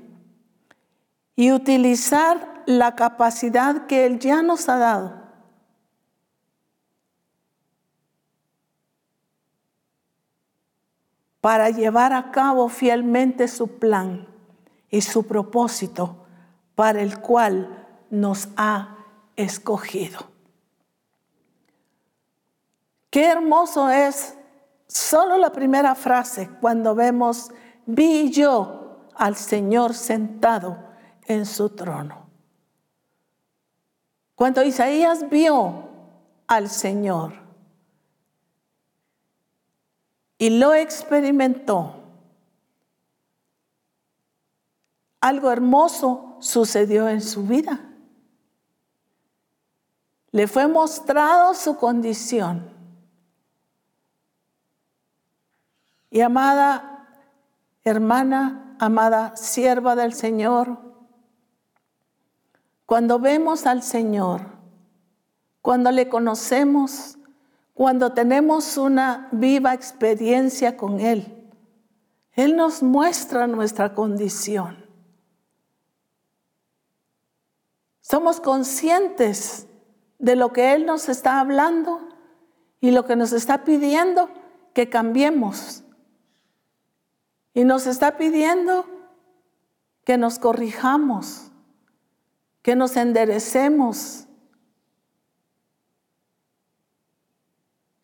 y 1.35 1.51
utilizar 1.51 2.63
la 2.65 2.95
capacidad 2.95 3.85
que 3.85 4.07
Él 4.07 4.17
ya 4.17 4.41
nos 4.41 4.67
ha 4.69 4.77
dado 4.79 5.26
para 11.47 11.69
llevar 11.69 12.11
a 12.11 12.29
cabo 12.29 12.67
fielmente 12.67 13.47
su 13.47 13.79
plan 13.79 14.27
y 14.89 14.99
su 14.99 15.25
propósito 15.25 16.25
para 16.75 17.01
el 17.01 17.21
cual 17.21 17.87
nos 18.09 18.49
ha 18.57 18.97
escogido. 19.37 20.19
Qué 23.09 23.27
hermoso 23.27 23.89
es 23.89 24.37
solo 24.87 25.37
la 25.37 25.53
primera 25.53 25.95
frase 25.95 26.49
cuando 26.59 26.95
vemos, 26.95 27.49
vi 27.85 28.29
yo 28.29 29.07
al 29.15 29.37
Señor 29.37 29.93
sentado 29.93 30.77
en 31.27 31.45
su 31.45 31.69
trono. 31.69 32.27
Cuando 34.35 34.65
Isaías 34.65 35.29
vio 35.29 35.87
al 36.45 36.69
Señor, 36.69 37.46
y 40.37 40.51
lo 40.51 40.73
experimentó. 40.73 41.97
algo 45.27 45.51
hermoso 45.51 46.37
sucedió 46.39 47.09
en 47.09 47.21
su 47.21 47.43
vida. 47.43 47.81
Le 50.31 50.47
fue 50.47 50.67
mostrado 50.67 51.53
su 51.53 51.77
condición. 51.77 52.69
Y 56.09 56.21
amada 56.21 57.09
hermana, 57.83 58.75
amada 58.79 59.35
sierva 59.35 59.95
del 59.95 60.13
Señor, 60.13 60.77
cuando 62.85 63.19
vemos 63.19 63.65
al 63.65 63.83
Señor, 63.83 64.41
cuando 65.61 65.91
le 65.91 66.07
conocemos, 66.07 67.16
cuando 67.77 68.11
tenemos 68.11 68.75
una 68.77 69.29
viva 69.31 69.71
experiencia 69.75 70.75
con 70.75 70.99
Él, 70.99 71.47
Él 72.31 72.55
nos 72.55 72.81
muestra 72.81 73.45
nuestra 73.45 73.93
condición. 73.93 74.83
Somos 78.01 78.41
conscientes 78.41 79.67
de 80.17 80.35
lo 80.35 80.53
que 80.53 80.73
Él 80.73 80.87
nos 80.87 81.07
está 81.07 81.39
hablando 81.39 81.99
y 82.81 82.89
lo 82.89 83.05
que 83.05 83.15
nos 83.15 83.31
está 83.31 83.63
pidiendo 83.63 84.31
que 84.73 84.89
cambiemos. 84.89 85.83
Y 87.53 87.63
nos 87.63 87.85
está 87.85 88.17
pidiendo 88.17 88.87
que 90.03 90.17
nos 90.17 90.39
corrijamos, 90.39 91.51
que 92.63 92.75
nos 92.75 92.97
enderecemos, 92.97 94.26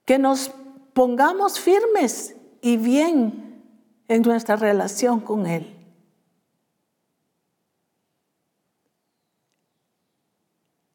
que 0.06 0.18
nos 0.20 0.52
pongamos 0.94 1.60
firmes 1.60 2.36
y 2.62 2.78
bien 2.78 3.64
en 4.08 4.22
nuestra 4.22 4.56
relación 4.56 5.20
con 5.20 5.46
Él. 5.48 5.76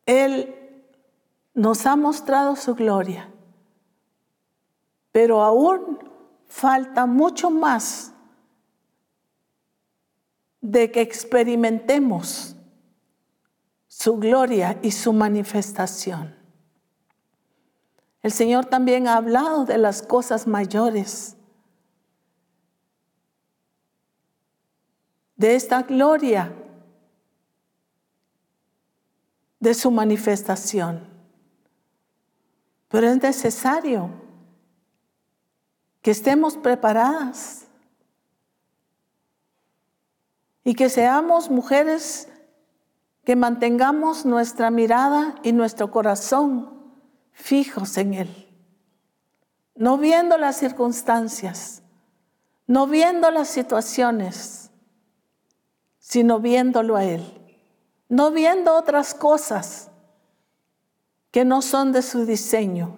Él 0.06 0.54
nos 1.52 1.84
ha 1.84 1.96
mostrado 1.96 2.56
su 2.56 2.74
gloria, 2.74 3.30
pero 5.12 5.42
aún 5.42 5.98
falta 6.46 7.04
mucho 7.04 7.50
más 7.50 8.14
de 10.60 10.90
que 10.90 11.02
experimentemos 11.02 12.56
su 13.86 14.16
gloria 14.16 14.78
y 14.82 14.92
su 14.92 15.12
manifestación. 15.12 16.37
El 18.22 18.32
Señor 18.32 18.66
también 18.66 19.06
ha 19.06 19.16
hablado 19.16 19.64
de 19.64 19.78
las 19.78 20.02
cosas 20.02 20.46
mayores, 20.46 21.36
de 25.36 25.54
esta 25.54 25.82
gloria 25.82 26.52
de 29.60 29.74
su 29.74 29.90
manifestación. 29.90 31.06
Pero 32.88 33.08
es 33.08 33.22
necesario 33.22 34.10
que 36.02 36.10
estemos 36.10 36.56
preparadas 36.56 37.66
y 40.64 40.74
que 40.74 40.88
seamos 40.88 41.50
mujeres 41.50 42.28
que 43.24 43.36
mantengamos 43.36 44.24
nuestra 44.24 44.70
mirada 44.70 45.36
y 45.42 45.52
nuestro 45.52 45.90
corazón 45.90 46.77
fijos 47.38 47.96
en 47.96 48.14
Él, 48.14 48.48
no 49.74 49.96
viendo 49.96 50.36
las 50.36 50.56
circunstancias, 50.56 51.82
no 52.66 52.86
viendo 52.86 53.30
las 53.30 53.48
situaciones, 53.48 54.70
sino 55.98 56.40
viéndolo 56.40 56.96
a 56.96 57.04
Él. 57.04 57.34
No 58.08 58.30
viendo 58.30 58.74
otras 58.74 59.12
cosas 59.12 59.90
que 61.30 61.44
no 61.44 61.60
son 61.60 61.92
de 61.92 62.00
su 62.00 62.24
diseño, 62.24 62.96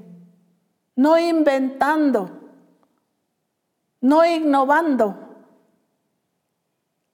no 0.95 1.19
inventando, 1.19 2.31
no 4.01 4.25
innovando, 4.25 5.37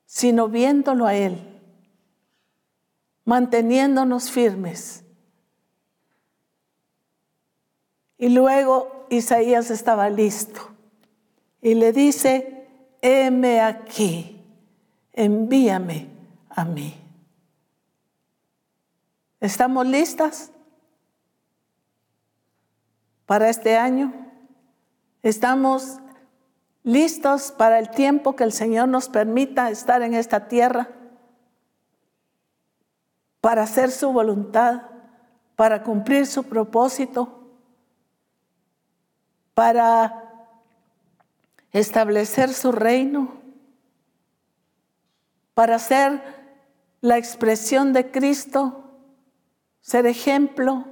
sino 0.05 0.49
viéndolo 0.49 1.07
a 1.07 1.15
Él, 1.15 1.63
manteniéndonos 3.25 4.31
firmes. 4.31 5.06
Y 8.19 8.31
luego 8.31 9.07
Isaías 9.11 9.71
estaba 9.71 10.09
listo 10.09 10.61
y 11.61 11.75
le 11.75 11.93
dice, 11.93 12.67
heme 13.03 13.61
aquí, 13.61 14.43
envíame 15.13 16.09
a 16.49 16.65
mí. 16.65 16.99
¿Estamos 19.41 19.87
listas 19.87 20.51
para 23.27 23.51
este 23.51 23.77
año? 23.77 24.13
¿Estamos 25.23 25.99
listos 26.85 27.53
para 27.53 27.79
el 27.79 27.91
tiempo 27.91 28.35
que 28.35 28.45
el 28.45 28.53
Señor 28.53 28.89
nos 28.89 29.09
permita 29.09 29.71
estar 29.71 30.03
en 30.03 30.15
esta 30.15 30.49
tierra? 30.49 30.89
Para 33.41 33.65
hacer 33.65 33.91
su 33.91 34.13
voluntad, 34.13 34.83
para 35.55 35.83
cumplir 35.83 36.27
su 36.27 36.45
propósito, 36.45 37.46
para 39.57 40.23
establecer 41.73 42.53
su 42.53 42.73
reino, 42.73 43.41
para 45.55 45.79
ser 45.79 46.23
la 47.01 47.17
expresión 47.17 47.95
de 47.95 48.11
Cristo 48.11 48.83
ser 49.87 50.05
ejemplo, 50.05 50.85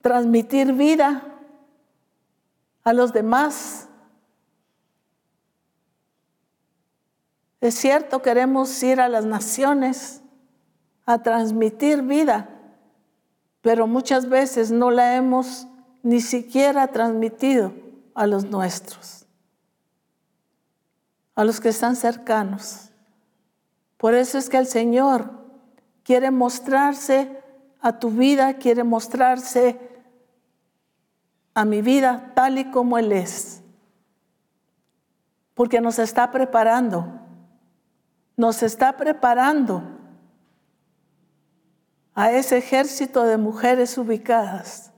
transmitir 0.00 0.72
vida 0.72 1.22
a 2.82 2.92
los 2.94 3.12
demás. 3.12 3.86
Es 7.60 7.74
cierto, 7.74 8.22
queremos 8.22 8.82
ir 8.82 8.98
a 9.00 9.08
las 9.10 9.24
naciones 9.24 10.20
a 11.04 11.22
transmitir 11.22 12.00
vida, 12.00 12.48
pero 13.60 13.86
muchas 13.86 14.26
veces 14.28 14.72
no 14.72 14.90
la 14.90 15.14
hemos 15.16 15.68
ni 16.06 16.20
siquiera 16.20 16.86
transmitido 16.86 17.72
a 18.14 18.28
los 18.28 18.44
nuestros, 18.44 19.26
a 21.34 21.44
los 21.44 21.60
que 21.60 21.70
están 21.70 21.96
cercanos. 21.96 22.92
Por 23.96 24.14
eso 24.14 24.38
es 24.38 24.48
que 24.48 24.56
el 24.56 24.68
Señor 24.68 25.28
quiere 26.04 26.30
mostrarse 26.30 27.42
a 27.80 27.98
tu 27.98 28.10
vida, 28.10 28.54
quiere 28.54 28.84
mostrarse 28.84 29.80
a 31.54 31.64
mi 31.64 31.82
vida 31.82 32.30
tal 32.36 32.58
y 32.58 32.70
como 32.70 32.98
Él 32.98 33.10
es. 33.10 33.62
Porque 35.54 35.80
nos 35.80 35.98
está 35.98 36.30
preparando, 36.30 37.18
nos 38.36 38.62
está 38.62 38.96
preparando 38.96 39.82
a 42.14 42.30
ese 42.30 42.58
ejército 42.58 43.24
de 43.24 43.38
mujeres 43.38 43.98
ubicadas 43.98 44.92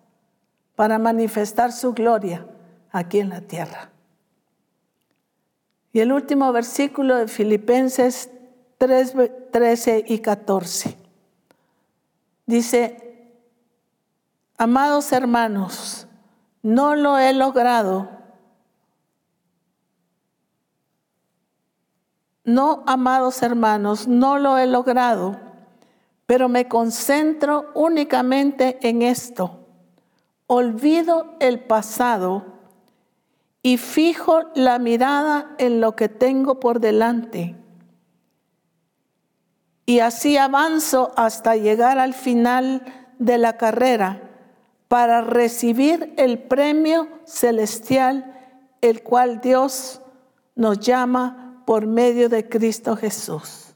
para 0.78 0.96
manifestar 1.00 1.72
su 1.72 1.92
gloria 1.92 2.46
aquí 2.92 3.18
en 3.18 3.30
la 3.30 3.40
tierra. 3.40 3.90
Y 5.92 5.98
el 5.98 6.12
último 6.12 6.52
versículo 6.52 7.16
de 7.16 7.26
Filipenses 7.26 8.30
3, 8.78 9.14
13 9.50 10.04
y 10.06 10.20
14. 10.20 10.96
Dice, 12.46 13.32
amados 14.56 15.10
hermanos, 15.10 16.06
no 16.62 16.94
lo 16.94 17.18
he 17.18 17.32
logrado. 17.32 18.08
No, 22.44 22.84
amados 22.86 23.42
hermanos, 23.42 24.06
no 24.06 24.38
lo 24.38 24.56
he 24.58 24.68
logrado, 24.68 25.40
pero 26.26 26.48
me 26.48 26.68
concentro 26.68 27.72
únicamente 27.74 28.78
en 28.88 29.02
esto. 29.02 29.57
Olvido 30.48 31.36
el 31.38 31.60
pasado 31.60 32.44
y 33.62 33.78
fijo 33.78 34.42
la 34.56 34.80
mirada 34.80 35.54
en 35.58 35.80
lo 35.80 35.94
que 35.94 36.08
tengo 36.08 36.58
por 36.58 36.80
delante 36.80 37.54
y 39.88 40.00
así 40.00 40.36
avanzo 40.36 41.12
hasta 41.16 41.56
llegar 41.56 41.98
al 41.98 42.12
final 42.12 42.82
de 43.18 43.38
la 43.38 43.56
carrera 43.56 44.20
para 44.86 45.22
recibir 45.22 46.12
el 46.18 46.42
premio 46.42 47.08
celestial, 47.24 48.38
el 48.82 49.02
cual 49.02 49.40
Dios 49.40 50.02
nos 50.56 50.78
llama 50.80 51.62
por 51.64 51.86
medio 51.86 52.28
de 52.28 52.50
Cristo 52.50 52.96
Jesús. 52.96 53.74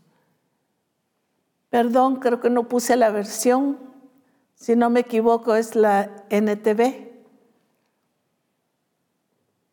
Perdón, 1.71 2.17
creo 2.17 2.41
que 2.41 2.51
no 2.51 2.69
puse 2.69 2.95
la 2.97 3.09
versión, 3.09 3.79
si 4.63 4.77
no 4.77 4.91
me 4.91 5.01
equivoco 5.01 5.57
es 5.57 5.75
la 5.75 6.25
NTV, 6.31 7.11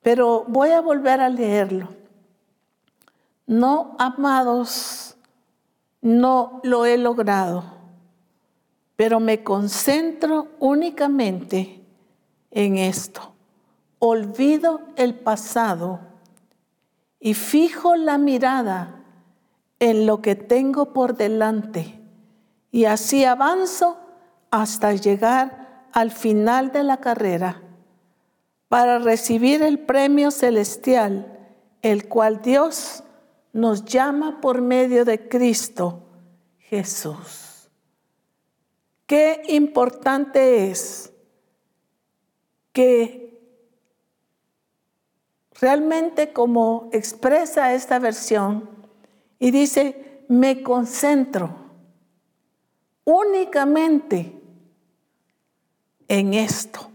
pero 0.02 0.46
voy 0.48 0.72
a 0.72 0.82
volver 0.82 1.22
a 1.22 1.30
leerlo. 1.30 1.90
No, 3.46 3.96
amados, 4.00 5.16
no 6.02 6.60
lo 6.64 6.88
he 6.88 6.98
logrado, 6.98 7.66
pero 8.96 9.20
me 9.20 9.44
concentro 9.44 10.48
únicamente 10.58 11.86
en 12.50 12.80
esto. 12.80 13.34
Olvido 14.00 14.82
el 14.96 15.14
pasado 15.14 16.00
y 17.20 17.36
fijo 17.36 17.96
la 17.96 18.18
mirada 18.18 19.04
en 19.78 20.08
lo 20.08 20.24
que 20.24 20.34
tengo 20.34 20.94
por 20.94 21.16
delante 21.16 22.02
y 22.72 22.86
así 22.86 23.24
avanzo 23.24 24.09
hasta 24.52 24.94
llegar 24.94 25.88
al 25.92 26.12
final 26.12 26.72
de 26.72 26.84
la 26.84 26.98
carrera 26.98 27.62
para 28.68 29.00
recibir 29.00 29.64
el 29.64 29.80
premio 29.80 30.32
celestial, 30.32 31.40
el 31.82 32.08
cual 32.08 32.42
Dios 32.42 33.04
nos 33.52 33.86
llama 33.86 34.42
por 34.42 34.62
medio 34.62 35.06
de 35.06 35.28
Cristo 35.28 36.04
Jesús. 36.60 37.70
Qué 39.08 39.42
importante 39.48 40.70
es 40.70 41.12
que 42.72 43.42
realmente 45.60 46.32
como 46.32 46.90
expresa 46.94 47.74
esta 47.74 47.98
versión 47.98 48.70
y 49.40 49.50
dice, 49.50 50.26
me 50.28 50.62
concentro 50.62 51.56
únicamente 53.04 54.39
en 56.10 56.34
esto. 56.34 56.92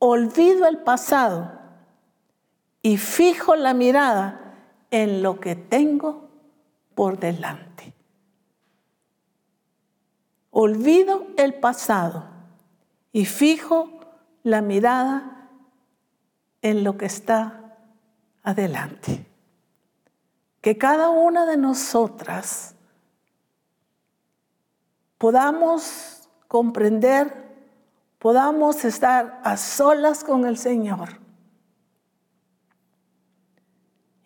Olvido 0.00 0.66
el 0.66 0.78
pasado 0.78 1.52
y 2.82 2.96
fijo 2.96 3.54
la 3.54 3.74
mirada 3.74 4.56
en 4.90 5.22
lo 5.22 5.38
que 5.38 5.54
tengo 5.54 6.28
por 6.96 7.18
delante. 7.18 7.94
Olvido 10.50 11.28
el 11.36 11.54
pasado 11.54 12.24
y 13.12 13.24
fijo 13.24 14.00
la 14.42 14.62
mirada 14.62 15.48
en 16.62 16.82
lo 16.82 16.96
que 16.96 17.06
está 17.06 17.76
adelante. 18.42 19.26
Que 20.60 20.76
cada 20.76 21.08
una 21.08 21.46
de 21.46 21.56
nosotras 21.56 22.74
podamos 25.18 26.28
comprender, 26.48 27.49
podamos 28.20 28.84
estar 28.84 29.40
a 29.42 29.56
solas 29.56 30.22
con 30.22 30.44
el 30.44 30.56
Señor 30.58 31.18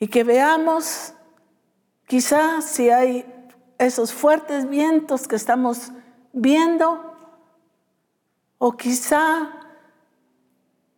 y 0.01 0.09
que 0.09 0.25
veamos 0.25 1.15
quizás 2.07 2.65
si 2.65 2.91
hay 2.91 3.25
esos 3.79 4.13
fuertes 4.13 4.69
vientos 4.69 5.29
que 5.29 5.37
estamos 5.37 5.93
viendo 6.33 7.15
o 8.59 8.73
quizá 8.77 9.61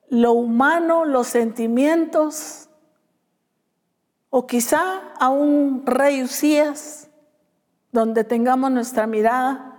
lo 0.09 0.33
humano, 0.33 1.05
los 1.05 1.27
sentimientos 1.27 2.71
o 4.31 4.47
quizá 4.47 5.13
a 5.21 5.29
un 5.29 5.85
rey 5.85 6.23
Usías 6.23 7.11
donde 7.93 8.25
tengamos 8.25 8.71
nuestra 8.71 9.07
mirada. 9.07 9.76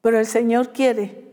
Pero 0.00 0.18
el 0.18 0.26
Señor 0.26 0.72
quiere 0.72 1.28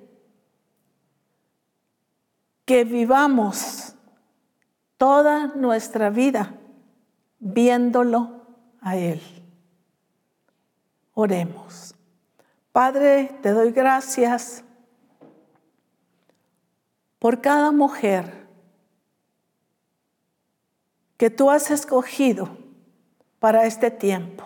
que 2.65 2.83
vivamos 2.83 3.93
toda 4.97 5.47
nuestra 5.55 6.09
vida 6.09 6.55
viéndolo 7.39 8.41
a 8.81 8.97
Él. 8.97 9.21
Oremos. 11.13 11.95
Padre, 12.71 13.37
te 13.41 13.51
doy 13.51 13.71
gracias 13.71 14.63
por 17.19 17.41
cada 17.41 17.71
mujer 17.71 18.45
que 21.17 21.29
tú 21.29 21.49
has 21.49 21.71
escogido 21.71 22.57
para 23.39 23.65
este 23.65 23.91
tiempo. 23.91 24.43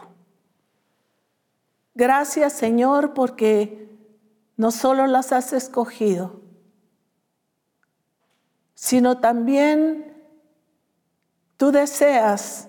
Gracias 1.95 2.53
Señor 2.53 3.13
porque 3.13 3.88
no 4.59 4.71
solo 4.71 5.07
las 5.07 5.31
has 5.31 5.53
escogido, 5.53 6.41
sino 8.73 9.19
también 9.19 10.21
tú 11.55 11.71
deseas 11.71 12.67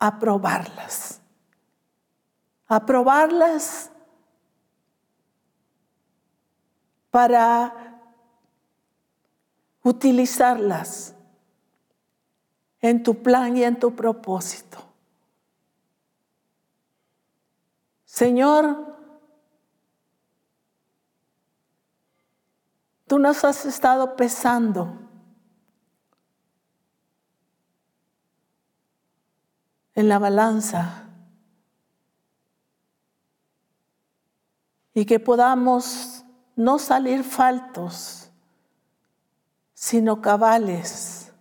aprobarlas. 0.00 1.20
Aprobarlas 2.66 3.92
para 7.12 8.02
utilizarlas 9.84 11.14
en 12.80 13.04
tu 13.04 13.22
plan 13.22 13.56
y 13.56 13.62
en 13.62 13.78
tu 13.78 13.94
propósito. 13.94 14.78
Señor, 18.04 18.93
tú 23.06 23.18
nos 23.18 23.44
has 23.44 23.66
estado 23.66 24.16
pesando 24.16 24.98
en 29.94 30.08
la 30.08 30.18
balanza 30.18 31.04
y 34.92 35.04
que 35.04 35.18
podamos 35.18 36.24
no 36.56 36.78
salir 36.78 37.24
faltos, 37.24 38.30
sino 39.74 40.20
cabales, 40.20 41.32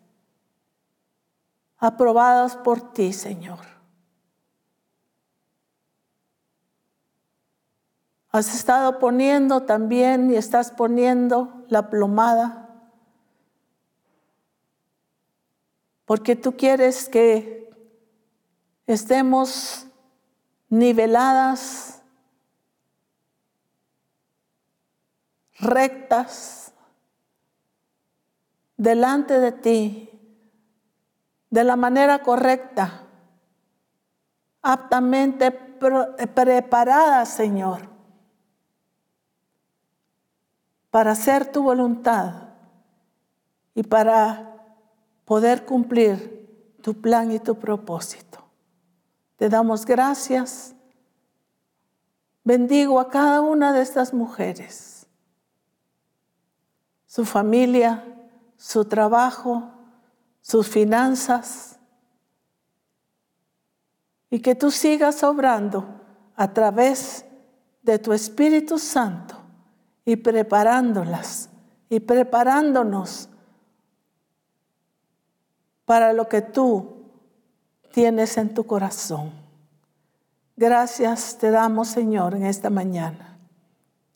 aprobados 1.77 2.55
por 2.57 2.93
ti, 2.93 3.13
Señor. 3.13 3.73
Has 8.35 8.55
estado 8.55 8.97
poniendo 8.97 9.61
también 9.61 10.31
y 10.31 10.37
estás 10.37 10.71
poniendo 10.71 11.63
la 11.67 11.91
plomada, 11.91 12.67
porque 16.05 16.35
tú 16.35 16.57
quieres 16.57 17.07
que 17.09 17.69
estemos 18.87 19.85
niveladas, 20.67 22.01
rectas, 25.59 26.73
delante 28.77 29.39
de 29.39 29.51
ti, 29.51 30.09
de 31.51 31.63
la 31.63 31.75
manera 31.75 32.23
correcta, 32.23 33.03
aptamente 34.63 35.51
preparadas, 35.51 37.29
Señor, 37.29 37.92
para 40.93 41.13
hacer 41.13 41.51
tu 41.51 41.63
voluntad 41.63 42.49
y 43.73 43.81
para 43.81 44.63
poder 45.25 45.65
cumplir 45.65 46.77
tu 46.83 47.01
plan 47.01 47.31
y 47.31 47.39
tu 47.39 47.55
propósito. 47.55 48.37
Te 49.35 49.49
damos 49.49 49.87
gracias. 49.87 50.75
Bendigo 52.43 52.99
a 52.99 53.09
cada 53.09 53.41
una 53.41 53.73
de 53.73 53.81
estas 53.81 54.13
mujeres, 54.13 55.07
su 57.07 57.25
familia, 57.25 58.05
su 58.55 58.85
trabajo, 58.85 59.71
sus 60.41 60.69
finanzas, 60.69 61.79
y 64.29 64.41
que 64.41 64.53
tú 64.53 64.69
sigas 64.69 65.23
obrando 65.23 65.87
a 66.35 66.53
través 66.53 67.25
de 67.81 67.97
tu 67.97 68.13
Espíritu 68.13 68.77
Santo 68.77 69.42
y 70.05 70.17
preparándolas 70.17 71.49
y 71.89 71.99
preparándonos 71.99 73.29
para 75.85 76.13
lo 76.13 76.27
que 76.27 76.41
tú 76.41 77.05
tienes 77.91 78.37
en 78.37 78.53
tu 78.53 78.65
corazón. 78.65 79.31
Gracias 80.55 81.37
te 81.37 81.51
damos, 81.51 81.89
Señor, 81.89 82.35
en 82.35 82.45
esta 82.45 82.69
mañana. 82.69 83.37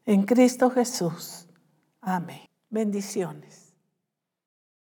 En 0.06 0.24
Cristo 0.24 0.70
Jesús. 0.70 1.48
Amén. 2.02 2.46
Bendiciones. 2.70 3.57